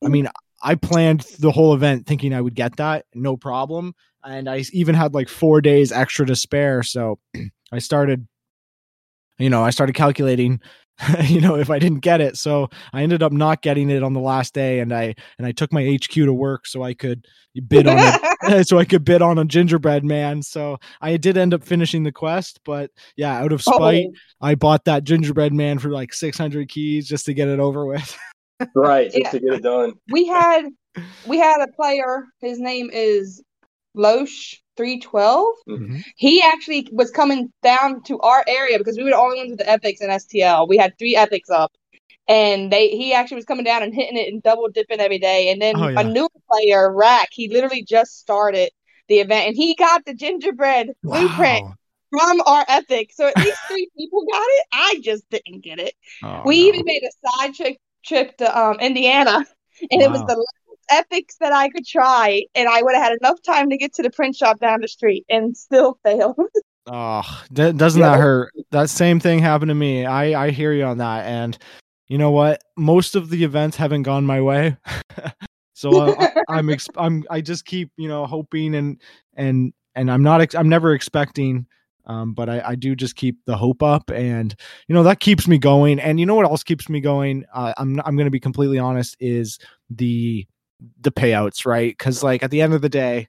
I 0.05 0.09
mean 0.09 0.29
I 0.63 0.75
planned 0.75 1.23
the 1.39 1.51
whole 1.51 1.75
event 1.75 2.07
thinking 2.07 2.35
I 2.35 2.41
would 2.41 2.55
get 2.55 2.77
that 2.77 3.07
no 3.15 3.37
problem, 3.37 3.95
and 4.25 4.49
I 4.49 4.65
even 4.73 4.95
had 4.95 5.15
like 5.15 5.29
four 5.29 5.61
days 5.61 5.93
extra 5.93 6.27
to 6.27 6.37
spare, 6.37 6.83
so 6.83 7.19
I 7.73 7.79
started. 7.79 8.27
You 9.39 9.49
know, 9.49 9.65
I 9.65 9.71
started 9.71 9.95
calculating 9.95 10.61
you 11.25 11.41
know 11.41 11.57
if 11.57 11.71
i 11.71 11.79
didn't 11.79 12.01
get 12.01 12.21
it. 12.21 12.37
So 12.37 12.69
i 12.93 13.03
ended 13.03 13.23
up 13.23 13.33
not 13.33 13.63
getting 13.63 13.91
it 13.91 14.03
on 14.03 14.13
the 14.13 14.21
last 14.21 14.55
day 14.55 14.81
and 14.81 14.93
i 14.93 15.15
and 15.39 15.47
i 15.47 15.53
took 15.53 15.73
my 15.73 15.83
hq 15.83 16.13
to 16.13 16.33
work 16.33 16.67
so 16.67 16.83
i 16.83 16.95
could 16.95 17.27
bid 17.67 17.87
on 17.87 17.99
it 17.99 18.67
so 18.69 18.79
i 18.79 18.85
could 18.85 19.05
bid 19.05 19.23
on 19.23 19.39
a 19.39 19.45
gingerbread 19.45 20.05
man. 20.05 20.43
So 20.43 20.79
i 21.01 21.17
did 21.17 21.37
end 21.37 21.55
up 21.55 21.65
finishing 21.65 22.03
the 22.03 22.13
quest 22.13 22.61
but 22.65 22.91
yeah 23.17 23.39
out 23.39 23.53
of 23.53 23.63
oh. 23.67 23.77
spite 23.77 24.07
Oh, 24.09 24.47
i 24.47 24.55
bought 24.55 24.85
that 24.85 25.05
gingerbread 25.05 25.53
man 25.53 25.79
for 25.79 25.91
like 25.91 26.13
600 26.13 26.69
keys 26.69 27.09
just 27.09 27.27
to 27.27 27.35
get 27.35 27.49
it 27.49 27.61
over 27.61 27.87
with 27.87 28.17
right 28.75 29.07
just 29.13 29.17
Yeah. 29.25 29.31
to 29.31 29.41
get 29.41 29.53
it 29.55 29.63
done. 29.63 29.93
we 30.11 30.27
had 30.27 30.65
we 31.27 31.39
had 31.39 31.61
a 31.63 31.73
player. 31.73 32.25
His 32.41 32.59
name 32.59 32.91
is 32.93 33.43
Loesch 33.97 34.57
three 34.77 35.01
twelve. 35.01 35.55
Mhm. 35.69 36.03
He 36.17 36.43
actually 36.43 36.89
was 36.93 37.11
coming 37.11 37.53
down 37.63 38.03
to 38.05 38.19
our 38.21 38.45
area 38.47 38.79
because 38.79 38.97
we 38.97 39.05
were 39.05 39.11
the 39.11 39.19
only 39.19 39.39
ones 39.39 39.51
with 39.51 39.59
the 39.61 39.69
epics 39.71 40.01
in 40.01 40.11
STL. 40.11 40.69
We 40.69 40.77
had 40.77 40.97
three 40.99 41.17
epics 41.17 41.51
up, 41.51 41.73
and 42.29 42.73
they 42.73 42.89
he 42.91 43.13
actually 43.13 43.37
was 43.37 43.45
coming 43.45 43.65
down 43.65 43.83
and 43.83 43.95
hitting 43.95 44.17
it 44.17 44.33
and 44.33 44.43
double 44.43 44.69
dipping 44.69 45.01
every 45.01 45.19
day. 45.19 45.51
And 45.51 45.61
then 45.61 45.75
Oh, 45.77 45.89
yeah. 45.89 46.01
a 46.01 46.05
new 46.05 46.29
player, 46.51 46.93
Rack, 46.95 47.29
he 47.33 47.49
literally 47.49 47.83
just 47.83 48.19
started 48.19 48.71
the 49.09 49.19
event 49.21 49.49
and 49.49 49.57
he 49.57 49.75
got 49.75 50.05
the 50.05 50.15
gingerbread 50.15 50.91
blueprint 51.03 51.65
from 52.11 52.41
our 52.47 52.65
epic. 52.69 53.11
So 53.13 53.27
at 53.27 53.37
least 53.37 53.59
three 53.69 53.89
people 53.99 54.25
got 54.31 54.43
it. 54.43 54.67
I 54.73 55.01
just 55.03 55.29
didn't 55.31 55.63
get 55.63 55.79
it. 55.81 55.95
Oh, 56.23 56.43
we 56.47 56.61
no. 56.63 56.69
even 56.69 56.83
made 56.85 57.03
a 57.03 57.29
side 57.29 57.55
trip 57.55 57.77
trip 58.05 58.37
to 58.39 58.59
um 58.59 58.79
Indiana, 58.81 59.45
and 59.91 60.03
it 60.03 60.11
was 60.11 60.21
the 60.23 60.37
last 60.37 61.07
epics 61.07 61.37
that 61.41 61.53
I 61.53 61.69
could 61.69 61.87
try, 61.87 62.43
and 62.55 62.69
I 62.69 62.83
would 62.83 62.95
have 62.95 63.05
had 63.05 63.19
enough 63.21 63.41
time 63.43 63.71
to 63.71 63.77
get 63.77 63.93
to 63.95 64.03
the 64.03 64.11
print 64.11 64.35
shop 64.37 64.59
down 64.61 64.81
the 64.81 64.89
street, 64.89 65.25
and 65.29 65.57
still 65.57 65.99
failed. 66.05 66.37
Oh, 66.87 67.23
d- 67.53 67.73
doesn't 67.73 68.01
Yeah. 68.01 68.13
that 68.13 68.21
hurt? 68.21 68.53
That 68.73 68.91
same 68.91 69.21
thing 69.21 69.39
happened 69.39 69.69
to 69.71 69.75
me. 69.75 70.05
I 70.07 70.47
I 70.47 70.51
hear 70.51 70.73
you 70.73 70.85
on 70.85 70.99
that, 70.99 71.27
and 71.27 71.57
you 72.09 72.19
know 72.19 72.31
what? 72.33 72.61
Most 72.77 73.15
of 73.15 73.31
the 73.31 73.45
events 73.45 73.77
haven't 73.77 74.03
gone 74.03 74.25
my 74.27 74.41
way, 74.41 74.77
so 75.75 75.91
uh, 75.97 76.15
I, 76.19 76.43
I'm 76.59 76.71
ex- 76.71 76.89
I'm 76.97 77.25
I 77.31 77.41
just 77.41 77.65
keep 77.67 77.91
you 77.97 78.09
know 78.09 78.27
hoping 78.27 78.75
and 78.75 79.01
and 79.35 79.73
and 79.95 80.11
I'm 80.11 80.23
not 80.23 80.41
ex- 80.41 80.55
I'm 80.55 80.69
never 80.69 80.93
expecting, 80.95 81.67
um, 82.11 82.33
but 82.33 82.49
I 82.49 82.61
I 82.67 82.75
do 82.75 82.97
just 82.97 83.15
keep 83.15 83.37
the 83.47 83.57
hope 83.57 83.85
up, 83.85 84.11
and 84.11 84.53
you 84.89 84.95
know 84.95 85.05
that 85.05 85.21
keeps 85.21 85.47
me 85.47 85.59
going. 85.59 86.01
And 86.01 86.19
you 86.19 86.27
know 86.27 86.35
what 86.35 86.45
else 86.45 86.65
keeps 86.65 86.89
me 86.89 87.01
going? 87.01 87.45
Uh, 87.55 87.73
I'm 87.79 88.01
I'm 88.05 88.17
going 88.17 88.27
to 88.27 88.33
be 88.33 88.41
completely 88.41 88.81
honest 88.81 89.17
is 89.21 89.59
the 89.89 90.45
the 91.01 91.13
payouts, 91.13 91.65
right? 91.65 91.97
Because 91.97 92.25
like 92.25 92.43
at 92.43 92.51
the 92.51 92.61
end 92.61 92.75
of 92.75 92.83
the 92.83 92.89
day. 92.89 93.29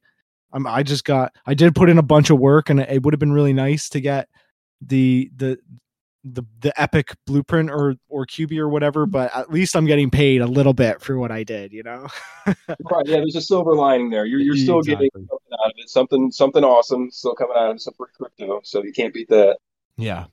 I'm, 0.53 0.67
I 0.67 0.84
just 0.84 1.05
got 1.05 1.32
I 1.45 1.53
did 1.53 1.75
put 1.75 1.89
in 1.89 1.97
a 1.97 2.03
bunch 2.03 2.29
of 2.29 2.38
work 2.38 2.69
and 2.69 2.82
it 2.82 3.03
would 3.03 3.13
have 3.13 3.21
been 3.21 3.32
really 3.32 3.53
nice 3.53 3.88
to 3.88 4.01
get 4.01 4.27
the 4.82 5.32
the 5.38 5.57
the 6.24 6.43
the 6.59 6.80
epic 6.80 7.15
blueprint 7.26 7.72
or 7.72 7.95
or 8.07 8.26
QB 8.26 8.57
or 8.59 8.69
whatever, 8.69 9.05
but 9.05 9.36
at 9.36 9.51
least 9.51 9.76
I'm 9.76 9.86
getting 9.86 10.09
paid 10.11 10.41
a 10.41 10.47
little 10.47 10.74
bit 10.74 11.01
for 11.01 11.17
what 11.17 11.32
I 11.32 11.43
did, 11.43 11.74
you 11.74 11.84
know. 11.84 12.07
right. 12.45 12.55
Yeah. 13.05 13.17
There's 13.17 13.36
a 13.36 13.41
silver 13.41 13.74
lining 13.74 14.09
there. 14.09 14.26
You're 14.26 14.39
you're 14.39 14.55
still 14.55 14.80
Exactly. 14.80 15.09
getting 15.13 15.28
something 15.28 15.57
out 15.63 15.65
of 15.72 15.74
it. 15.78 15.89
Something 15.89 16.32
something 16.32 16.63
awesome 16.63 17.09
still 17.11 17.34
coming 17.34 17.55
out 17.57 17.72
of 17.72 17.76
it. 17.78 17.82
Some 17.82 17.93
free 17.95 18.07
crypto. 18.15 18.61
So 18.63 18.84
you 18.84 18.93
can't 18.93 19.13
beat 19.13 19.30
that. 19.30 19.57
Yeah. 19.97 20.26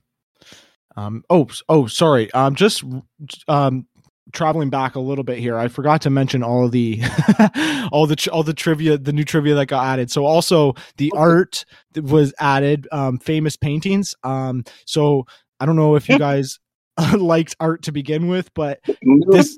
Um. 0.95 1.23
Oh. 1.29 1.47
Oh. 1.69 1.87
Sorry. 1.87 2.31
Um. 2.33 2.55
Just 2.55 2.83
um. 3.47 3.87
Traveling 4.31 4.69
back 4.69 4.93
a 4.93 4.99
little 4.99 5.23
bit 5.23 5.39
here, 5.39 5.57
I 5.57 5.69
forgot 5.69 6.03
to 6.03 6.11
mention 6.11 6.43
all 6.43 6.63
of 6.65 6.71
the, 6.71 7.01
all 7.91 8.05
the 8.05 8.29
all 8.31 8.43
the 8.43 8.53
trivia, 8.53 8.95
the 8.95 9.11
new 9.11 9.23
trivia 9.23 9.55
that 9.55 9.65
got 9.65 9.83
added. 9.87 10.11
So 10.11 10.23
also 10.23 10.75
the 10.97 11.11
art 11.15 11.65
that 11.93 12.03
was 12.03 12.31
added, 12.39 12.87
um, 12.91 13.17
famous 13.17 13.57
paintings. 13.57 14.13
Um. 14.23 14.65
So 14.85 15.25
I 15.59 15.65
don't 15.65 15.75
know 15.75 15.95
if 15.95 16.07
you 16.09 16.17
guys 16.17 16.59
liked 17.13 17.55
art 17.59 17.83
to 17.83 17.91
begin 17.91 18.27
with, 18.27 18.53
but 18.53 18.79
this 19.29 19.57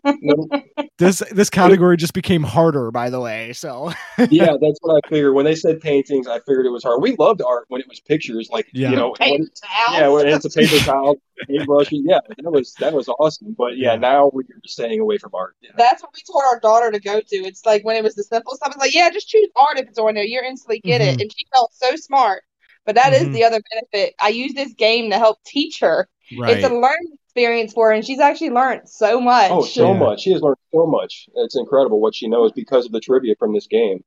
this 0.99 1.23
this 1.31 1.49
category 1.49 1.97
just 1.97 2.13
became 2.13 2.43
harder. 2.43 2.91
By 2.91 3.09
the 3.09 3.19
way, 3.19 3.53
so 3.53 3.91
yeah, 4.29 4.53
that's 4.61 4.77
what 4.81 5.01
I 5.03 5.09
figured. 5.09 5.33
When 5.33 5.45
they 5.45 5.55
said 5.55 5.79
paintings, 5.81 6.27
I 6.27 6.39
figured 6.39 6.65
it 6.67 6.69
was 6.71 6.83
hard. 6.83 7.01
We 7.01 7.15
loved 7.17 7.41
art 7.41 7.65
when 7.69 7.81
it 7.81 7.87
was 7.87 7.99
pictures, 7.99 8.49
like 8.51 8.67
Yeah. 8.73 8.91
you 8.91 8.95
know, 8.95 9.15
when, 9.19 9.47
yeah, 9.91 10.07
when 10.09 10.27
it's 10.27 10.45
a 10.45 10.49
paper 10.51 10.77
towel, 10.85 11.15
paintbrush. 11.47 11.87
Yeah, 11.91 12.19
that 12.43 12.51
was 12.51 12.73
that 12.75 12.93
was 12.93 13.07
awesome. 13.07 13.55
But 13.57 13.77
yeah, 13.77 13.93
Yeah. 13.93 13.97
now 13.99 14.29
we're 14.31 14.43
just 14.43 14.73
staying 14.75 14.99
away 14.99 15.17
from 15.17 15.31
art. 15.33 15.55
Yeah. 15.61 15.71
That's 15.77 16.03
what 16.03 16.11
we 16.13 16.21
told 16.31 16.43
our 16.51 16.59
daughter 16.59 16.91
to 16.91 16.99
go 16.99 17.19
to. 17.21 17.35
It's 17.37 17.65
like 17.65 17.83
when 17.83 17.95
it 17.95 18.03
was 18.03 18.13
the 18.13 18.23
simple 18.23 18.55
stuff, 18.55 18.69
it's 18.73 18.77
like, 18.81 18.93
yeah, 18.93 19.09
just 19.09 19.27
choose 19.29 19.49
art 19.55 19.79
if 19.79 19.87
it's 19.87 19.97
on 19.97 20.13
there. 20.13 20.23
You'll 20.23 20.43
instantly 20.45 20.79
get 20.81 21.01
Mhm. 21.01 21.13
it. 21.15 21.21
And 21.21 21.31
she 21.35 21.45
felt 21.51 21.73
so 21.73 21.95
smart. 21.95 22.43
But 22.85 22.95
that 22.95 23.13
is 23.13 23.27
Mhm. 23.27 23.33
the 23.33 23.43
other 23.43 23.61
benefit. 23.73 24.15
I 24.19 24.29
use 24.29 24.53
this 24.53 24.73
game 24.73 25.11
to 25.11 25.17
help 25.17 25.37
teach 25.45 25.79
her. 25.81 26.09
right. 26.37 26.57
It's 26.57 26.65
a 26.65 26.73
learning 26.73 27.13
experience 27.25 27.73
for 27.73 27.89
her, 27.89 27.93
and 27.93 28.05
she's 28.05 28.19
actually 28.19 28.51
learned 28.51 28.87
so 28.89 29.19
much. 29.21 29.51
Oh, 29.51 29.63
so 29.65 29.93
Yeah. 29.93 29.99
much. 29.99 30.21
She 30.21 30.31
has 30.31 30.41
learned 30.41 30.57
so 30.73 30.85
much. 30.85 31.29
It's 31.35 31.55
incredible 31.57 31.99
what 31.99 32.15
she 32.15 32.27
knows 32.27 32.51
because 32.53 32.85
of 32.85 32.91
the 32.91 32.99
trivia 32.99 33.35
from 33.37 33.53
this 33.53 33.67
game. 33.67 34.03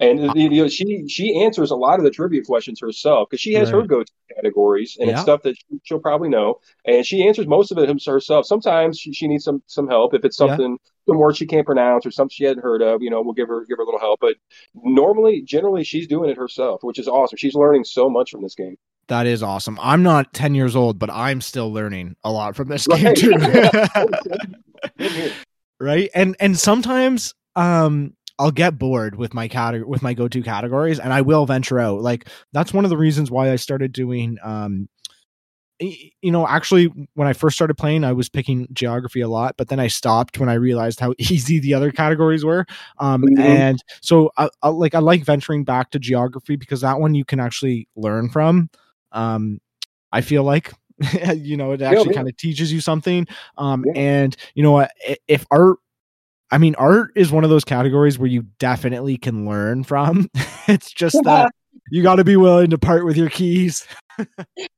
And 0.00 0.32
you 0.34 0.50
know, 0.50 0.68
she 0.68 1.06
she 1.08 1.40
answers 1.44 1.70
a 1.70 1.76
lot 1.76 2.00
of 2.00 2.04
the 2.04 2.10
trivia 2.10 2.42
questions 2.42 2.80
herself 2.80 3.28
because 3.30 3.40
she 3.40 3.54
has 3.54 3.70
her 3.70 3.82
go-to 3.86 4.10
categories 4.34 4.96
and 4.98 5.08
Yeah. 5.08 5.14
it's 5.14 5.22
stuff 5.22 5.42
that 5.42 5.56
she- 5.56 5.78
she'll 5.84 6.00
probably 6.00 6.28
know. 6.28 6.58
And 6.84 7.06
she 7.06 7.24
answers 7.26 7.46
most 7.46 7.70
of 7.70 7.78
it 7.78 7.88
herself. 8.04 8.44
Sometimes 8.46 8.98
she, 8.98 9.12
she 9.12 9.28
needs 9.28 9.44
some 9.44 9.62
some 9.66 9.86
help 9.86 10.12
if 10.12 10.24
it's 10.24 10.38
Yeah. 10.40 10.48
something 10.48 10.78
some 11.06 11.18
words 11.18 11.38
she 11.38 11.46
can't 11.46 11.64
pronounce 11.64 12.04
or 12.06 12.10
something 12.10 12.32
she 12.34 12.44
hadn't 12.44 12.62
heard 12.64 12.82
of. 12.82 13.02
You 13.02 13.10
know, 13.10 13.22
we'll 13.22 13.34
give 13.34 13.46
her 13.48 13.64
give 13.68 13.76
her 13.78 13.82
a 13.82 13.86
little 13.86 14.00
help. 14.00 14.18
But 14.20 14.34
normally, 14.74 15.42
generally, 15.42 15.84
she's 15.84 16.08
doing 16.08 16.28
it 16.28 16.36
herself, 16.36 16.82
which 16.82 16.98
is 16.98 17.06
awesome. 17.06 17.36
She's 17.36 17.54
learning 17.54 17.84
so 17.84 18.10
much 18.10 18.32
from 18.32 18.42
this 18.42 18.56
game. 18.56 18.76
That 19.06 19.26
is 19.28 19.42
awesome. 19.44 19.78
I'm 19.80 20.02
not 20.02 20.32
10 20.32 20.54
years 20.56 20.74
old, 20.74 20.98
but 20.98 21.10
I'm 21.10 21.40
still 21.42 21.70
learning 21.72 22.16
a 22.24 22.32
lot 22.32 22.56
from 22.56 22.68
this 22.68 22.86
game 22.88 23.14
too. 23.14 23.34
Right? 25.80 26.10
And 26.14 26.36
and 26.40 26.58
sometimes 26.58 27.34
um 27.56 28.14
I'll 28.38 28.50
get 28.50 28.78
bored 28.78 29.14
with 29.16 29.32
my 29.34 29.48
category 29.48 29.88
with 29.88 30.02
my 30.02 30.14
go-to 30.14 30.42
categories 30.42 30.98
and 30.98 31.12
I 31.12 31.20
will 31.22 31.46
venture 31.46 31.78
out. 31.78 32.00
Like 32.00 32.28
that's 32.52 32.72
one 32.72 32.84
of 32.84 32.90
the 32.90 32.96
reasons 32.96 33.30
why 33.30 33.52
I 33.52 33.56
started 33.56 33.92
doing 33.92 34.38
um 34.42 34.88
you 35.80 36.30
know, 36.30 36.46
actually 36.46 36.86
when 37.14 37.26
I 37.26 37.32
first 37.32 37.56
started 37.56 37.74
playing 37.74 38.04
I 38.04 38.12
was 38.12 38.28
picking 38.28 38.68
geography 38.72 39.20
a 39.20 39.28
lot, 39.28 39.56
but 39.58 39.68
then 39.68 39.80
I 39.80 39.88
stopped 39.88 40.38
when 40.38 40.48
I 40.48 40.54
realized 40.54 41.00
how 41.00 41.14
easy 41.18 41.58
the 41.58 41.74
other 41.74 41.90
categories 41.92 42.44
were. 42.44 42.66
Um 42.98 43.24
Mhm. 43.24 43.44
and 43.44 43.84
so 44.00 44.30
I, 44.36 44.48
I 44.62 44.68
like 44.68 44.94
I 44.94 45.00
like 45.00 45.24
venturing 45.24 45.64
back 45.64 45.90
to 45.90 45.98
geography 45.98 46.56
because 46.56 46.80
that 46.82 47.00
one 47.00 47.14
you 47.14 47.24
can 47.24 47.40
actually 47.40 47.88
learn 47.96 48.28
from. 48.30 48.70
Um 49.12 49.60
I 50.12 50.20
feel 50.20 50.44
like 50.44 50.72
you 51.34 51.56
know 51.56 51.72
it 51.72 51.82
actually 51.82 52.10
yeah. 52.10 52.14
kind 52.14 52.28
of 52.28 52.36
teaches 52.36 52.72
you 52.72 52.80
something 52.80 53.26
um 53.58 53.84
Yeah. 53.86 53.92
and 53.96 54.36
you 54.54 54.62
know 54.62 54.86
if 55.28 55.44
art 55.50 55.78
i 56.54 56.58
mean 56.58 56.74
art 56.76 57.10
is 57.16 57.30
one 57.32 57.44
of 57.44 57.50
those 57.50 57.64
categories 57.64 58.18
where 58.18 58.28
you 58.28 58.42
definitely 58.58 59.16
can 59.18 59.44
learn 59.46 59.82
from 59.84 60.28
it's 60.68 60.92
just 60.92 61.20
that 61.24 61.50
you 61.90 62.02
got 62.02 62.16
to 62.16 62.24
be 62.24 62.36
willing 62.36 62.70
to 62.70 62.78
part 62.78 63.04
with 63.04 63.16
your 63.16 63.28
keys 63.28 63.86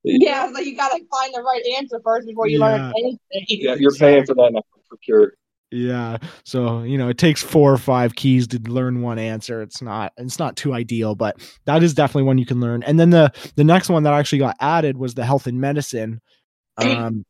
Yeah, 0.02 0.50
so 0.52 0.58
you 0.60 0.74
gotta 0.76 0.98
find 1.10 1.34
the 1.34 1.42
right 1.42 1.62
answer 1.78 2.00
first 2.02 2.26
before 2.26 2.48
you 2.48 2.58
Yeah. 2.58 2.64
learn 2.66 2.92
anything. 2.96 3.18
Yeah, 3.48 3.74
you're 3.78 3.92
paying 3.92 4.24
for 4.24 4.34
that 4.34 4.50
now 4.52 4.62
for 4.88 4.96
sure. 5.02 5.32
yeah 5.72 6.16
so 6.44 6.82
you 6.84 6.96
know 6.96 7.08
it 7.08 7.18
takes 7.18 7.42
four 7.42 7.72
or 7.72 7.76
five 7.76 8.14
keys 8.14 8.46
to 8.46 8.58
learn 8.70 9.02
one 9.02 9.18
answer 9.18 9.60
it's 9.62 9.82
not 9.82 10.12
it's 10.16 10.38
not 10.38 10.56
too 10.56 10.72
ideal 10.72 11.14
but 11.16 11.36
that 11.66 11.82
is 11.82 11.92
definitely 11.92 12.22
one 12.22 12.38
you 12.38 12.46
can 12.46 12.60
learn 12.60 12.82
and 12.84 12.98
then 13.00 13.10
the 13.10 13.30
the 13.56 13.64
next 13.64 13.88
one 13.90 14.04
that 14.04 14.14
actually 14.14 14.38
got 14.38 14.56
added 14.60 14.96
was 14.96 15.14
the 15.14 15.24
health 15.24 15.46
and 15.48 15.60
medicine 15.60 16.20
um 16.78 17.24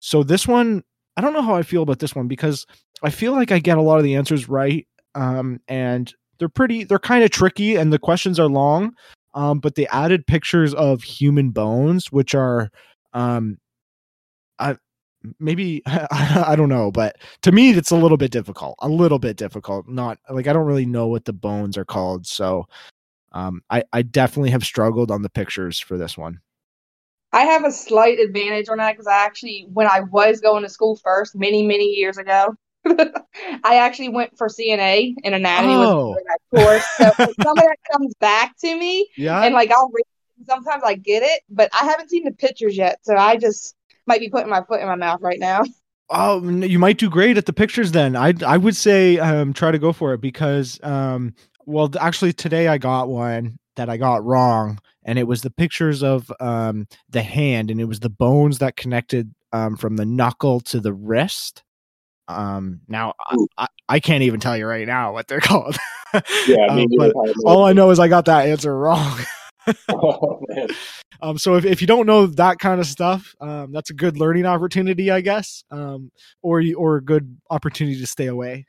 so 0.00 0.22
this 0.22 0.48
one 0.48 0.82
i 1.16 1.20
don't 1.20 1.32
know 1.32 1.42
how 1.42 1.54
i 1.54 1.62
feel 1.62 1.82
about 1.82 1.98
this 1.98 2.14
one 2.14 2.28
because 2.28 2.66
i 3.02 3.10
feel 3.10 3.32
like 3.32 3.52
i 3.52 3.58
get 3.58 3.78
a 3.78 3.82
lot 3.82 3.98
of 3.98 4.04
the 4.04 4.14
answers 4.14 4.48
right 4.48 4.86
um 5.14 5.60
and 5.68 6.14
they're 6.38 6.48
pretty 6.48 6.84
they're 6.84 6.98
kind 6.98 7.24
of 7.24 7.30
tricky 7.30 7.76
and 7.76 7.92
the 7.92 7.98
questions 7.98 8.38
are 8.38 8.48
long 8.48 8.92
um 9.34 9.58
but 9.58 9.74
they 9.74 9.86
added 9.88 10.26
pictures 10.26 10.74
of 10.74 11.02
human 11.02 11.50
bones 11.50 12.10
which 12.10 12.34
are 12.34 12.70
um 13.14 13.58
i 14.58 14.76
maybe 15.38 15.82
I 15.86 16.54
don't 16.56 16.68
know, 16.68 16.90
but 16.90 17.16
to 17.42 17.52
me 17.52 17.70
it's 17.70 17.90
a 17.90 17.96
little 17.96 18.16
bit 18.16 18.30
difficult. 18.30 18.76
A 18.80 18.88
little 18.88 19.18
bit 19.18 19.36
difficult. 19.36 19.88
Not 19.88 20.18
like 20.28 20.46
I 20.46 20.52
don't 20.52 20.66
really 20.66 20.86
know 20.86 21.06
what 21.06 21.24
the 21.24 21.32
bones 21.32 21.76
are 21.76 21.84
called, 21.84 22.26
so 22.26 22.66
um 23.32 23.62
I 23.70 23.84
I 23.92 24.02
definitely 24.02 24.50
have 24.50 24.64
struggled 24.64 25.10
on 25.10 25.22
the 25.22 25.30
pictures 25.30 25.78
for 25.80 25.98
this 25.98 26.16
one. 26.18 26.40
I 27.32 27.42
have 27.44 27.64
a 27.64 27.72
slight 27.72 28.18
advantage 28.18 28.68
on 28.68 28.78
that 28.78 28.92
because 28.92 29.06
I 29.06 29.24
actually, 29.24 29.66
when 29.72 29.86
I 29.86 30.00
was 30.00 30.40
going 30.40 30.62
to 30.64 30.68
school 30.68 30.96
first, 30.96 31.34
many, 31.34 31.66
many 31.66 31.86
years 31.86 32.18
ago, 32.18 32.54
I 32.86 33.76
actually 33.76 34.10
went 34.10 34.36
for 34.36 34.48
CNA 34.48 35.14
and 35.24 35.34
anatomy 35.34 35.76
Oh. 35.76 36.10
was 36.10 36.22
that 36.26 36.38
course. 36.50 36.84
So 37.00 37.04
some 37.42 37.58
of 37.58 37.64
that 37.64 37.76
comes 37.90 38.14
back 38.20 38.56
to 38.58 38.76
me, 38.76 39.08
Yeah. 39.16 39.40
and 39.42 39.54
like 39.54 39.70
I'll 39.70 39.90
read. 39.92 40.04
Sometimes 40.44 40.82
I 40.84 40.94
get 40.94 41.22
it, 41.22 41.42
but 41.48 41.70
I 41.72 41.84
haven't 41.84 42.10
seen 42.10 42.24
the 42.24 42.32
pictures 42.32 42.76
yet, 42.76 42.98
so 43.02 43.14
I 43.14 43.36
just 43.36 43.76
might 44.06 44.18
be 44.18 44.28
putting 44.28 44.48
my 44.50 44.62
foot 44.64 44.80
in 44.80 44.88
my 44.88 44.96
mouth 44.96 45.20
right 45.22 45.38
now. 45.38 45.62
Oh, 46.10 46.46
you 46.46 46.78
might 46.78 46.98
do 46.98 47.08
great 47.08 47.38
at 47.38 47.46
the 47.46 47.54
pictures 47.54 47.92
then. 47.92 48.16
I 48.16 48.34
I 48.46 48.58
would 48.58 48.76
say 48.76 49.18
um 49.18 49.54
try 49.54 49.70
to 49.70 49.78
go 49.78 49.92
for 49.94 50.12
it 50.12 50.20
because 50.20 50.78
um 50.82 51.32
well 51.64 51.88
actually 51.98 52.34
today 52.34 52.68
I 52.68 52.76
got 52.76 53.08
one 53.08 53.56
that 53.76 53.88
I 53.88 53.96
got 53.96 54.22
wrong 54.22 54.78
and 55.04 55.18
it 55.18 55.26
was 55.26 55.42
the 55.42 55.50
pictures 55.50 56.02
of 56.02 56.30
um 56.40 56.86
the 57.08 57.22
hand 57.22 57.70
and 57.70 57.80
it 57.80 57.84
was 57.84 58.00
the 58.00 58.10
bones 58.10 58.58
that 58.58 58.76
connected 58.76 59.34
um 59.52 59.76
from 59.76 59.96
the 59.96 60.06
knuckle 60.06 60.60
to 60.60 60.80
the 60.80 60.92
wrist. 60.92 61.62
Um 62.28 62.80
now 62.88 63.14
I, 63.58 63.66
I, 63.88 64.00
can't 64.00 64.22
even 64.22 64.40
tell 64.40 64.56
you 64.56 64.66
right 64.66 64.86
now 64.86 65.12
what 65.12 65.26
they're 65.28 65.40
called. 65.50 65.76
Yeah, 66.46 66.66
Um, 66.68 66.86
but 66.96 67.12
all 67.44 67.64
I 67.64 67.72
know 67.72 67.90
is 67.90 67.98
I 67.98 68.08
got 68.08 68.26
that 68.26 68.48
answer 68.48 68.76
wrong. 68.76 69.18
Oh, 69.88 70.40
man. 70.48 70.66
Um, 71.22 71.38
so 71.38 71.54
if, 71.54 71.64
if 71.64 71.80
you 71.80 71.86
don't 71.86 72.06
know 72.06 72.26
that 72.26 72.58
kind 72.58 72.80
of 72.80 72.86
stuff, 72.86 73.32
um, 73.40 73.70
that's 73.70 73.90
a 73.90 73.94
good 73.94 74.18
learning 74.18 74.44
opportunity, 74.44 75.08
I 75.12 75.20
guess, 75.20 75.62
um, 75.70 76.10
or 76.42 76.60
you, 76.60 76.74
or 76.76 76.96
a 76.96 77.04
good 77.04 77.38
opportunity 77.48 78.00
to 78.00 78.08
stay 78.08 78.26
away. 78.26 78.66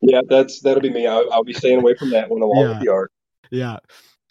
Yeah, 0.00 0.20
that's 0.28 0.60
that'll 0.60 0.82
be 0.82 0.90
me. 0.90 1.08
I'll, 1.08 1.32
I'll 1.32 1.42
be 1.42 1.52
staying 1.52 1.78
away 1.78 1.96
from 1.96 2.10
that 2.10 2.30
one 2.30 2.42
along 2.42 2.62
Yeah. 2.62 2.68
with 2.68 2.80
the 2.80 2.92
art. 2.92 3.10
Yeah. 3.50 3.78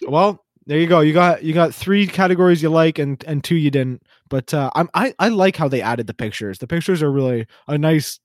Well, 0.07 0.41
there 0.65 0.79
you 0.79 0.87
go. 0.87 1.01
You 1.01 1.13
got 1.13 1.43
you 1.43 1.53
got 1.53 1.73
three 1.73 2.07
categories 2.07 2.61
you 2.63 2.69
like 2.69 2.99
and 2.99 3.23
and 3.27 3.43
two 3.43 3.55
you 3.55 3.71
didn't. 3.71 4.03
But 4.29 4.53
uh, 4.53 4.69
I'm 4.75 4.89
I 4.93 5.13
I 5.19 5.29
like 5.29 5.55
how 5.55 5.67
they 5.67 5.81
added 5.81 6.07
the 6.07 6.13
pictures. 6.13 6.59
The 6.59 6.67
pictures 6.67 7.01
are 7.01 7.11
really 7.11 7.45
a 7.67 7.77
nice 7.77 8.19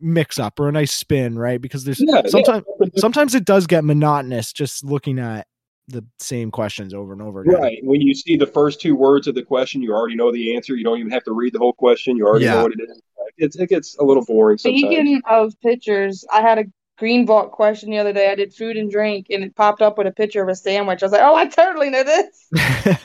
mix 0.00 0.38
up 0.38 0.58
or 0.58 0.68
a 0.68 0.72
nice 0.72 0.92
spin, 0.92 1.38
right? 1.38 1.60
Because 1.60 1.84
there's 1.84 2.00
Yeah, 2.00 2.22
yeah. 2.24 2.30
sometimes 2.30 2.64
sometimes 2.96 3.34
it 3.34 3.44
does 3.44 3.66
get 3.66 3.84
monotonous 3.84 4.52
just 4.52 4.84
looking 4.84 5.18
at 5.18 5.46
the 5.88 6.04
same 6.18 6.50
questions 6.50 6.94
over 6.94 7.12
and 7.12 7.20
over 7.20 7.40
again. 7.42 7.54
Right. 7.54 7.78
When 7.82 8.00
you 8.00 8.14
see 8.14 8.36
the 8.36 8.46
first 8.46 8.80
two 8.80 8.94
words 8.94 9.26
of 9.26 9.34
the 9.34 9.42
question, 9.42 9.82
you 9.82 9.92
already 9.92 10.14
know 10.16 10.30
the 10.32 10.54
answer. 10.54 10.76
You 10.76 10.84
don't 10.84 10.98
even 10.98 11.10
have 11.10 11.24
to 11.24 11.32
read 11.32 11.52
the 11.52 11.58
whole 11.58 11.72
question. 11.72 12.16
You 12.16 12.26
already 12.26 12.44
Yeah. 12.44 12.54
know 12.56 12.62
what 12.62 12.72
it 12.72 12.80
is. 12.88 13.00
It's, 13.38 13.56
it 13.56 13.68
gets 13.68 13.96
a 13.98 14.04
little 14.04 14.24
boring 14.24 14.58
sometimes. 14.58 14.80
Speaking 14.80 15.22
of 15.28 15.58
pictures, 15.60 16.24
I 16.32 16.42
had 16.42 16.58
a 16.58 16.64
green 17.00 17.26
vault 17.26 17.50
question 17.50 17.90
the 17.90 17.98
other 17.98 18.12
day. 18.12 18.30
I 18.30 18.34
did 18.36 18.54
food 18.54 18.76
and 18.76 18.90
drink, 18.90 19.26
and 19.30 19.42
it 19.42 19.56
popped 19.56 19.82
up 19.82 19.98
with 19.98 20.06
a 20.06 20.12
picture 20.12 20.42
of 20.42 20.48
a 20.48 20.54
sandwich. 20.54 21.02
I 21.02 21.06
was 21.06 21.12
like, 21.12 21.22
"Oh, 21.24 21.34
I 21.34 21.46
totally 21.48 21.90
know 21.90 22.04
this." 22.04 22.46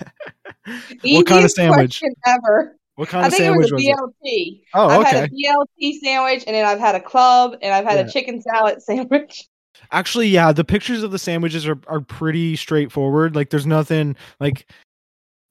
what 1.04 1.26
kind 1.26 1.46
of 1.46 1.52
sandwich? 1.52 2.04
ever. 2.28 2.78
What 2.96 3.10
kind 3.10 3.24
I 3.24 3.28
of 3.28 3.34
think 3.34 3.42
it 3.42 3.46
sandwich 3.46 3.72
was 3.72 3.72
a 3.72 3.76
was 3.76 3.86
it? 3.86 3.98
BLT. 3.98 4.62
Oh, 4.74 4.88
I've 4.88 5.00
okay. 5.02 5.10
had 5.20 5.30
a 5.30 5.34
BLT 5.34 6.00
sandwich, 6.04 6.44
and 6.46 6.56
then 6.56 6.66
I've 6.66 6.80
had 6.80 6.96
a 6.96 7.02
club, 7.02 7.58
and 7.62 7.74
I've 7.74 7.86
had 7.86 7.98
Yeah. 8.00 8.06
a 8.06 8.10
chicken 8.12 8.42
salad 8.42 8.82
sandwich. 8.84 9.48
Actually, 9.92 10.28
yeah, 10.28 10.52
the 10.52 10.64
pictures 10.66 11.02
of 11.02 11.12
the 11.12 11.20
sandwiches 11.20 11.66
are 11.68 11.80
are 11.88 12.02
pretty 12.02 12.56
straightforward. 12.58 13.36
Like 13.36 13.50
there's 13.50 13.66
nothing 13.66 14.16
like 14.40 14.70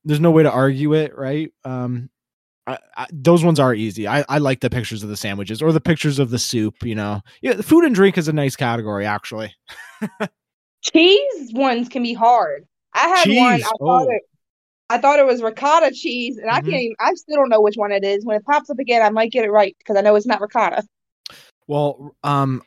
there's 0.05 0.21
no 0.21 0.31
way 0.31 0.43
to 0.43 0.51
argue 0.51 0.93
it, 0.95 1.17
right? 1.17 1.51
Um 1.65 2.11
I, 2.67 2.79
I, 2.97 3.07
those 3.13 3.45
ones 3.45 3.61
are 3.61 3.75
easy. 3.75 4.09
I, 4.09 4.25
I 4.29 4.39
like 4.39 4.61
the 4.61 4.71
pictures 4.71 5.03
of 5.03 5.09
the 5.11 5.17
sandwiches 5.17 5.61
or 5.61 5.71
the 5.73 5.81
pictures 5.81 6.19
of 6.19 6.31
the 6.31 6.39
soup, 6.39 6.83
you 6.83 6.95
know. 6.95 7.21
Yeah, 7.43 7.53
the 7.55 7.63
food 7.63 7.85
and 7.85 7.95
drink 7.95 8.17
is 8.17 8.27
a 8.29 8.33
nice 8.33 8.57
category 8.57 9.05
actually. 9.07 9.55
Cheese 10.83 11.53
ones 11.55 11.89
can 11.89 12.03
be 12.03 12.13
hard. 12.15 12.67
I 12.95 13.09
had 13.09 13.29
one. 13.29 13.37
I 13.53 13.57
Cheese, 13.59 13.67
thought 13.67 14.07
oh. 14.07 14.11
it. 14.11 14.23
I 14.91 14.99
thought 14.99 15.19
it 15.19 15.25
was 15.27 15.43
ricotta 15.43 15.91
cheese, 15.93 16.37
and 16.37 16.51
I 16.51 16.61
Mhm. 16.61 16.71
can't 16.71 16.83
even. 16.83 16.97
I 17.01 17.15
still 17.15 17.37
don't 17.37 17.49
know 17.49 17.61
which 17.61 17.77
one 17.77 17.91
it 17.91 18.05
is. 18.05 18.25
When 18.25 18.37
it 18.37 18.45
pops 18.45 18.69
up 18.69 18.79
again, 18.79 19.03
I 19.03 19.09
might 19.09 19.33
get 19.33 19.45
it 19.45 19.51
right 19.51 19.75
because 19.79 19.97
I 19.97 20.03
know 20.03 20.15
it's 20.15 20.27
not 20.27 20.41
ricotta. 20.43 20.85
Well, 21.67 22.15
um, 22.23 22.63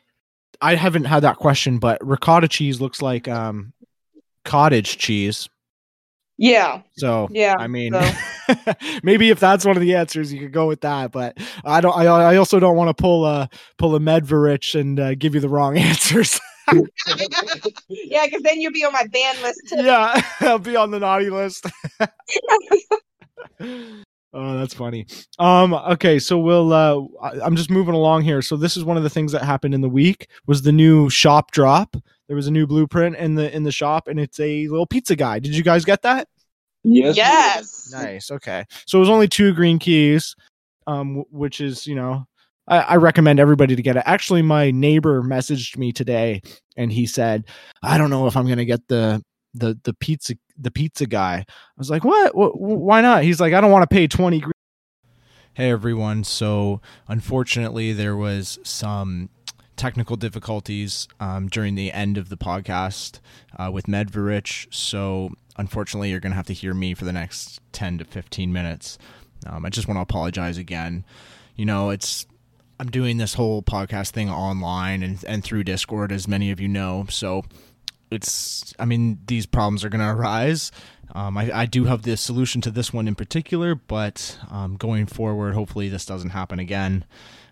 I 0.60 0.74
haven't 0.74 1.04
had 1.04 1.20
that 1.20 1.36
question, 1.36 1.78
but 1.78 2.04
ricotta 2.04 2.48
cheese 2.48 2.80
looks 2.80 3.00
like 3.00 3.28
um, 3.28 3.72
cottage 4.44 4.98
cheese. 4.98 5.48
Yeah, 6.36 6.82
So 6.96 7.28
yeah. 7.30 7.54
I 7.58 7.66
mean, 7.68 7.92
so- 7.92 8.00
maybe 9.02 9.30
if 9.30 9.40
that's 9.40 9.64
one 9.64 9.76
of 9.76 9.80
the 9.80 9.94
answers, 9.94 10.32
you 10.32 10.40
could 10.40 10.52
go 10.52 10.66
with 10.66 10.80
that. 10.82 11.12
But 11.12 11.38
I 11.64 11.80
don't. 11.80 11.96
I, 11.96 12.04
I 12.04 12.36
also 12.36 12.60
don't 12.60 12.76
want 12.76 12.88
to 12.88 13.00
pull 13.00 13.24
a 13.24 13.48
pull 13.76 13.94
a 13.94 14.00
Medvrich 14.00 14.78
and 14.78 14.98
uh, 14.98 15.14
give 15.14 15.34
you 15.34 15.40
the 15.40 15.48
wrong 15.48 15.76
answers. 15.78 16.40
yeah, 17.88 18.24
because 18.26 18.42
then 18.42 18.60
you'll 18.60 18.72
be 18.72 18.84
on 18.84 18.92
my 18.92 19.06
ban 19.06 19.34
list 19.42 19.60
too. 19.68 19.82
yeah, 19.82 20.20
I'll 20.40 20.58
be 20.58 20.76
on 20.76 20.90
the 20.90 20.98
naughty 20.98 21.30
list. 21.30 21.66
oh, 23.60 24.58
that's 24.58 24.74
funny. 24.74 25.06
Um, 25.38 25.72
okay, 25.72 26.18
so 26.18 26.38
we'll. 26.38 26.72
Uh, 26.72 27.00
I'm 27.42 27.56
just 27.56 27.70
moving 27.70 27.94
along 27.94 28.22
here. 28.22 28.42
So 28.42 28.56
this 28.56 28.76
is 28.76 28.84
one 28.84 28.96
of 28.96 29.02
the 29.02 29.10
things 29.10 29.32
that 29.32 29.42
happened 29.42 29.74
in 29.74 29.80
the 29.80 29.88
week 29.88 30.28
was 30.46 30.62
the 30.62 30.72
new 30.72 31.08
shop 31.08 31.52
drop. 31.52 31.96
There 32.26 32.36
was 32.36 32.46
a 32.46 32.52
new 32.52 32.66
blueprint 32.66 33.16
in 33.16 33.34
the 33.36 33.54
in 33.54 33.62
the 33.62 33.72
shop, 33.72 34.06
and 34.06 34.20
it's 34.20 34.38
a 34.38 34.68
little 34.68 34.86
pizza 34.86 35.16
guy. 35.16 35.38
Did 35.38 35.56
you 35.56 35.62
guys 35.62 35.84
get 35.84 36.02
that? 36.02 36.28
Yes. 36.88 37.16
Yes. 37.16 37.90
Nice. 37.92 38.30
Okay. 38.30 38.64
So 38.86 38.98
it 38.98 39.00
was 39.00 39.08
only 39.08 39.28
two 39.28 39.52
green 39.54 39.78
keys, 39.78 40.34
um, 40.86 41.24
which 41.30 41.60
is 41.60 41.86
you 41.86 41.94
know, 41.94 42.26
I, 42.66 42.78
I 42.78 42.96
recommend 42.96 43.40
everybody 43.40 43.76
to 43.76 43.82
get 43.82 43.96
it. 43.96 44.02
Actually, 44.06 44.42
my 44.42 44.70
neighbor 44.70 45.22
messaged 45.22 45.76
me 45.76 45.92
today, 45.92 46.42
and 46.76 46.92
he 46.92 47.06
said, 47.06 47.44
"I 47.82 47.98
don't 47.98 48.10
know 48.10 48.26
if 48.26 48.36
I'm 48.36 48.46
gonna 48.48 48.64
get 48.64 48.86
the 48.88 49.22
the 49.54 49.78
the 49.84 49.94
pizza 49.94 50.34
the 50.58 50.70
pizza 50.70 51.06
guy." 51.06 51.44
I 51.48 51.54
was 51.76 51.90
like, 51.90 52.04
"What? 52.04 52.32
Wh- 52.32 52.52
wh- 52.56 52.80
why 52.80 53.00
not?" 53.00 53.22
He's 53.22 53.40
like, 53.40 53.52
"I 53.54 53.60
don't 53.60 53.70
want 53.72 53.88
to 53.88 53.94
pay 53.94 54.06
twenty 54.06 54.40
green." 54.40 54.52
Hey 55.54 55.70
everyone. 55.70 56.22
So 56.24 56.80
unfortunately, 57.08 57.92
there 57.92 58.16
was 58.16 58.58
some 58.62 59.30
technical 59.78 60.16
difficulties 60.16 61.08
um, 61.20 61.48
during 61.48 61.74
the 61.74 61.92
end 61.92 62.18
of 62.18 62.28
the 62.28 62.36
podcast 62.36 63.20
uh, 63.58 63.70
with 63.72 63.86
Medvrich. 63.86 64.66
So 64.74 65.30
unfortunately, 65.56 66.10
you're 66.10 66.20
going 66.20 66.32
to 66.32 66.36
have 66.36 66.46
to 66.46 66.52
hear 66.52 66.74
me 66.74 66.94
for 66.94 67.04
the 67.04 67.12
next 67.12 67.60
10 67.72 67.98
to 67.98 68.04
15 68.04 68.52
minutes. 68.52 68.98
Um, 69.46 69.64
I 69.64 69.70
just 69.70 69.88
want 69.88 69.96
to 69.96 70.02
apologize 70.02 70.58
again. 70.58 71.04
You 71.56 71.64
know, 71.64 71.90
it's 71.90 72.26
I'm 72.80 72.90
doing 72.90 73.16
this 73.16 73.34
whole 73.34 73.62
podcast 73.62 74.10
thing 74.10 74.30
online 74.30 75.02
and, 75.02 75.24
and 75.24 75.42
through 75.42 75.64
Discord, 75.64 76.12
as 76.12 76.28
many 76.28 76.50
of 76.50 76.60
you 76.60 76.68
know. 76.68 77.06
So 77.08 77.44
it's, 78.10 78.72
I 78.78 78.84
mean, 78.84 79.18
these 79.26 79.46
problems 79.46 79.84
are 79.84 79.88
going 79.88 80.00
to 80.00 80.10
arise. 80.10 80.70
Um, 81.14 81.36
I, 81.36 81.50
I 81.52 81.66
do 81.66 81.84
have 81.84 82.02
the 82.02 82.16
solution 82.16 82.60
to 82.62 82.70
this 82.70 82.92
one 82.92 83.08
in 83.08 83.14
particular, 83.14 83.74
but 83.74 84.38
um, 84.50 84.76
going 84.76 85.06
forward, 85.06 85.54
hopefully 85.54 85.88
this 85.88 86.06
doesn't 86.06 86.30
happen 86.30 86.58
again. 86.58 87.04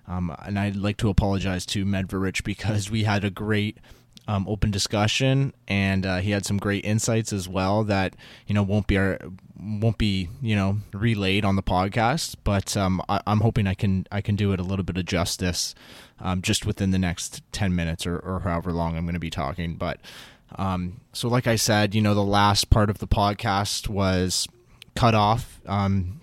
Um, 0.08 0.34
and 0.44 0.58
I'd 0.58 0.76
like 0.76 0.96
to 0.98 1.08
apologize 1.08 1.66
to 1.66 1.84
Medvrich 1.84 2.44
because 2.44 2.90
we 2.90 3.04
had 3.04 3.24
a 3.24 3.30
great 3.30 3.78
um, 4.28 4.46
open 4.48 4.70
discussion, 4.70 5.52
and 5.68 6.04
uh, 6.04 6.18
he 6.18 6.30
had 6.30 6.44
some 6.44 6.58
great 6.58 6.84
insights 6.84 7.32
as 7.32 7.48
well 7.48 7.84
that 7.84 8.16
you 8.46 8.54
know 8.54 8.62
won't 8.62 8.86
be 8.86 8.96
our, 8.96 9.18
won't 9.58 9.98
be 9.98 10.28
you 10.42 10.56
know 10.56 10.78
relayed 10.92 11.44
on 11.44 11.56
the 11.56 11.62
podcast. 11.62 12.36
But 12.42 12.76
um, 12.76 13.00
I, 13.08 13.20
I'm 13.26 13.40
hoping 13.40 13.66
I 13.66 13.74
can 13.74 14.06
I 14.10 14.20
can 14.20 14.36
do 14.36 14.52
it 14.52 14.60
a 14.60 14.64
little 14.64 14.84
bit 14.84 14.96
of 14.96 15.04
justice 15.04 15.74
um, 16.20 16.42
just 16.42 16.66
within 16.66 16.90
the 16.90 16.98
next 16.98 17.42
ten 17.52 17.74
minutes 17.74 18.06
or, 18.06 18.18
or 18.18 18.40
however 18.40 18.72
long 18.72 18.96
I'm 18.96 19.04
going 19.04 19.14
to 19.14 19.20
be 19.20 19.30
talking. 19.30 19.76
But 19.76 20.00
um, 20.56 21.00
so, 21.12 21.28
like 21.28 21.46
I 21.46 21.56
said, 21.56 21.94
you 21.94 22.00
know, 22.00 22.14
the 22.14 22.24
last 22.24 22.70
part 22.70 22.90
of 22.90 22.98
the 22.98 23.08
podcast 23.08 23.88
was 23.88 24.48
cut 24.94 25.14
off. 25.14 25.60
Um, 25.66 26.20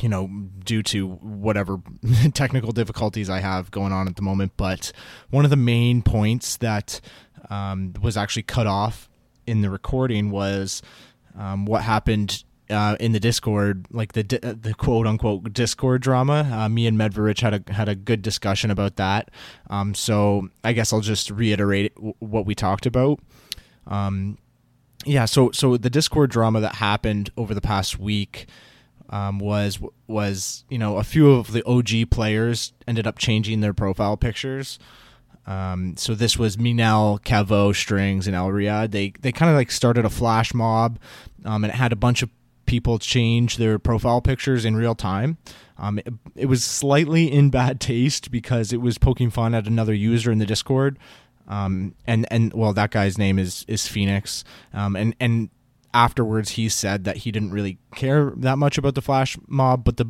you 0.00 0.08
know, 0.08 0.28
due 0.64 0.82
to 0.84 1.08
whatever 1.08 1.80
technical 2.34 2.72
difficulties 2.72 3.28
I 3.28 3.40
have 3.40 3.70
going 3.70 3.92
on 3.92 4.08
at 4.08 4.16
the 4.16 4.22
moment. 4.22 4.52
But 4.56 4.92
one 5.30 5.44
of 5.44 5.50
the 5.50 5.56
main 5.56 6.02
points 6.02 6.56
that 6.58 7.00
um, 7.48 7.94
was 8.00 8.16
actually 8.16 8.44
cut 8.44 8.66
off 8.66 9.08
in 9.46 9.62
the 9.62 9.70
recording 9.70 10.30
was 10.30 10.82
um, 11.36 11.66
what 11.66 11.82
happened 11.82 12.44
uh, 12.70 12.96
in 13.00 13.12
the 13.12 13.20
Discord, 13.20 13.86
like 13.90 14.12
the 14.12 14.22
the 14.22 14.74
quote 14.74 15.06
unquote 15.06 15.52
Discord 15.52 16.02
drama. 16.02 16.48
Uh, 16.52 16.68
me 16.68 16.86
and 16.86 16.96
Medvrich 16.96 17.40
had 17.40 17.54
a 17.54 17.72
had 17.72 17.88
a 17.88 17.94
good 17.94 18.22
discussion 18.22 18.70
about 18.70 18.96
that. 18.96 19.30
Um, 19.68 19.94
so 19.94 20.48
I 20.62 20.72
guess 20.72 20.92
I'll 20.92 21.00
just 21.00 21.30
reiterate 21.30 21.92
what 22.20 22.46
we 22.46 22.54
talked 22.54 22.86
about. 22.86 23.20
Um, 23.86 24.38
yeah, 25.04 25.24
so 25.24 25.50
so 25.50 25.76
the 25.76 25.90
Discord 25.90 26.30
drama 26.30 26.60
that 26.60 26.76
happened 26.76 27.30
over 27.36 27.54
the 27.54 27.60
past 27.60 27.98
week 27.98 28.46
um, 29.10 29.38
was 29.38 29.78
was 30.06 30.64
you 30.70 30.78
know 30.78 30.96
a 30.96 31.04
few 31.04 31.32
of 31.32 31.52
the 31.52 31.64
OG 31.66 32.10
players 32.10 32.72
ended 32.88 33.06
up 33.06 33.18
changing 33.18 33.60
their 33.60 33.74
profile 33.74 34.16
pictures. 34.16 34.78
Um, 35.46 35.96
so 35.96 36.14
this 36.14 36.38
was 36.38 36.58
Minel, 36.58 37.18
Cavo, 37.24 37.72
Strings, 37.72 38.26
and 38.26 38.36
El. 38.36 38.52
They 38.88 39.12
they 39.20 39.32
kind 39.32 39.50
of 39.50 39.56
like 39.56 39.70
started 39.70 40.04
a 40.04 40.10
flash 40.10 40.54
mob, 40.54 40.98
um, 41.44 41.64
and 41.64 41.72
it 41.72 41.76
had 41.76 41.92
a 41.92 41.96
bunch 41.96 42.22
of 42.22 42.30
people 42.66 43.00
change 43.00 43.56
their 43.56 43.80
profile 43.80 44.20
pictures 44.20 44.64
in 44.64 44.76
real 44.76 44.94
time. 44.94 45.38
Um, 45.76 45.98
it, 45.98 46.12
it 46.36 46.46
was 46.46 46.62
slightly 46.62 47.30
in 47.30 47.50
bad 47.50 47.80
taste 47.80 48.30
because 48.30 48.72
it 48.72 48.80
was 48.80 48.96
poking 48.96 49.30
fun 49.30 49.54
at 49.54 49.66
another 49.66 49.94
user 49.94 50.30
in 50.30 50.38
the 50.38 50.46
Discord. 50.46 50.98
Um, 51.48 51.96
and 52.06 52.28
and 52.30 52.52
well, 52.52 52.72
that 52.74 52.92
guy's 52.92 53.18
name 53.18 53.38
is 53.38 53.64
is 53.66 53.88
Phoenix. 53.88 54.44
Um, 54.72 54.94
and 54.94 55.16
and 55.18 55.50
afterwards 55.92 56.50
he 56.50 56.68
said 56.68 57.04
that 57.04 57.18
he 57.18 57.32
didn't 57.32 57.50
really 57.50 57.78
care 57.94 58.32
that 58.36 58.58
much 58.58 58.78
about 58.78 58.94
the 58.94 59.02
flash 59.02 59.36
mob 59.48 59.84
but 59.84 59.96
the 59.96 60.06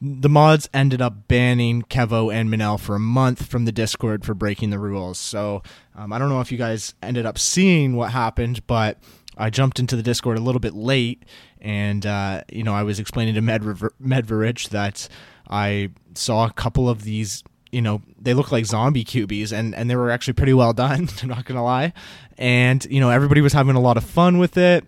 the 0.00 0.28
mods 0.28 0.68
ended 0.72 1.02
up 1.02 1.26
banning 1.28 1.82
kevo 1.82 2.32
and 2.32 2.50
minel 2.50 2.78
for 2.78 2.94
a 2.94 3.00
month 3.00 3.46
from 3.46 3.64
the 3.64 3.72
discord 3.72 4.24
for 4.24 4.34
breaking 4.34 4.70
the 4.70 4.78
rules. 4.78 5.18
So 5.18 5.62
um, 5.94 6.12
i 6.12 6.18
don't 6.18 6.28
know 6.28 6.40
if 6.40 6.52
you 6.52 6.58
guys 6.58 6.94
ended 7.02 7.26
up 7.26 7.38
seeing 7.38 7.96
what 7.96 8.12
happened 8.12 8.66
but 8.66 8.98
i 9.36 9.50
jumped 9.50 9.78
into 9.78 9.96
the 9.96 10.02
discord 10.02 10.38
a 10.38 10.40
little 10.40 10.60
bit 10.60 10.74
late 10.74 11.24
and 11.60 12.06
uh, 12.06 12.42
you 12.52 12.62
know 12.62 12.74
i 12.74 12.82
was 12.82 13.00
explaining 13.00 13.34
to 13.34 13.42
Medver- 13.42 13.90
Medvrich 14.00 14.68
that 14.68 15.08
i 15.48 15.90
saw 16.14 16.46
a 16.46 16.52
couple 16.52 16.88
of 16.88 17.02
these 17.02 17.42
you 17.72 17.82
know 17.82 18.02
they 18.20 18.34
look 18.34 18.52
like 18.52 18.66
zombie 18.66 19.02
cubies 19.02 19.52
and 19.52 19.74
and 19.74 19.90
they 19.90 19.96
were 19.96 20.10
actually 20.10 20.34
pretty 20.34 20.54
well 20.54 20.72
done 20.84 21.08
i'm 21.22 21.28
not 21.28 21.44
gonna 21.44 21.64
lie. 21.64 21.92
And 22.38 22.84
you 22.86 23.00
know 23.00 23.10
everybody 23.10 23.40
was 23.40 23.52
having 23.52 23.76
a 23.76 23.80
lot 23.80 23.96
of 23.96 24.04
fun 24.04 24.38
with 24.38 24.56
it 24.56 24.86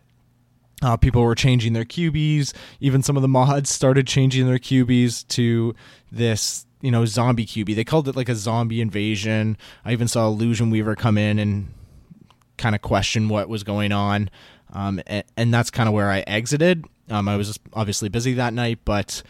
uh, 0.82 0.96
people 0.96 1.22
were 1.22 1.34
changing 1.34 1.72
their 1.72 1.84
QBs. 1.84 2.52
Even 2.80 3.02
some 3.02 3.16
of 3.16 3.22
the 3.22 3.28
mods 3.28 3.70
started 3.70 4.06
changing 4.06 4.46
their 4.46 4.58
QBs 4.58 5.26
to 5.28 5.74
this, 6.12 6.66
you 6.80 6.90
know, 6.90 7.06
zombie 7.06 7.46
QB. 7.46 7.74
They 7.74 7.84
called 7.84 8.08
it 8.08 8.16
like 8.16 8.28
a 8.28 8.34
zombie 8.34 8.80
invasion. 8.80 9.56
I 9.84 9.92
even 9.92 10.08
saw 10.08 10.26
Illusion 10.26 10.70
Weaver 10.70 10.94
come 10.94 11.16
in 11.16 11.38
and 11.38 11.72
kind 12.58 12.74
of 12.74 12.82
question 12.82 13.28
what 13.28 13.48
was 13.48 13.62
going 13.62 13.92
on. 13.92 14.30
Um, 14.72 15.00
and, 15.06 15.24
and 15.36 15.54
that's 15.54 15.70
kind 15.70 15.88
of 15.88 15.94
where 15.94 16.10
I 16.10 16.20
exited. 16.20 16.84
Um, 17.08 17.28
I 17.28 17.36
was 17.36 17.58
obviously 17.72 18.08
busy 18.08 18.34
that 18.34 18.52
night, 18.52 18.80
but 18.84 19.22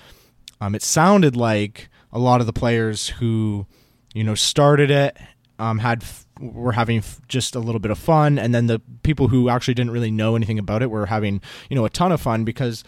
um, 0.61 0.74
it 0.74 0.82
sounded 0.82 1.36
like 1.36 1.88
a 2.12 2.18
lot 2.18 2.40
of 2.40 2.47
the 2.47 2.53
players 2.53 3.09
who, 3.09 3.66
you 4.14 4.24
know, 4.24 4.34
started 4.34 4.90
it 4.90 5.16
um, 5.59 5.78
had 5.78 6.05
were 6.41 6.72
having 6.72 6.99
f- 6.99 7.20
just 7.28 7.55
a 7.55 7.61
little 7.61 7.78
bit 7.78 7.91
of 7.91 7.99
fun, 7.99 8.39
and 8.39 8.55
then 8.55 8.66
the 8.66 8.80
people 9.03 9.28
who 9.28 9.49
actually 9.49 9.74
didn't 9.74 9.93
really 9.93 10.11
know 10.11 10.37
anything 10.37 10.59
about 10.59 10.82
it 10.82 10.91
were 10.91 11.07
having 11.07 11.41
you 11.70 11.76
know 11.76 11.84
a 11.84 11.91
ton 11.91 12.12
of 12.12 12.20
fun 12.20 12.45
because. 12.45 12.84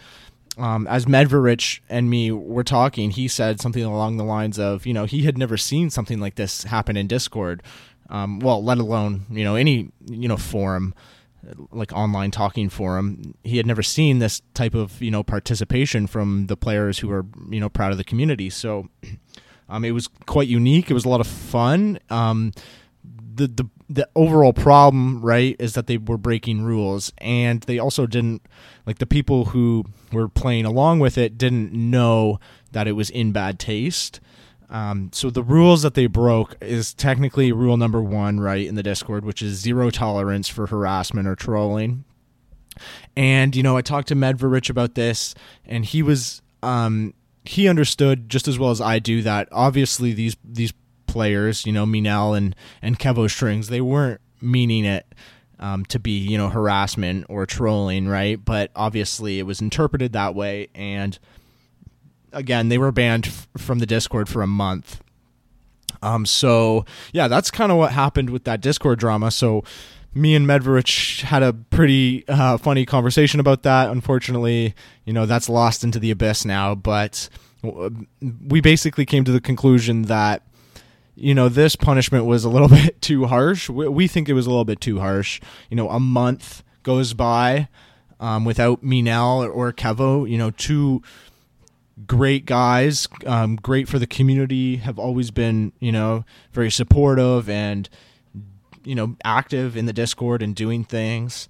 Um, 0.57 0.87
as 0.87 1.05
Medvrich 1.05 1.79
and 1.87 2.09
me 2.09 2.31
were 2.31 2.65
talking, 2.65 3.11
he 3.11 3.29
said 3.29 3.61
something 3.61 3.83
along 3.83 4.17
the 4.17 4.25
lines 4.25 4.59
of, 4.59 4.85
you 4.85 4.93
know, 4.93 5.05
he 5.05 5.21
had 5.21 5.37
never 5.37 5.55
seen 5.55 5.89
something 5.89 6.19
like 6.19 6.35
this 6.35 6.63
happen 6.63 6.97
in 6.97 7.07
Discord. 7.07 7.63
Um, 8.09 8.39
well, 8.39 8.61
let 8.61 8.77
alone, 8.77 9.25
you 9.29 9.45
know, 9.45 9.55
any, 9.55 9.89
you 10.09 10.27
know, 10.27 10.35
forum, 10.35 10.93
like 11.71 11.93
online 11.93 12.31
talking 12.31 12.69
forum. 12.69 13.35
He 13.43 13.57
had 13.57 13.65
never 13.65 13.83
seen 13.83 14.19
this 14.19 14.41
type 14.53 14.73
of, 14.73 15.01
you 15.01 15.11
know, 15.11 15.23
participation 15.23 16.07
from 16.07 16.47
the 16.47 16.57
players 16.57 16.99
who 16.99 17.11
are, 17.11 17.25
you 17.49 17.59
know, 17.59 17.69
proud 17.69 17.91
of 17.91 17.97
the 17.97 18.03
community. 18.03 18.49
So, 18.49 18.89
um, 19.69 19.85
it 19.85 19.91
was 19.91 20.07
quite 20.25 20.47
unique. 20.47 20.89
It 20.89 20.93
was 20.93 21.05
a 21.05 21.09
lot 21.09 21.21
of 21.21 21.27
fun. 21.27 21.99
The, 23.39 23.47
the 23.47 23.69
the 23.89 24.09
overall 24.15 24.51
problem, 24.51 25.21
right, 25.21 25.55
is 25.59 25.73
that 25.73 25.87
they 25.87 25.97
were 25.97 26.17
breaking 26.17 26.61
rules, 26.61 27.13
and 27.19 27.61
they 27.61 27.79
also 27.79 28.05
didn't 28.05 28.41
like 28.85 28.97
the 28.97 29.05
people 29.05 29.45
who 29.45 29.85
were 30.11 30.27
playing 30.27 30.65
along 30.65 30.99
with 30.99 31.17
it 31.17 31.37
didn't 31.37 31.71
know 31.71 32.39
that 32.73 32.85
it 32.85 32.91
was 32.91 33.09
in 33.09 33.31
bad 33.31 33.57
taste. 33.57 34.19
Um, 34.69 35.09
so 35.13 35.29
the 35.29 35.41
rules 35.41 35.81
that 35.83 35.93
they 35.93 36.05
broke 36.05 36.57
is 36.59 36.93
technically 36.93 37.53
rule 37.53 37.77
number 37.77 38.01
one, 38.01 38.41
right, 38.41 38.67
in 38.67 38.75
the 38.75 38.83
Discord, 38.83 39.23
which 39.23 39.41
is 39.41 39.57
zero 39.57 39.89
tolerance 39.89 40.49
for 40.49 40.67
harassment 40.67 41.25
or 41.25 41.35
trolling. 41.35 42.03
And 43.15 43.55
you 43.55 43.63
know, 43.63 43.77
I 43.77 43.81
talked 43.81 44.09
to 44.09 44.15
Medvrich 44.15 44.69
about 44.69 44.95
this, 44.95 45.33
and 45.65 45.85
he 45.85 46.03
was 46.03 46.41
um, 46.61 47.13
he 47.45 47.67
understood 47.67 48.29
just 48.29 48.47
as 48.47 48.59
well 48.59 48.69
as 48.69 48.81
I 48.81 48.99
do 48.99 49.21
that 49.23 49.47
obviously 49.51 50.13
these 50.13 50.35
these 50.43 50.73
players, 51.11 51.65
you 51.65 51.71
know, 51.71 51.85
Minel 51.85 52.33
and 52.33 52.55
and 52.81 52.99
Kevo 52.99 53.29
Strings, 53.29 53.67
they 53.69 53.81
weren't 53.81 54.21
meaning 54.41 54.85
it 54.85 55.05
um, 55.59 55.85
to 55.85 55.99
be 55.99 56.17
you 56.17 56.37
know 56.37 56.49
harassment 56.49 57.25
or 57.29 57.45
trolling, 57.45 58.07
right? 58.07 58.43
But 58.43 58.71
obviously 58.75 59.39
it 59.39 59.43
was 59.43 59.61
interpreted 59.61 60.13
that 60.13 60.35
way, 60.35 60.69
and 60.73 61.17
again 62.31 62.69
they 62.69 62.77
were 62.77 62.91
banned 62.91 63.27
f- 63.27 63.47
from 63.57 63.79
the 63.79 63.85
Discord 63.85 64.29
for 64.29 64.41
a 64.41 64.47
month. 64.47 65.01
Um, 66.01 66.25
so 66.25 66.85
yeah, 67.11 67.27
that's 67.27 67.51
kind 67.51 67.71
of 67.71 67.77
what 67.77 67.91
happened 67.91 68.29
with 68.29 68.45
that 68.45 68.61
Discord 68.61 68.99
drama. 68.99 69.31
So 69.31 69.63
me 70.13 70.33
and 70.33 70.47
Medvrich 70.47 71.21
had 71.21 71.43
a 71.43 71.53
pretty 71.53 72.27
uh, 72.27 72.57
funny 72.57 72.85
conversation 72.85 73.39
about 73.39 73.63
that. 73.63 73.89
Unfortunately, 73.89 74.73
you 75.05 75.13
know 75.13 75.25
that's 75.25 75.49
lost 75.49 75.83
into 75.83 75.99
the 75.99 76.11
abyss 76.11 76.45
now. 76.45 76.73
But 76.73 77.27
we 77.61 78.61
basically 78.61 79.05
came 79.05 79.25
to 79.25 79.31
the 79.33 79.41
conclusion 79.41 80.03
that 80.03 80.43
you 81.19 81.35
know 81.35 81.49
this 81.49 81.75
punishment 81.75 82.25
was 82.25 82.43
a 82.43 82.49
little 82.49 82.69
bit 82.69 83.01
too 83.01 83.25
harsh. 83.25 83.69
We, 83.69 83.87
we 83.87 84.07
think 84.07 84.29
it 84.29 84.33
was 84.33 84.45
a 84.45 84.49
little 84.49 84.65
bit 84.65 84.81
too 84.81 84.99
harsh. 84.99 85.41
You 85.69 85.75
know, 85.75 85.89
a 85.89 85.99
month 85.99 86.63
goes 86.83 87.13
by 87.13 87.67
um, 88.19 88.45
without 88.45 88.83
Minel 88.83 89.43
or 89.43 89.71
Kevo. 89.73 90.29
You 90.29 90.37
know, 90.37 90.51
two 90.51 91.01
great 92.07 92.45
guys, 92.45 93.07
um, 93.25 93.57
great 93.57 93.87
for 93.87 93.99
the 93.99 94.07
community, 94.07 94.77
have 94.77 94.97
always 94.97 95.31
been 95.31 95.73
you 95.79 95.91
know 95.91 96.23
very 96.51 96.71
supportive 96.71 97.49
and 97.49 97.89
you 98.83 98.95
know 98.95 99.15
active 99.23 99.75
in 99.75 99.85
the 99.85 99.93
Discord 99.93 100.41
and 100.41 100.55
doing 100.55 100.83
things. 100.83 101.47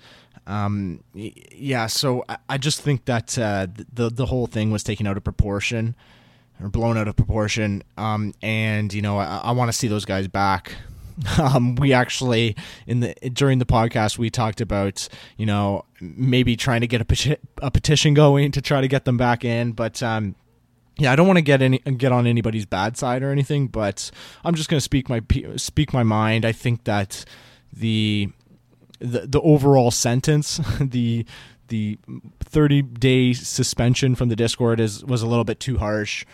Um, 0.48 1.04
yeah, 1.14 1.86
so 1.86 2.24
I, 2.28 2.38
I 2.50 2.58
just 2.58 2.82
think 2.82 3.06
that 3.06 3.38
uh, 3.38 3.68
the 3.94 4.10
the 4.10 4.26
whole 4.26 4.48
thing 4.48 4.72
was 4.72 4.84
taken 4.84 5.06
out 5.06 5.18
of 5.18 5.24
proportion 5.24 5.96
or 6.62 6.70
blown 6.70 6.98
out 6.98 7.08
of 7.08 7.16
proportion. 7.16 7.84
Um, 7.98 8.34
and 8.42 8.94
you 8.94 9.02
know 9.02 9.18
I, 9.18 9.42
I 9.44 9.52
want 9.52 9.70
to 9.70 9.78
see 9.78 9.88
those 9.88 10.06
guys 10.06 10.28
back. 10.28 10.76
Um, 11.38 11.76
we 11.76 11.92
actually 11.92 12.56
in 12.88 13.02
the 13.02 13.14
during 13.34 13.60
the 13.60 13.66
podcast 13.66 14.18
we 14.18 14.30
talked 14.30 14.62
about 14.62 15.10
you 15.36 15.46
know 15.46 15.84
maybe 16.00 16.56
trying 16.56 16.80
to 16.80 16.88
get 16.88 17.02
a, 17.02 17.06
peti- 17.06 17.36
a 17.62 17.70
petition 17.70 18.14
going 18.14 18.54
to 18.54 18.62
try 18.62 18.80
to 18.80 18.88
get 18.88 19.04
them 19.04 19.18
back 19.18 19.44
in, 19.44 19.74
but 19.74 20.02
um, 20.02 20.36
yeah, 21.00 21.14
I 21.14 21.16
don't 21.16 21.28
want 21.28 21.38
to 21.38 21.42
get 21.42 21.62
any 21.62 21.80
get 21.80 22.12
on 22.12 22.28
anybody's 22.28 22.66
bad 22.66 22.98
side 22.98 23.24
or 23.24 23.32
anything, 23.32 23.68
but 23.68 24.12
I'm 24.44 24.54
just 24.54 24.70
going 24.70 24.78
to 24.78 24.82
speak 24.82 25.10
my 25.10 25.22
speak 25.56 25.94
my 25.94 26.04
mind. 26.04 26.46
I 26.46 26.52
think 26.52 26.84
that 26.84 27.26
the 27.72 28.30
the 29.00 29.28
the 29.28 29.42
overall 29.42 29.92
sentence, 29.92 30.60
the 30.82 31.26
the 31.70 31.98
30 32.42 32.82
day 32.82 33.34
suspension 33.34 34.16
from 34.16 34.30
the 34.30 34.36
Discord 34.36 34.80
is 34.80 35.04
was 35.06 35.22
a 35.22 35.28
little 35.28 35.46
bit 35.46 35.60
too 35.60 35.78
harsh 35.78 36.26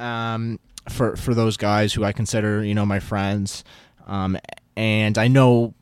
um, 0.00 0.58
for 0.88 1.16
for 1.16 1.34
those 1.34 1.56
guys 1.56 1.92
who 1.92 2.04
I 2.04 2.12
consider 2.12 2.64
you 2.64 2.74
know 2.74 2.86
my 2.86 3.00
friends, 3.00 3.64
um, 4.06 4.38
and 4.76 5.18
I 5.18 5.28
know 5.28 5.74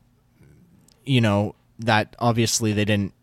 you 1.05 1.21
know 1.21 1.55
that 1.79 2.15
obviously 2.19 2.73
they 2.73 2.85
didn't 2.85 3.13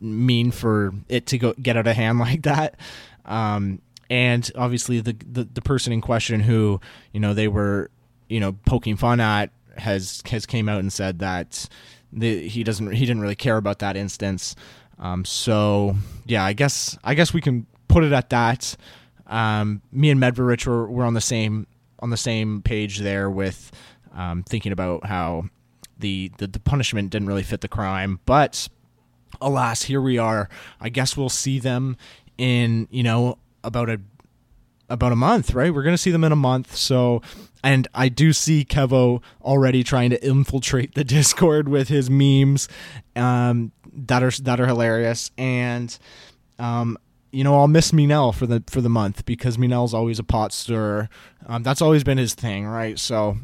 mean 0.00 0.50
for 0.50 0.94
it 1.08 1.26
to 1.26 1.38
go 1.38 1.54
get 1.60 1.76
out 1.76 1.86
of 1.86 1.96
hand 1.96 2.18
like 2.20 2.42
that. 2.42 2.78
Um, 3.24 3.80
and 4.08 4.48
obviously 4.54 5.00
the, 5.00 5.16
the 5.30 5.44
the 5.44 5.62
person 5.62 5.92
in 5.92 6.00
question 6.00 6.40
who 6.40 6.80
you 7.12 7.20
know 7.20 7.34
they 7.34 7.48
were 7.48 7.90
you 8.28 8.38
know 8.38 8.52
poking 8.64 8.96
fun 8.96 9.20
at 9.20 9.50
has 9.76 10.22
has 10.26 10.46
came 10.46 10.68
out 10.68 10.80
and 10.80 10.92
said 10.92 11.18
that 11.18 11.68
the, 12.12 12.46
he 12.48 12.62
doesn't 12.64 12.92
he 12.92 13.04
didn't 13.04 13.20
really 13.20 13.34
care 13.34 13.56
about 13.56 13.80
that 13.80 13.96
instance. 13.96 14.54
Um, 14.98 15.24
so 15.24 15.96
yeah, 16.24 16.44
I 16.44 16.52
guess 16.52 16.96
I 17.04 17.14
guess 17.14 17.34
we 17.34 17.40
can 17.40 17.66
put 17.88 18.04
it 18.04 18.12
at 18.12 18.30
that. 18.30 18.76
Um, 19.26 19.82
me 19.92 20.10
and 20.10 20.20
Medvrich 20.20 20.66
were, 20.66 20.88
were 20.88 21.04
on 21.04 21.14
the 21.14 21.20
same 21.20 21.66
on 22.00 22.10
the 22.10 22.16
same 22.16 22.62
page 22.62 22.98
there 22.98 23.30
with 23.30 23.72
um, 24.14 24.42
thinking 24.42 24.72
about 24.72 25.06
how 25.06 25.46
the, 25.98 26.30
the 26.38 26.46
the 26.46 26.60
punishment 26.60 27.10
didn't 27.10 27.28
really 27.28 27.42
fit 27.42 27.60
the 27.60 27.68
crime, 27.68 28.20
but 28.26 28.68
alas, 29.40 29.82
here 29.82 30.00
we 30.00 30.18
are. 30.18 30.48
I 30.80 30.88
guess 30.88 31.16
we'll 31.16 31.28
see 31.28 31.58
them 31.58 31.96
in 32.38 32.88
you 32.90 33.02
know 33.02 33.38
about 33.64 33.88
a 33.88 34.00
about 34.88 35.12
a 35.12 35.16
month, 35.16 35.54
right? 35.54 35.74
We're 35.74 35.82
going 35.82 35.94
to 35.94 35.98
see 35.98 36.10
them 36.10 36.24
in 36.24 36.32
a 36.32 36.36
month. 36.36 36.76
So, 36.76 37.22
and 37.62 37.88
I 37.94 38.08
do 38.08 38.32
see 38.32 38.64
Kevo 38.64 39.22
already 39.42 39.82
trying 39.82 40.10
to 40.10 40.24
infiltrate 40.24 40.94
the 40.94 41.04
Discord 41.16 41.68
with 41.68 41.88
his 41.88 42.08
memes 42.10 42.68
um, 43.14 43.72
that 43.92 44.22
are 44.22 44.30
that 44.42 44.60
are 44.60 44.66
hilarious. 44.66 45.30
And 45.36 45.96
um, 46.58 46.98
you 47.30 47.44
know, 47.44 47.58
I'll 47.58 47.68
miss 47.68 47.92
Minel 47.92 48.32
for 48.32 48.46
the 48.46 48.62
for 48.66 48.80
the 48.80 48.88
month 48.88 49.24
because 49.24 49.58
Minel's 49.58 49.94
always 49.94 50.18
a 50.18 50.24
pot 50.24 50.52
stirrer. 50.52 51.08
Um, 51.46 51.62
that's 51.62 51.82
always 51.82 52.04
been 52.04 52.18
his 52.18 52.34
thing, 52.34 52.66
right? 52.66 52.98
So, 52.98 53.36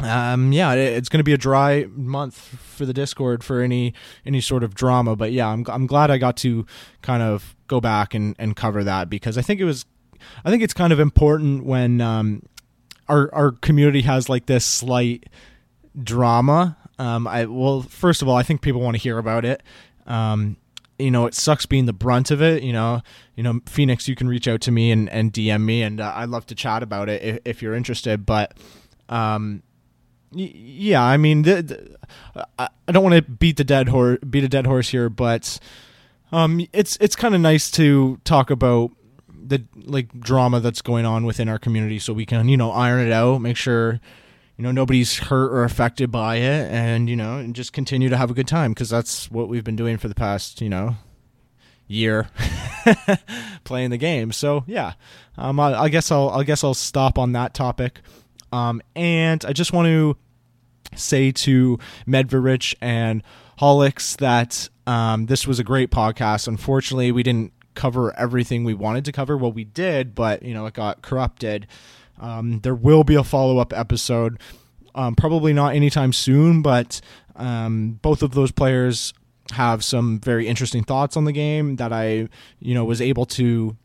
um, 0.00 0.52
yeah, 0.52 0.72
it, 0.72 0.94
it's 0.94 1.08
going 1.08 1.18
to 1.18 1.24
be 1.24 1.32
a 1.32 1.38
dry 1.38 1.86
month 1.90 2.36
for 2.36 2.86
the 2.86 2.92
Discord 2.92 3.44
for 3.44 3.60
any 3.60 3.94
any 4.24 4.40
sort 4.40 4.62
of 4.62 4.74
drama. 4.74 5.16
But 5.16 5.32
yeah, 5.32 5.48
I'm 5.48 5.64
I'm 5.68 5.86
glad 5.86 6.10
I 6.10 6.18
got 6.18 6.36
to 6.38 6.66
kind 7.02 7.22
of 7.22 7.56
go 7.66 7.80
back 7.80 8.14
and, 8.14 8.34
and 8.38 8.56
cover 8.56 8.82
that 8.84 9.10
because 9.10 9.36
I 9.36 9.42
think 9.42 9.60
it 9.60 9.64
was, 9.64 9.84
I 10.44 10.50
think 10.50 10.62
it's 10.62 10.74
kind 10.74 10.92
of 10.92 10.98
important 11.00 11.64
when 11.64 12.00
um, 12.00 12.42
our 13.08 13.32
our 13.34 13.52
community 13.52 14.02
has 14.02 14.28
like 14.28 14.46
this 14.46 14.64
slight 14.64 15.28
drama. 16.02 16.76
Um, 16.98 17.26
I 17.26 17.44
well, 17.46 17.82
first 17.82 18.22
of 18.22 18.28
all, 18.28 18.36
I 18.36 18.42
think 18.42 18.60
people 18.60 18.80
want 18.80 18.96
to 18.96 19.02
hear 19.02 19.18
about 19.18 19.44
it. 19.44 19.62
Um, 20.06 20.56
you 20.98 21.10
know, 21.10 21.26
it 21.26 21.34
sucks 21.34 21.66
being 21.66 21.86
the 21.86 21.92
brunt 21.92 22.30
of 22.30 22.42
it. 22.42 22.62
You 22.62 22.72
know, 22.72 23.02
you 23.36 23.42
know, 23.42 23.60
Phoenix, 23.66 24.08
you 24.08 24.14
can 24.14 24.28
reach 24.28 24.48
out 24.48 24.60
to 24.62 24.72
me 24.72 24.90
and, 24.90 25.08
and 25.10 25.32
DM 25.32 25.62
me, 25.62 25.82
and 25.82 26.00
uh, 26.00 26.12
I'd 26.14 26.28
love 26.28 26.46
to 26.46 26.54
chat 26.54 26.82
about 26.82 27.08
it 27.08 27.22
if, 27.22 27.38
if 27.44 27.62
you're 27.62 27.74
interested. 27.74 28.26
But, 28.26 28.56
um, 29.08 29.62
y- 30.32 30.52
yeah, 30.54 31.02
I 31.02 31.16
mean, 31.16 31.42
the, 31.42 31.62
the, 31.62 31.98
I 32.58 32.92
don't 32.92 33.02
want 33.02 33.14
to 33.14 33.30
beat 33.30 33.56
the 33.56 33.64
dead 33.64 33.88
horse, 33.88 34.18
beat 34.28 34.44
a 34.44 34.48
dead 34.48 34.66
horse 34.66 34.88
here, 34.88 35.08
but 35.08 35.58
um, 36.32 36.66
it's 36.72 36.96
it's 37.00 37.16
kind 37.16 37.34
of 37.34 37.40
nice 37.40 37.70
to 37.72 38.20
talk 38.24 38.50
about 38.50 38.90
the 39.28 39.64
like 39.74 40.18
drama 40.20 40.60
that's 40.60 40.82
going 40.82 41.06
on 41.06 41.24
within 41.24 41.48
our 41.48 41.58
community, 41.58 41.98
so 41.98 42.12
we 42.12 42.26
can 42.26 42.48
you 42.48 42.56
know 42.56 42.70
iron 42.70 43.06
it 43.06 43.12
out, 43.12 43.40
make 43.40 43.56
sure 43.56 44.00
you 44.58 44.64
know 44.64 44.72
nobody's 44.72 45.18
hurt 45.18 45.52
or 45.52 45.62
affected 45.62 46.10
by 46.10 46.36
it, 46.36 46.70
and 46.70 47.08
you 47.08 47.16
know 47.16 47.38
and 47.38 47.54
just 47.54 47.72
continue 47.72 48.08
to 48.08 48.16
have 48.16 48.30
a 48.30 48.34
good 48.34 48.48
time 48.48 48.72
because 48.72 48.90
that's 48.90 49.30
what 49.30 49.48
we've 49.48 49.64
been 49.64 49.76
doing 49.76 49.96
for 49.96 50.08
the 50.08 50.14
past 50.14 50.60
you 50.60 50.68
know 50.68 50.96
year 51.86 52.28
playing 53.64 53.90
the 53.90 53.96
game. 53.96 54.32
So 54.32 54.64
yeah, 54.66 54.94
um, 55.36 55.60
I, 55.60 55.82
I 55.82 55.88
guess 55.88 56.10
I'll 56.10 56.30
I 56.30 56.42
guess 56.42 56.64
I'll 56.64 56.74
stop 56.74 57.18
on 57.18 57.32
that 57.32 57.54
topic, 57.54 58.00
um, 58.52 58.82
and 58.96 59.44
I 59.44 59.52
just 59.52 59.72
want 59.72 59.86
to 59.86 60.16
say 60.96 61.30
to 61.30 61.78
Medvrich 62.06 62.74
and 62.80 63.22
Holix 63.60 64.16
that 64.16 64.68
um, 64.88 65.26
this 65.26 65.46
was 65.46 65.60
a 65.60 65.64
great 65.64 65.90
podcast. 65.90 66.48
Unfortunately, 66.48 67.12
we 67.12 67.22
didn't 67.22 67.52
cover 67.74 68.12
everything 68.18 68.64
we 68.64 68.74
wanted 68.74 69.04
to 69.04 69.12
cover. 69.12 69.36
Well, 69.36 69.52
we 69.52 69.62
did, 69.62 70.16
but 70.16 70.42
you 70.42 70.52
know, 70.52 70.66
it 70.66 70.74
got 70.74 71.00
corrupted. 71.02 71.68
Um, 72.20 72.60
there 72.60 72.74
will 72.74 73.04
be 73.04 73.14
a 73.14 73.24
follow 73.24 73.58
up 73.58 73.72
episode, 73.72 74.38
um, 74.94 75.14
probably 75.14 75.52
not 75.52 75.74
anytime 75.74 76.12
soon, 76.12 76.62
but 76.62 77.00
um, 77.36 77.98
both 78.02 78.22
of 78.22 78.32
those 78.32 78.50
players 78.50 79.14
have 79.52 79.84
some 79.84 80.20
very 80.20 80.46
interesting 80.46 80.84
thoughts 80.84 81.16
on 81.16 81.24
the 81.24 81.32
game 81.32 81.76
that 81.76 81.92
I, 81.92 82.28
you 82.58 82.74
know, 82.74 82.84
was 82.84 83.00
able 83.00 83.24
to 83.26 83.76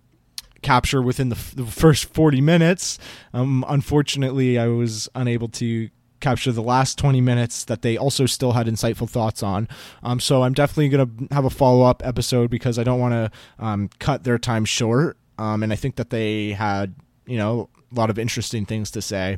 capture 0.61 1.01
within 1.01 1.29
the, 1.29 1.35
f- 1.35 1.53
the 1.55 1.65
first 1.65 2.05
40 2.13 2.41
minutes. 2.41 2.97
Um, 3.33 3.63
unfortunately, 3.67 4.57
I 4.57 4.67
was 4.67 5.07
unable 5.13 5.49
to 5.49 5.89
capture 6.19 6.51
the 6.51 6.63
last 6.63 6.97
20 6.97 7.21
minutes 7.21 7.65
that 7.65 7.81
they 7.81 7.97
also 7.97 8.25
still 8.25 8.53
had 8.53 8.65
insightful 8.65 9.09
thoughts 9.09 9.43
on. 9.43 9.67
Um, 10.01 10.19
so 10.19 10.43
I'm 10.43 10.53
definitely 10.53 10.89
going 10.89 11.27
to 11.27 11.35
have 11.35 11.45
a 11.45 11.49
follow 11.49 11.83
up 11.83 12.01
episode 12.05 12.49
because 12.49 12.79
I 12.79 12.83
don't 12.83 12.99
want 12.99 13.13
to 13.13 13.31
um, 13.63 13.89
cut 13.99 14.23
their 14.23 14.37
time 14.37 14.65
short. 14.65 15.17
Um, 15.37 15.63
and 15.63 15.73
I 15.73 15.75
think 15.75 15.97
that 15.97 16.09
they 16.09 16.51
had, 16.51 16.95
you 17.27 17.37
know, 17.37 17.69
a 17.93 17.99
lot 17.99 18.09
of 18.09 18.17
interesting 18.17 18.65
things 18.65 18.91
to 18.91 19.01
say. 19.01 19.37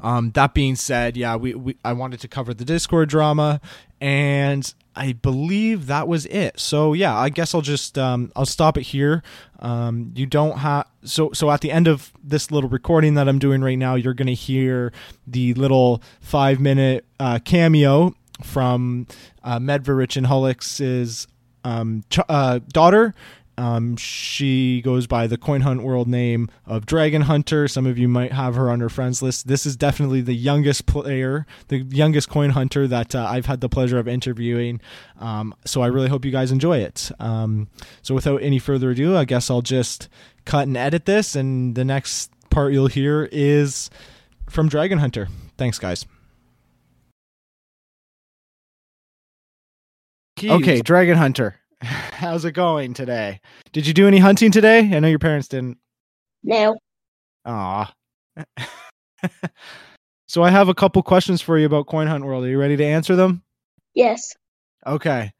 Um, 0.00 0.32
that 0.32 0.54
being 0.54 0.74
said, 0.76 1.16
yeah, 1.16 1.36
we, 1.36 1.54
we 1.54 1.76
I 1.84 1.92
wanted 1.92 2.20
to 2.20 2.28
cover 2.28 2.52
the 2.52 2.64
Discord 2.64 3.08
drama, 3.08 3.60
and 4.00 4.72
I 4.96 5.12
believe 5.12 5.86
that 5.86 6.08
was 6.08 6.26
it. 6.26 6.58
So 6.58 6.92
yeah, 6.92 7.16
I 7.16 7.28
guess 7.28 7.54
I'll 7.54 7.60
just 7.60 7.96
um, 7.96 8.32
I'll 8.34 8.46
stop 8.46 8.76
it 8.76 8.82
here. 8.82 9.22
Um, 9.60 10.12
you 10.16 10.26
don't 10.26 10.58
have 10.58 10.86
so 11.04 11.30
so 11.32 11.50
at 11.50 11.60
the 11.60 11.70
end 11.70 11.86
of 11.86 12.12
this 12.22 12.50
little 12.50 12.70
recording 12.70 13.14
that 13.14 13.28
I'm 13.28 13.38
doing 13.38 13.62
right 13.62 13.78
now, 13.78 13.94
you're 13.94 14.14
gonna 14.14 14.32
hear 14.32 14.92
the 15.26 15.54
little 15.54 16.02
five 16.20 16.60
minute 16.60 17.04
uh, 17.20 17.38
cameo 17.44 18.14
from 18.42 19.06
uh, 19.44 19.58
Medvrich 19.58 20.16
and 20.16 20.26
Holix's 20.26 21.28
um, 21.62 22.04
ch- 22.10 22.20
uh, 22.28 22.60
daughter 22.72 23.14
um, 23.60 23.94
she 23.96 24.80
goes 24.80 25.06
by 25.06 25.26
the 25.26 25.36
Coin 25.36 25.60
Hunt 25.60 25.82
World 25.82 26.08
name 26.08 26.48
of 26.64 26.86
Dragon 26.86 27.20
Hunter. 27.20 27.68
Some 27.68 27.84
of 27.84 27.98
you 27.98 28.08
might 28.08 28.32
have 28.32 28.54
her 28.54 28.70
on 28.70 28.80
her 28.80 28.88
friends 28.88 29.20
list. 29.20 29.48
This 29.48 29.66
is 29.66 29.76
definitely 29.76 30.22
the 30.22 30.32
youngest 30.32 30.86
player, 30.86 31.46
the 31.68 31.80
youngest 31.80 32.30
Coin 32.30 32.50
Hunter 32.50 32.88
that 32.88 33.14
uh, 33.14 33.26
I've 33.28 33.44
had 33.44 33.60
the 33.60 33.68
pleasure 33.68 33.98
of 33.98 34.08
interviewing. 34.08 34.80
Um, 35.18 35.54
so 35.66 35.82
I 35.82 35.88
really 35.88 36.08
hope 36.08 36.24
you 36.24 36.30
guys 36.30 36.50
enjoy 36.50 36.78
it. 36.78 37.12
Um, 37.20 37.68
so 38.00 38.14
without 38.14 38.42
any 38.42 38.58
further 38.58 38.92
ado, 38.92 39.14
I 39.14 39.26
guess 39.26 39.50
I'll 39.50 39.60
just 39.60 40.08
cut 40.46 40.66
and 40.66 40.74
edit 40.74 41.04
this, 41.04 41.36
and 41.36 41.74
the 41.74 41.84
next 41.84 42.32
part 42.48 42.72
you'll 42.72 42.86
hear 42.86 43.28
is 43.30 43.90
from 44.48 44.70
Dragon 44.70 44.98
Hunter. 44.98 45.28
Thanks, 45.58 45.78
guys. 45.78 46.06
Okay, 50.42 50.80
Dragon 50.80 51.18
Hunter. 51.18 51.59
How's 51.82 52.44
it 52.44 52.52
going 52.52 52.94
today? 52.94 53.40
Did 53.72 53.86
you 53.86 53.94
do 53.94 54.06
any 54.06 54.18
hunting 54.18 54.50
today? 54.50 54.80
I 54.80 55.00
know 55.00 55.08
your 55.08 55.18
parents 55.18 55.48
didn't. 55.48 55.78
No. 56.42 56.76
Aw. 57.46 57.92
so 60.28 60.42
I 60.42 60.50
have 60.50 60.68
a 60.68 60.74
couple 60.74 61.02
questions 61.02 61.40
for 61.40 61.58
you 61.58 61.66
about 61.66 61.86
Coin 61.86 62.06
Hunt 62.06 62.24
World. 62.24 62.44
Are 62.44 62.48
you 62.48 62.58
ready 62.58 62.76
to 62.76 62.84
answer 62.84 63.16
them? 63.16 63.42
Yes. 63.94 64.34
Okay. 64.86 65.32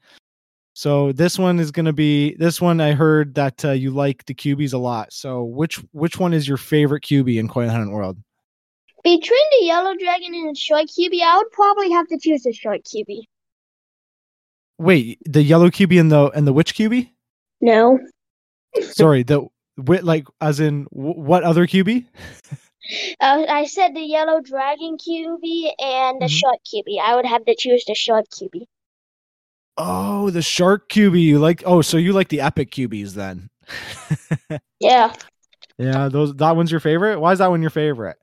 So 0.72 1.12
this 1.12 1.38
one 1.38 1.60
is 1.60 1.70
going 1.70 1.86
to 1.86 1.92
be 1.92 2.34
this 2.36 2.60
one. 2.60 2.80
I 2.80 2.92
heard 2.92 3.34
that 3.34 3.62
uh, 3.64 3.72
you 3.72 3.90
like 3.90 4.24
the 4.24 4.34
cubies 4.34 4.72
a 4.72 4.78
lot. 4.78 5.12
So 5.12 5.44
which 5.44 5.76
which 5.92 6.18
one 6.18 6.32
is 6.32 6.48
your 6.48 6.56
favorite 6.56 7.02
cubie 7.02 7.38
in 7.38 7.48
Coin 7.48 7.68
Hunt 7.68 7.90
World? 7.90 8.16
Between 9.04 9.46
the 9.58 9.66
yellow 9.66 9.94
dragon 9.94 10.34
and 10.34 10.54
the 10.54 10.58
short 10.58 10.86
QB, 10.86 11.20
I 11.22 11.36
would 11.36 11.50
probably 11.52 11.90
have 11.90 12.06
to 12.08 12.18
choose 12.18 12.42
the 12.42 12.52
short 12.52 12.82
QB. 12.84 13.20
Wait, 14.80 15.18
the 15.26 15.42
yellow 15.42 15.68
cubie 15.68 16.00
and 16.00 16.10
the 16.10 16.30
and 16.30 16.46
the 16.46 16.52
which 16.54 16.74
cubie? 16.74 17.10
No. 17.60 17.98
Sorry, 18.80 19.22
the 19.22 19.46
whi- 19.76 20.00
like 20.02 20.26
as 20.40 20.58
in 20.58 20.84
wh- 20.86 21.18
what 21.18 21.44
other 21.44 21.66
cubie? 21.66 22.06
Uh, 23.20 23.44
I 23.48 23.66
said 23.66 23.94
the 23.94 24.00
yellow 24.00 24.40
dragon 24.40 24.96
QB 24.96 25.72
and 25.78 26.20
the 26.20 26.26
Mhm. 26.26 26.30
short 26.40 26.58
QB. 26.64 26.98
I 26.98 27.14
would 27.14 27.26
have 27.26 27.44
to 27.44 27.54
choose 27.54 27.84
the 27.86 27.94
shark 27.94 28.24
QB. 28.30 28.66
Oh, 29.76 30.30
the 30.30 30.40
shark 30.42 30.88
cubie. 30.88 31.20
You 31.22 31.38
like? 31.38 31.62
Oh, 31.66 31.82
so 31.82 31.98
you 31.98 32.12
like 32.14 32.28
the 32.28 32.40
epic 32.40 32.70
cubies 32.70 33.14
then? 33.14 33.50
Yeah, 34.80 35.12
yeah, 35.76 36.08
those 36.08 36.34
that 36.36 36.56
one's 36.56 36.70
your 36.70 36.80
favorite. 36.80 37.20
Why 37.20 37.32
is 37.32 37.38
that 37.40 37.50
one 37.50 37.60
your 37.60 37.70
favorite? 37.70 38.16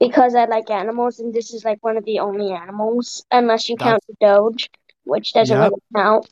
because 0.00 0.34
I 0.34 0.46
like 0.46 0.70
animals, 0.70 1.20
and 1.20 1.34
this 1.34 1.52
is 1.52 1.64
like 1.66 1.84
one 1.84 1.96
of 1.98 2.04
the 2.06 2.20
only 2.20 2.50
animals, 2.52 3.24
unless 3.30 3.68
you 3.68 3.76
count 3.76 4.02
the 4.08 4.14
Doge, 4.20 4.70
which 5.08 5.32
doesn't 5.32 5.56
Yep. 5.56 5.70
really 5.70 5.82
count 5.96 6.28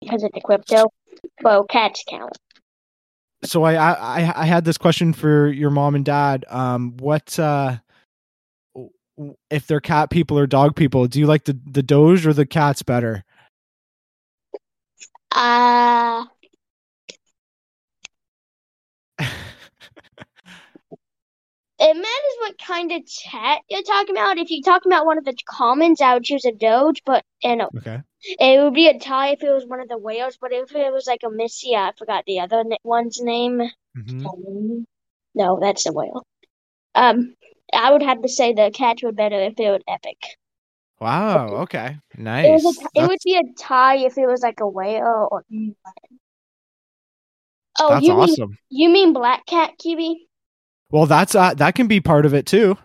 because 0.00 0.22
it's 0.24 0.36
a 0.36 0.40
crypto. 0.40 0.86
Well, 1.42 1.64
cats 1.64 2.02
count. 2.08 2.36
so 3.44 3.62
I, 3.62 3.74
I 3.92 4.42
I 4.42 4.46
had 4.46 4.64
this 4.64 4.78
question 4.78 5.12
for 5.12 5.48
your 5.48 5.70
mom 5.70 5.94
and 5.94 6.04
dad. 6.04 6.44
Um, 6.48 6.96
what 6.96 7.38
uh, 7.38 7.76
if 9.50 9.66
they're 9.66 9.80
cat 9.80 10.10
people 10.10 10.38
or 10.38 10.46
dog 10.46 10.74
people? 10.74 11.06
Do 11.06 11.20
you 11.20 11.26
like 11.26 11.44
the 11.44 11.58
the 11.70 11.82
Doge 11.82 12.26
or 12.26 12.32
the 12.32 12.46
cats 12.46 12.82
better? 12.82 13.24
Uh, 15.30 16.24
it 21.84 21.94
matters 21.96 22.36
what 22.40 22.58
kind 22.58 22.92
of 22.92 23.02
cat 23.30 23.60
you're 23.70 23.82
talking 23.82 24.16
about. 24.16 24.38
If 24.38 24.50
you're 24.50 24.62
talking 24.64 24.90
about 24.92 25.06
one 25.06 25.18
of 25.18 25.24
the 25.24 25.36
commons, 25.46 26.00
I 26.00 26.14
would 26.14 26.24
choose 26.24 26.44
a 26.44 26.52
Doge, 26.52 27.02
but 27.06 27.24
and 27.42 27.62
okay. 27.76 28.02
It 28.22 28.62
would 28.62 28.74
be 28.74 28.88
a 28.88 28.98
tie 28.98 29.30
if 29.30 29.42
it 29.42 29.52
was 29.52 29.66
one 29.66 29.80
of 29.80 29.88
the 29.88 29.98
whales, 29.98 30.38
but 30.40 30.52
if 30.52 30.74
it 30.74 30.92
was 30.92 31.06
like 31.06 31.22
a 31.24 31.30
Missy, 31.30 31.76
I 31.76 31.92
forgot 31.98 32.24
the 32.26 32.40
other 32.40 32.64
one's 32.84 33.20
name. 33.22 33.62
hmm 33.94 34.26
Um, 34.26 34.86
no, 35.34 35.58
that's 35.60 35.86
a 35.86 35.92
whale. 35.92 36.26
Um, 36.94 37.36
I 37.74 37.92
would 37.92 38.02
have 38.02 38.22
to 38.22 38.28
say 38.28 38.52
the 38.54 38.70
catch 38.74 39.02
would 39.04 39.16
better 39.16 39.40
if 39.40 39.60
it 39.60 39.70
was 39.70 39.82
epic. 39.88 40.18
Wow. 41.00 41.48
Okay. 41.62 41.98
It 42.42 42.62
Nice. 42.62 42.62
was 42.62 42.78
a, 42.78 42.88
it 42.94 43.06
would 43.08 43.18
be 43.24 43.36
a 43.36 43.52
tie 43.58 43.96
if 43.96 44.16
it 44.18 44.26
was 44.26 44.42
like 44.42 44.60
a 44.60 44.68
whale 44.68 45.28
or. 45.32 45.44
Oh, 47.78 47.94
that's 47.94 48.00
you 48.00 48.14
mean 48.14 48.36
awesome. 48.36 48.58
you 48.68 48.88
mean 48.88 49.12
black 49.12 49.46
cat 49.46 49.78
kiwi? 49.78 50.26
Well, 50.90 51.06
that's 51.06 51.34
uh, 51.34 51.54
that 51.54 51.74
can 51.74 51.86
be 51.86 52.00
part 52.00 52.26
of 52.26 52.34
it 52.34 52.46
too. 52.46 52.76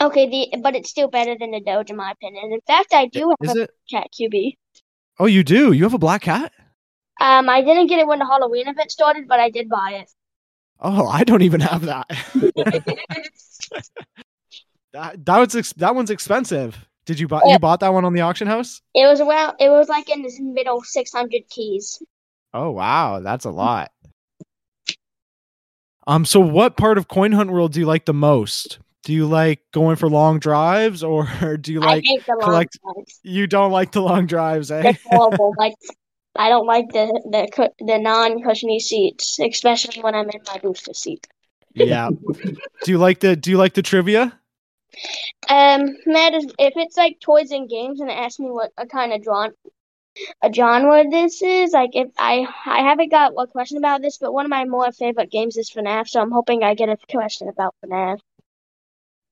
Okay, 0.00 0.28
the 0.28 0.58
but 0.60 0.74
it's 0.76 0.90
still 0.90 1.08
better 1.08 1.36
than 1.38 1.50
the 1.52 1.60
Doge 1.60 1.90
in 1.90 1.96
my 1.96 2.10
opinion. 2.10 2.52
In 2.52 2.60
fact, 2.66 2.92
I 2.92 3.06
do 3.06 3.30
have 3.40 3.50
Is 3.50 3.56
a 3.56 3.62
it? 3.62 3.70
cat 3.90 4.08
QB. 4.18 4.56
Oh, 5.18 5.26
you 5.26 5.42
do. 5.42 5.72
You 5.72 5.84
have 5.84 5.94
a 5.94 5.98
black 5.98 6.22
cat. 6.22 6.52
Um, 7.20 7.48
I 7.48 7.62
didn't 7.62 7.86
get 7.86 7.98
it 7.98 8.06
when 8.06 8.18
the 8.18 8.26
Halloween 8.26 8.68
event 8.68 8.90
started, 8.90 9.26
but 9.26 9.40
I 9.40 9.48
did 9.48 9.68
buy 9.70 9.92
it. 10.02 10.10
Oh, 10.80 11.06
I 11.08 11.24
don't 11.24 11.40
even 11.40 11.60
have 11.60 11.86
that. 11.86 12.06
that 14.92 15.24
that 15.24 15.38
was 15.38 15.56
ex- 15.56 15.72
that 15.74 15.94
one's 15.94 16.10
expensive. 16.10 16.76
Did 17.06 17.20
you 17.20 17.28
buy 17.28 17.40
Yeah. 17.44 17.54
you 17.54 17.58
bought 17.58 17.80
that 17.80 17.92
one 17.92 18.04
on 18.04 18.12
the 18.12 18.20
auction 18.22 18.46
house? 18.48 18.82
It 18.94 19.06
was 19.06 19.20
around. 19.20 19.56
It 19.60 19.68
was 19.70 19.88
like 19.88 20.10
in 20.10 20.22
the 20.22 20.30
middle 20.40 20.82
six 20.82 21.12
hundred 21.12 21.48
keys. 21.48 22.02
Oh 22.52 22.70
wow, 22.70 23.20
that's 23.20 23.44
a 23.44 23.50
lot. 23.50 23.92
Um, 26.06 26.24
so 26.24 26.38
what 26.40 26.76
part 26.76 26.98
of 26.98 27.08
Coin 27.08 27.32
Hunt 27.32 27.50
World 27.50 27.72
do 27.72 27.80
you 27.80 27.86
like 27.86 28.04
the 28.04 28.14
most? 28.14 28.78
Do 29.02 29.12
you 29.12 29.26
like 29.26 29.60
going 29.72 29.96
for 29.96 30.08
long 30.08 30.38
drives, 30.38 31.02
or 31.02 31.28
do 31.60 31.72
you 31.72 31.82
I 31.82 31.86
like 31.86 32.04
hate 32.04 32.24
the 32.26 32.32
long 32.32 32.40
collect- 32.42 32.78
drives. 32.82 33.20
you 33.22 33.46
don't 33.46 33.72
like 33.72 33.92
the 33.92 34.02
long 34.02 34.26
drives, 34.26 34.70
eh? 34.70 34.94
Horrible. 35.06 35.54
like 35.58 35.74
I 36.36 36.48
don't 36.48 36.66
like 36.66 36.88
the 36.90 37.06
the 37.30 37.70
the 37.84 37.98
non 37.98 38.42
cushiony 38.42 38.78
seats, 38.80 39.38
especially 39.40 40.02
when 40.02 40.14
I'm 40.14 40.28
in 40.30 40.40
my 40.46 40.58
booster 40.58 40.94
seat. 40.94 41.26
yeah. 41.74 42.10
Do 42.84 42.90
you 42.90 42.98
like 42.98 43.20
the 43.20 43.36
Do 43.36 43.50
you 43.50 43.56
like 43.58 43.74
the 43.74 43.82
trivia? 43.82 44.38
Um, 45.48 45.94
Matt, 46.06 46.32
if 46.34 46.72
it's 46.76 46.96
like 46.96 47.18
toys 47.20 47.50
and 47.50 47.68
games, 47.68 48.00
and 48.00 48.10
it 48.10 48.14
asks 48.14 48.38
me 48.38 48.50
what 48.50 48.70
a 48.78 48.86
kind 48.86 49.12
of 49.12 49.22
drawn 49.22 49.52
a 50.42 50.52
genre 50.52 51.04
this 51.10 51.42
is, 51.42 51.72
like 51.72 51.90
if 51.94 52.08
I 52.18 52.46
I 52.66 52.80
haven't 52.80 53.10
got 53.10 53.32
a 53.36 53.46
question 53.46 53.78
about 53.78 54.02
this, 54.02 54.18
but 54.18 54.32
one 54.32 54.44
of 54.44 54.50
my 54.50 54.64
more 54.64 54.90
favorite 54.92 55.30
games 55.30 55.56
is 55.56 55.70
FNAF, 55.70 56.08
so 56.08 56.20
I'm 56.20 56.30
hoping 56.30 56.62
I 56.62 56.74
get 56.74 56.88
a 56.88 56.96
question 57.10 57.48
about 57.48 57.74
FNAF. 57.84 58.18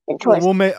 Well, 0.07 0.39
we'll 0.39 0.53
make. 0.53 0.75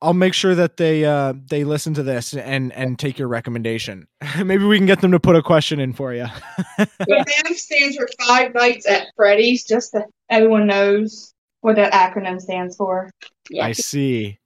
I'll 0.00 0.14
make 0.14 0.34
sure 0.34 0.54
that 0.54 0.76
they 0.76 1.04
uh 1.04 1.34
they 1.48 1.64
listen 1.64 1.94
to 1.94 2.02
this 2.04 2.34
and 2.34 2.72
and 2.72 2.96
take 2.96 3.18
your 3.18 3.26
recommendation. 3.26 4.06
Maybe 4.44 4.64
we 4.64 4.76
can 4.76 4.86
get 4.86 5.00
them 5.00 5.10
to 5.12 5.20
put 5.20 5.34
a 5.34 5.42
question 5.42 5.80
in 5.80 5.92
for 5.92 6.14
you. 6.14 6.26
FNAF 6.78 7.54
stands 7.54 7.96
for 7.96 8.08
Five 8.26 8.54
Nights 8.54 8.86
at 8.86 9.08
Freddy's, 9.16 9.64
just 9.64 9.90
so 9.90 10.04
everyone 10.30 10.68
knows 10.68 11.34
what 11.60 11.74
that 11.76 11.92
acronym 11.92 12.40
stands 12.40 12.76
for. 12.76 13.10
yeah. 13.50 13.66
I 13.66 13.72
see. 13.72 14.38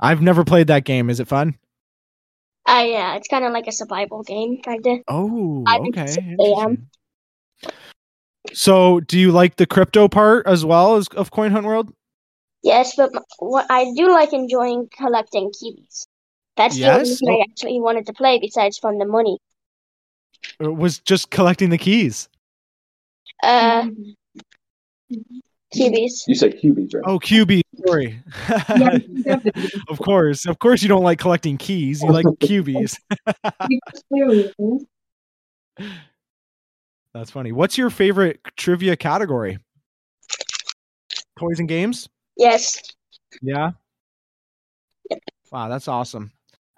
I've 0.00 0.22
never 0.22 0.44
played 0.44 0.68
that 0.68 0.84
game. 0.84 1.10
Is 1.10 1.20
it 1.20 1.28
fun? 1.28 1.58
Uh, 2.68 2.84
yeah, 2.86 3.16
it's 3.16 3.28
kind 3.28 3.44
of 3.44 3.52
like 3.52 3.66
a 3.66 3.72
survival 3.72 4.22
game, 4.22 4.58
kinda. 4.62 4.98
Oh, 5.08 5.64
I 5.66 5.78
think 5.78 5.96
okay. 5.96 6.06
so, 6.06 6.20
yeah. 6.38 6.66
So, 8.52 9.00
do 9.00 9.18
you 9.18 9.30
like 9.32 9.56
the 9.56 9.66
crypto 9.66 10.08
part 10.08 10.46
as 10.46 10.64
well 10.64 10.96
as 10.96 11.08
of 11.08 11.30
Coin 11.30 11.52
Hunt 11.52 11.66
World? 11.66 11.92
Yes, 12.62 12.94
but 12.96 13.14
m- 13.14 13.22
what 13.38 13.66
I 13.70 13.92
do 13.94 14.10
like 14.10 14.32
enjoying 14.32 14.88
collecting 14.96 15.52
keys. 15.58 16.06
That's 16.56 16.76
the 16.78 16.88
only 16.88 17.00
Yes? 17.00 17.10
reason 17.10 17.28
I 17.28 17.44
actually 17.50 17.80
wanted 17.80 18.06
to 18.06 18.12
play, 18.12 18.38
besides 18.38 18.78
from 18.78 18.98
the 18.98 19.06
money. 19.06 19.38
Or 20.60 20.72
was 20.72 20.98
just 20.98 21.30
collecting 21.30 21.70
the 21.70 21.78
keys? 21.78 22.28
Uh, 23.42 23.86
Mm-hmm. 25.74 26.30
You 26.30 26.34
said 26.34 26.58
cubies, 26.58 26.94
right? 26.94 27.04
Oh, 27.06 27.18
QB. 27.18 27.60
Sorry. 27.86 28.22
of 29.88 29.98
course, 29.98 30.46
of 30.46 30.58
course, 30.58 30.82
you 30.82 30.88
don't 30.88 31.02
like 31.02 31.18
collecting 31.18 31.58
keys. 31.58 32.02
You 32.02 32.10
like 32.10 32.26
cubies. 32.40 32.98
That's 37.14 37.30
funny. 37.30 37.52
What's 37.52 37.76
your 37.76 37.90
favorite 37.90 38.40
trivia 38.56 38.96
category? 38.96 39.58
Toys 41.38 41.58
and 41.58 41.68
games. 41.68 42.08
Yes. 42.36 42.80
Yeah. 43.42 43.72
Wow, 45.50 45.68
that's 45.68 45.88
awesome. 45.88 46.32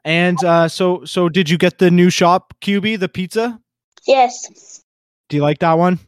And 0.05 0.43
uh, 0.45 0.69
so, 0.69 1.05
so 1.05 1.29
did 1.29 1.51
you 1.51 1.59
get 1.59 1.79
the 1.79 1.91
new 1.91 2.11
shop 2.11 2.55
QB, 2.63 3.01
the 3.01 3.09
pizza? 3.09 3.61
Yes. 4.07 4.83
Do 5.29 5.37
you 5.37 5.43
like 5.43 5.59
that 5.59 5.75
one? 5.75 5.99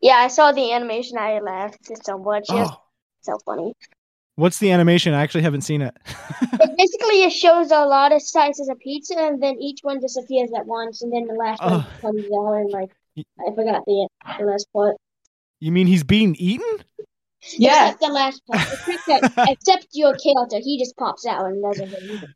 Yeah, 0.00 0.16
I 0.16 0.28
saw 0.28 0.52
the 0.52 0.72
animation. 0.72 1.18
I 1.18 1.40
laughed 1.40 1.90
so 2.04 2.18
much. 2.18 2.44
It's 2.48 2.70
Oh, 2.70 2.82
so 3.22 3.38
funny. 3.44 3.74
what's 4.36 4.58
the 4.58 4.70
animation? 4.70 5.12
I 5.14 5.22
actually 5.22 5.42
haven't 5.42 5.60
seen 5.62 5.82
it. 5.82 5.94
It 6.06 6.70
basically 6.78 7.22
it 7.24 7.32
shows 7.32 7.70
a 7.70 7.84
lot 7.84 8.12
of 8.12 8.22
slices 8.22 8.68
of 8.68 8.78
pizza, 8.78 9.14
and 9.18 9.42
then 9.42 9.56
each 9.60 9.80
one 9.82 10.00
disappears 10.00 10.50
at 10.56 10.66
once, 10.66 11.02
and 11.02 11.12
then 11.12 11.26
the 11.26 11.34
last 11.34 11.62
one 11.62 11.72
Oh. 11.84 11.90
comes 12.00 12.24
out, 12.34 12.52
and 12.54 12.70
like 12.70 12.90
I 13.18 13.54
forgot 13.54 13.82
the 13.86 14.08
the 14.38 14.44
last 14.44 14.66
part. 14.72 14.96
you 15.60 15.72
mean 15.72 15.86
he's 15.86 16.04
being 16.04 16.34
eaten? 16.36 16.78
Yeah. 17.58 17.86
Except 17.88 18.00
the 18.00 18.08
last 18.08 18.42
part. 18.46 18.68
Except, 18.88 19.34
except 19.50 19.86
your 19.92 20.14
character, 20.16 20.58
he 20.62 20.78
just 20.78 20.96
pops 20.96 21.26
out 21.26 21.44
and 21.46 21.62
doesn't 21.62 21.90
get 21.90 22.02
eaten. 22.02 22.34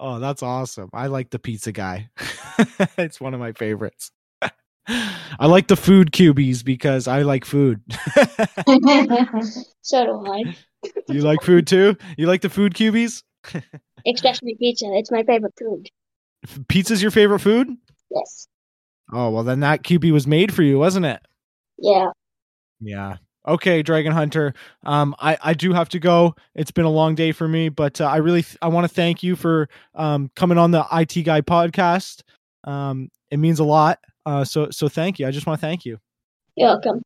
Oh, 0.00 0.18
that's 0.18 0.42
awesome. 0.42 0.88
I 0.92 1.06
like 1.06 1.30
the 1.30 1.38
pizza 1.38 1.70
guy. 1.72 2.08
it's 2.98 3.20
one 3.20 3.34
of 3.34 3.40
my 3.40 3.52
favorites. 3.52 4.10
I 4.88 5.46
like 5.46 5.68
the 5.68 5.76
food 5.76 6.12
cubies 6.12 6.62
because 6.62 7.06
I 7.08 7.22
like 7.22 7.44
food. 7.44 7.82
So 9.82 10.04
do 10.04 10.26
I. 10.30 10.54
you 11.08 11.22
like 11.22 11.40
food 11.42 11.66
too? 11.66 11.96
You 12.18 12.26
like 12.26 12.42
the 12.42 12.50
food 12.50 12.74
cubies? 12.74 13.24
Especially 14.06 14.54
pizza. 14.58 14.86
It's 14.92 15.10
my 15.10 15.22
favorite 15.22 15.54
food. 15.58 15.88
Pizza's 16.68 17.00
your 17.00 17.10
favorite 17.10 17.38
food? 17.38 17.68
Yes. 18.10 18.48
Oh, 19.12 19.30
well 19.30 19.44
then 19.44 19.60
that 19.60 19.82
QB 19.82 20.12
was 20.12 20.26
made 20.26 20.52
for 20.52 20.62
you, 20.62 20.78
wasn't 20.78 21.06
it? 21.06 21.20
Yeah. 21.78 22.10
Yeah. 22.80 23.16
Okay, 23.46 23.82
Dragon 23.82 24.12
Hunter. 24.12 24.52
Um, 24.84 25.14
I, 25.20 25.38
I 25.42 25.54
do 25.54 25.72
have 25.72 25.88
to 25.90 25.98
go. 25.98 26.34
It's 26.54 26.70
been 26.70 26.84
a 26.84 26.90
long 26.90 27.14
day 27.14 27.32
for 27.32 27.48
me, 27.48 27.70
but 27.70 27.98
uh, 27.98 28.04
I 28.04 28.18
really 28.18 28.42
th- 28.42 28.58
I 28.60 28.68
want 28.68 28.84
to 28.86 28.94
thank 28.94 29.22
you 29.22 29.36
for 29.36 29.70
um 29.94 30.30
coming 30.36 30.58
on 30.58 30.70
the 30.70 30.84
IT 30.92 31.22
Guy 31.22 31.40
podcast. 31.40 32.22
Um, 32.64 33.08
it 33.30 33.38
means 33.38 33.58
a 33.58 33.64
lot. 33.64 34.00
Uh, 34.28 34.44
so 34.44 34.68
so 34.70 34.88
thank 34.88 35.18
you. 35.18 35.26
I 35.26 35.30
just 35.30 35.46
want 35.46 35.58
to 35.58 35.66
thank 35.66 35.86
you. 35.86 35.98
You're 36.54 36.68
welcome. 36.68 37.02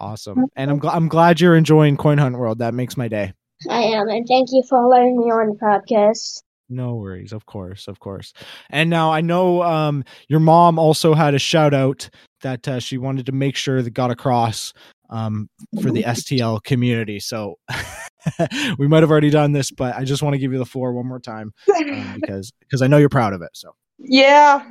Awesome, 0.00 0.46
and 0.56 0.70
I'm 0.70 0.80
gl- 0.80 0.94
I'm 0.94 1.08
glad 1.08 1.40
you're 1.40 1.54
enjoying 1.54 1.96
Coin 1.96 2.18
Hunt 2.18 2.36
World. 2.36 2.58
That 2.58 2.74
makes 2.74 2.96
my 2.96 3.06
day. 3.06 3.32
I 3.70 3.82
am, 3.82 4.08
and 4.08 4.26
thank 4.26 4.48
you 4.50 4.64
for 4.68 4.88
letting 4.88 5.16
me 5.16 5.24
on 5.30 5.50
the 5.50 5.54
podcast. 5.54 6.42
No 6.68 6.96
worries, 6.96 7.32
of 7.32 7.46
course, 7.46 7.86
of 7.86 8.00
course. 8.00 8.32
And 8.68 8.90
now 8.90 9.12
I 9.12 9.20
know 9.20 9.62
um, 9.62 10.04
your 10.28 10.40
mom 10.40 10.78
also 10.78 11.14
had 11.14 11.34
a 11.34 11.38
shout 11.38 11.72
out 11.72 12.10
that 12.42 12.66
uh, 12.66 12.80
she 12.80 12.98
wanted 12.98 13.26
to 13.26 13.32
make 13.32 13.56
sure 13.56 13.80
that 13.82 13.90
got 13.90 14.10
across 14.10 14.72
um, 15.10 15.48
for 15.80 15.90
the 15.90 16.02
STL 16.02 16.62
community. 16.62 17.20
So 17.20 17.54
we 18.78 18.88
might 18.88 19.02
have 19.02 19.10
already 19.10 19.30
done 19.30 19.52
this, 19.52 19.70
but 19.70 19.94
I 19.94 20.04
just 20.04 20.22
want 20.22 20.34
to 20.34 20.38
give 20.38 20.52
you 20.52 20.58
the 20.58 20.66
floor 20.66 20.92
one 20.92 21.06
more 21.06 21.20
time 21.20 21.52
um, 21.76 22.16
because 22.20 22.52
because 22.60 22.82
I 22.82 22.86
know 22.86 22.98
you're 22.98 23.08
proud 23.08 23.32
of 23.32 23.42
it. 23.42 23.50
So 23.54 23.70
Yeah. 23.98 24.64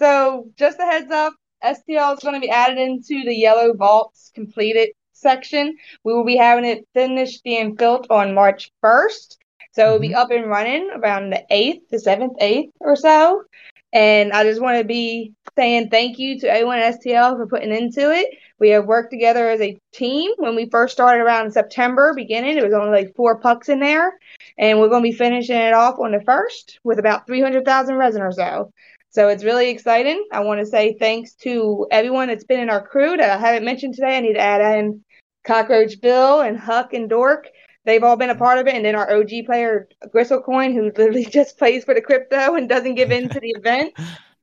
So 0.00 0.46
just 0.56 0.80
a 0.80 0.84
heads 0.84 1.10
up, 1.10 1.34
STL 1.62 2.14
is 2.14 2.20
going 2.20 2.34
to 2.34 2.40
be 2.40 2.48
added 2.48 2.78
into 2.78 3.22
the 3.22 3.36
Yellow 3.36 3.74
Vaults 3.74 4.32
completed 4.34 4.88
section. 5.12 5.76
We 6.04 6.14
will 6.14 6.24
be 6.24 6.38
having 6.38 6.64
it 6.64 6.88
finished 6.94 7.44
being 7.44 7.74
built 7.74 8.06
on 8.08 8.34
March 8.34 8.72
1st. 8.82 9.36
So 9.72 9.86
it'll 9.86 9.98
be 9.98 10.08
mm-hmm. 10.08 10.16
up 10.16 10.30
and 10.30 10.48
running 10.48 10.90
around 10.90 11.30
the 11.30 11.44
8th, 11.50 11.82
the 11.90 11.98
7th, 11.98 12.40
8th 12.40 12.70
or 12.80 12.96
so. 12.96 13.44
And 13.92 14.32
I 14.32 14.44
just 14.44 14.62
want 14.62 14.78
to 14.78 14.84
be 14.84 15.34
saying 15.54 15.90
thank 15.90 16.18
you 16.18 16.40
to 16.40 16.50
everyone 16.50 16.78
at 16.78 16.98
STL 17.00 17.36
for 17.36 17.46
putting 17.46 17.74
into 17.74 18.10
it. 18.10 18.28
We 18.58 18.70
have 18.70 18.86
worked 18.86 19.10
together 19.10 19.50
as 19.50 19.60
a 19.60 19.78
team. 19.92 20.30
When 20.38 20.56
we 20.56 20.70
first 20.70 20.94
started 20.94 21.20
around 21.22 21.52
September 21.52 22.14
beginning, 22.14 22.56
it 22.56 22.64
was 22.64 22.72
only 22.72 22.90
like 22.90 23.14
four 23.16 23.38
pucks 23.38 23.68
in 23.68 23.80
there. 23.80 24.18
And 24.56 24.80
we're 24.80 24.88
going 24.88 25.02
to 25.02 25.10
be 25.10 25.16
finishing 25.16 25.56
it 25.56 25.74
off 25.74 25.98
on 25.98 26.12
the 26.12 26.18
1st 26.18 26.78
with 26.84 26.98
about 26.98 27.26
300,000 27.26 27.96
resin 27.96 28.22
or 28.22 28.32
so. 28.32 28.72
So 29.10 29.28
it's 29.28 29.42
really 29.42 29.70
exciting. 29.70 30.24
I 30.32 30.40
want 30.40 30.60
to 30.60 30.66
say 30.66 30.96
thanks 30.98 31.34
to 31.42 31.86
everyone 31.90 32.28
that's 32.28 32.44
been 32.44 32.60
in 32.60 32.70
our 32.70 32.86
crew 32.86 33.16
that 33.16 33.30
I 33.30 33.38
haven't 33.38 33.64
mentioned 33.64 33.94
today. 33.94 34.16
I 34.16 34.20
need 34.20 34.34
to 34.34 34.40
add 34.40 34.78
in 34.78 35.04
Cockroach 35.44 36.00
Bill 36.00 36.40
and 36.40 36.56
Huck 36.56 36.94
and 36.94 37.10
Dork. 37.10 37.48
They've 37.84 38.04
all 38.04 38.16
been 38.16 38.30
a 38.30 38.36
part 38.36 38.58
of 38.58 38.68
it. 38.68 38.74
And 38.74 38.84
then 38.84 38.94
our 38.94 39.12
OG 39.12 39.30
player, 39.46 39.88
Gristlecoin, 40.14 40.74
who 40.74 40.84
literally 40.96 41.24
just 41.24 41.58
plays 41.58 41.84
for 41.84 41.92
the 41.92 42.00
crypto 42.00 42.54
and 42.54 42.68
doesn't 42.68 42.94
give 42.94 43.10
in 43.10 43.28
to 43.28 43.40
the 43.40 43.50
event. 43.50 43.94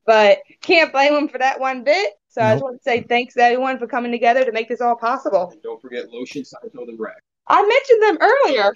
But 0.05 0.39
can't 0.61 0.91
blame 0.91 1.13
him 1.13 1.29
for 1.29 1.37
that 1.37 1.59
one 1.59 1.83
bit. 1.83 2.13
So 2.29 2.41
I 2.41 2.53
just 2.53 2.63
want 2.63 2.77
to 2.77 2.83
say 2.83 3.01
thanks 3.01 3.33
to 3.33 3.41
everyone 3.41 3.79
for 3.79 3.87
coming 3.87 4.11
together 4.11 4.45
to 4.45 4.51
make 4.51 4.69
this 4.69 4.81
all 4.81 4.95
possible. 4.95 5.49
And 5.51 5.61
don't 5.63 5.81
forget 5.81 6.11
Lotion, 6.11 6.43
Seinfeld, 6.43 6.89
and 6.89 6.99
Rack. 6.99 7.23
I 7.47 7.65
mentioned 7.65 8.03
them 8.03 8.17
earlier. 8.21 8.73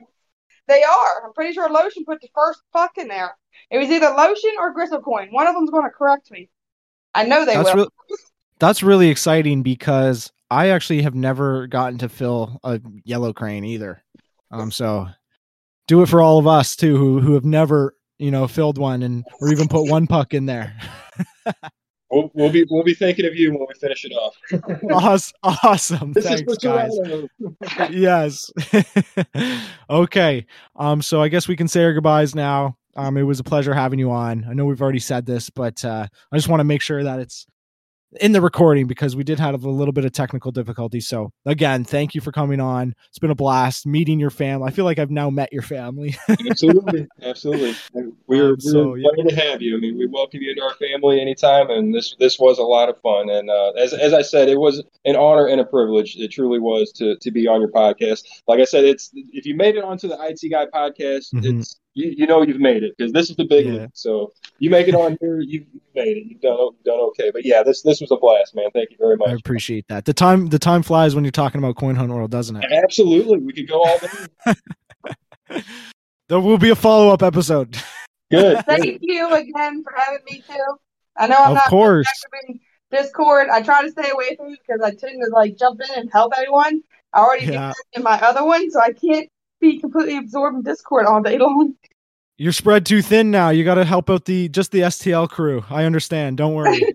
Keep 0.70 0.84
those 0.84 0.88
going. 0.88 1.04
They 1.04 1.18
are. 1.20 1.26
I'm 1.26 1.32
pretty 1.32 1.52
sure 1.52 1.70
Lotion 1.70 2.04
put 2.04 2.20
the 2.20 2.28
first 2.34 2.62
puck 2.72 2.92
in 2.98 3.08
there. 3.08 3.36
It 3.70 3.78
was 3.78 3.90
either 3.90 4.10
Lotion 4.10 4.50
or 4.58 4.74
Gristlecoin. 4.74 5.32
One 5.32 5.46
of 5.46 5.54
them's 5.54 5.70
going 5.70 5.84
to 5.84 5.90
correct 5.90 6.30
me. 6.30 6.48
I 7.14 7.24
know 7.24 7.44
they 7.44 7.54
that's 7.54 7.74
will. 7.74 7.76
really 7.76 7.90
that's 8.58 8.82
really 8.82 9.08
exciting 9.08 9.62
because 9.62 10.30
I 10.50 10.68
actually 10.68 11.02
have 11.02 11.14
never 11.14 11.66
gotten 11.66 11.98
to 11.98 12.08
fill 12.08 12.60
a 12.62 12.80
yellow 13.04 13.32
crane 13.32 13.64
either. 13.64 14.02
Um, 14.50 14.70
so 14.70 15.08
do 15.88 16.02
it 16.02 16.06
for 16.06 16.20
all 16.20 16.38
of 16.38 16.46
us 16.46 16.76
too, 16.76 16.96
who 16.96 17.20
who 17.20 17.34
have 17.34 17.44
never 17.44 17.94
you 18.18 18.30
know 18.30 18.46
filled 18.46 18.78
one 18.78 19.02
and 19.02 19.24
or 19.40 19.50
even 19.50 19.68
put 19.68 19.90
one 19.90 20.06
puck 20.06 20.34
in 20.34 20.46
there. 20.46 20.76
We'll, 22.10 22.30
we'll 22.34 22.50
be 22.50 22.66
we'll 22.68 22.82
be 22.82 22.94
thinking 22.94 23.24
of 23.24 23.36
you 23.36 23.52
when 23.52 23.66
we 23.68 23.74
finish 23.74 24.04
it 24.04 24.12
off. 24.12 24.36
awesome, 24.90 25.36
awesome. 25.42 26.12
This 26.12 26.24
Thanks, 26.24 26.58
guys. 26.58 26.92
yes. 27.90 28.50
okay. 29.90 30.46
Um, 30.74 31.02
so 31.02 31.22
I 31.22 31.28
guess 31.28 31.46
we 31.46 31.56
can 31.56 31.68
say 31.68 31.84
our 31.84 31.92
goodbyes 31.92 32.34
now. 32.34 32.76
Um, 32.96 33.16
it 33.16 33.22
was 33.22 33.38
a 33.38 33.44
pleasure 33.44 33.72
having 33.72 34.00
you 34.00 34.10
on. 34.10 34.44
I 34.48 34.54
know 34.54 34.64
we've 34.64 34.82
already 34.82 34.98
said 34.98 35.24
this, 35.24 35.50
but 35.50 35.84
uh, 35.84 36.08
I 36.32 36.36
just 36.36 36.48
want 36.48 36.60
to 36.60 36.64
make 36.64 36.82
sure 36.82 37.04
that 37.04 37.20
it's 37.20 37.46
in 38.20 38.32
the 38.32 38.40
recording 38.40 38.86
because 38.88 39.14
we 39.14 39.22
did 39.22 39.38
have 39.38 39.62
a 39.62 39.68
little 39.70 39.92
bit 39.92 40.04
of 40.04 40.10
technical 40.12 40.50
difficulty. 40.50 41.00
So 41.00 41.30
again, 41.46 41.84
thank 41.84 42.14
you 42.14 42.20
for 42.20 42.32
coming 42.32 42.58
on. 42.60 42.94
It's 43.08 43.18
been 43.20 43.30
a 43.30 43.36
blast 43.36 43.86
meeting 43.86 44.18
your 44.18 44.30
family. 44.30 44.66
I 44.66 44.70
feel 44.72 44.84
like 44.84 44.98
I've 44.98 45.10
now 45.12 45.30
met 45.30 45.52
your 45.52 45.62
family. 45.62 46.16
absolutely, 46.50 47.06
absolutely. 47.22 47.74
We're, 48.26 48.50
Um, 48.54 48.60
so, 48.60 48.88
we're 48.90 48.98
yeah. 48.98 49.08
glad 49.14 49.28
to 49.28 49.36
have 49.36 49.62
you. 49.62 49.76
I 49.76 49.80
mean, 49.80 49.96
we 49.96 50.06
welcome 50.06 50.40
you 50.42 50.50
into 50.50 50.62
our 50.62 50.74
family 50.74 51.20
anytime, 51.20 51.70
and 51.70 51.94
this 51.94 52.16
this 52.18 52.38
was 52.38 52.58
a 52.58 52.62
lot 52.64 52.88
of 52.88 53.00
fun. 53.00 53.30
And 53.30 53.48
uh, 53.48 53.70
as 53.78 53.92
as 53.92 54.12
I 54.12 54.22
said, 54.22 54.48
it 54.48 54.58
was 54.58 54.82
an 55.04 55.14
honor 55.16 55.46
and 55.46 55.60
a 55.60 55.64
privilege. 55.64 56.16
It 56.16 56.32
truly 56.32 56.58
was 56.58 56.90
to 56.92 57.16
to 57.16 57.30
be 57.30 57.46
on 57.46 57.60
your 57.60 57.70
podcast. 57.70 58.24
Like 58.48 58.58
I 58.60 58.64
said, 58.64 58.84
it's 58.84 59.10
if 59.14 59.46
you 59.46 59.54
made 59.54 59.76
it 59.76 59.84
onto 59.84 60.08
the 60.08 60.16
IT 60.20 60.50
Guy 60.50 60.66
podcast, 60.66 61.32
Mhm. 61.34 61.60
it's 61.60 61.78
you, 61.94 62.14
you 62.18 62.26
know 62.26 62.42
you've 62.42 62.60
made 62.60 62.82
it 62.82 62.94
because 62.96 63.12
this 63.12 63.30
is 63.30 63.36
the 63.36 63.44
big 63.44 63.66
Yeah. 63.66 63.72
league. 63.72 63.90
So 63.94 64.32
you 64.58 64.70
make 64.70 64.88
it 64.88 64.94
on 64.94 65.16
here, 65.20 65.40
you 65.40 65.66
you 65.72 65.80
made 65.94 66.16
it. 66.16 66.24
You've 66.26 66.40
done 66.40 66.56
you've 66.58 66.84
done 66.84 67.00
okay. 67.10 67.30
But 67.32 67.44
yeah, 67.44 67.62
this 67.62 67.82
this 67.82 68.00
was 68.00 68.10
a 68.10 68.16
blast, 68.16 68.54
man. 68.54 68.70
Thank 68.72 68.90
you 68.90 68.96
very 68.98 69.16
much. 69.16 69.28
I 69.30 69.32
appreciate 69.34 69.86
that. 69.88 70.04
The 70.04 70.12
time 70.14 70.46
the 70.48 70.58
time 70.58 70.82
flies 70.82 71.14
when 71.14 71.24
you're 71.24 71.30
talking 71.32 71.58
about 71.58 71.76
Coin 71.76 71.96
Hunt 71.96 72.12
World, 72.12 72.30
doesn't 72.30 72.56
it? 72.56 72.64
Absolutely, 72.70 73.38
we 73.38 73.52
could 73.52 73.68
go 73.68 73.82
all 73.82 73.98
day. 73.98 74.54
There 76.28 76.38
will 76.38 76.58
be 76.58 76.70
a 76.70 76.76
follow 76.76 77.08
up 77.12 77.24
episode. 77.24 77.76
Good. 78.30 78.64
Thank 78.64 78.98
you 79.02 79.34
again 79.34 79.82
for 79.82 79.92
having 79.96 80.20
me 80.30 80.44
too. 80.48 80.76
I 81.16 81.26
know 81.26 81.36
I'm 81.40 81.50
Of 81.50 81.54
not 81.56 81.66
course. 81.66 82.06
in 82.46 82.60
Discord. 82.92 83.48
I 83.48 83.62
try 83.62 83.82
to 83.82 83.90
stay 83.90 84.10
away 84.10 84.36
from 84.36 84.52
it 84.52 84.60
because 84.64 84.80
I 84.80 84.90
tend 84.90 85.20
to 85.24 85.30
like 85.32 85.58
jump 85.58 85.80
in 85.80 86.00
and 86.02 86.08
help 86.12 86.32
everyone. 86.36 86.82
I 87.12 87.18
already 87.20 87.46
do 87.46 87.52
Yeah. 87.54 87.68
that 87.72 87.98
in 87.98 88.04
my 88.04 88.12
other 88.20 88.44
one, 88.44 88.70
so 88.70 88.80
I 88.80 88.92
can't 88.92 89.28
be 89.60 89.78
completely 89.78 90.16
absorbed 90.16 90.56
in 90.56 90.62
Discord 90.62 91.06
all 91.06 91.22
day 91.22 91.38
long. 91.38 91.74
You're 92.38 92.52
spread 92.52 92.86
too 92.86 93.02
thin 93.02 93.30
now. 93.30 93.50
You 93.50 93.64
got 93.64 93.74
to 93.74 93.84
help 93.84 94.08
out 94.08 94.24
the 94.24 94.48
just 94.48 94.72
the 94.72 94.80
STL 94.80 95.28
crew. 95.28 95.62
I 95.68 95.84
understand. 95.84 96.38
Don't 96.38 96.54
worry. 96.54 96.80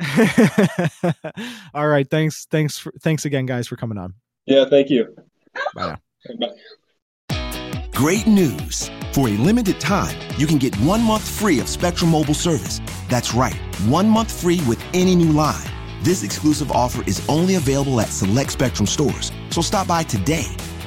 All 1.74 1.88
right. 1.88 2.08
Thanks. 2.08 2.46
Thanks. 2.46 2.78
For, 2.78 2.92
thanks 3.02 3.26
again, 3.26 3.44
guys, 3.44 3.68
for 3.68 3.76
coming 3.76 3.98
on. 3.98 4.14
Yeah, 4.46 4.64
thank 4.64 4.88
you. 4.88 5.14
Bye 5.74 5.86
now. 5.86 5.98
Bye. 6.40 6.54
Great 7.98 8.28
news! 8.28 8.90
For 9.12 9.28
a 9.28 9.32
limited 9.32 9.80
time, 9.80 10.16
you 10.38 10.46
can 10.46 10.58
get 10.58 10.72
one 10.76 11.02
month 11.02 11.28
free 11.28 11.58
of 11.58 11.68
Spectrum 11.68 12.12
Mobile 12.12 12.32
service. 12.32 12.80
That's 13.08 13.34
right, 13.34 13.56
one 13.88 14.08
month 14.08 14.30
free 14.40 14.60
with 14.68 14.80
any 14.94 15.16
new 15.16 15.32
line. 15.32 15.66
This 16.02 16.22
exclusive 16.22 16.70
offer 16.70 17.02
is 17.08 17.28
only 17.28 17.56
available 17.56 18.00
at 18.00 18.08
select 18.08 18.52
Spectrum 18.52 18.86
stores, 18.86 19.32
so 19.50 19.62
stop 19.62 19.88
by 19.88 20.04
today. 20.04 20.46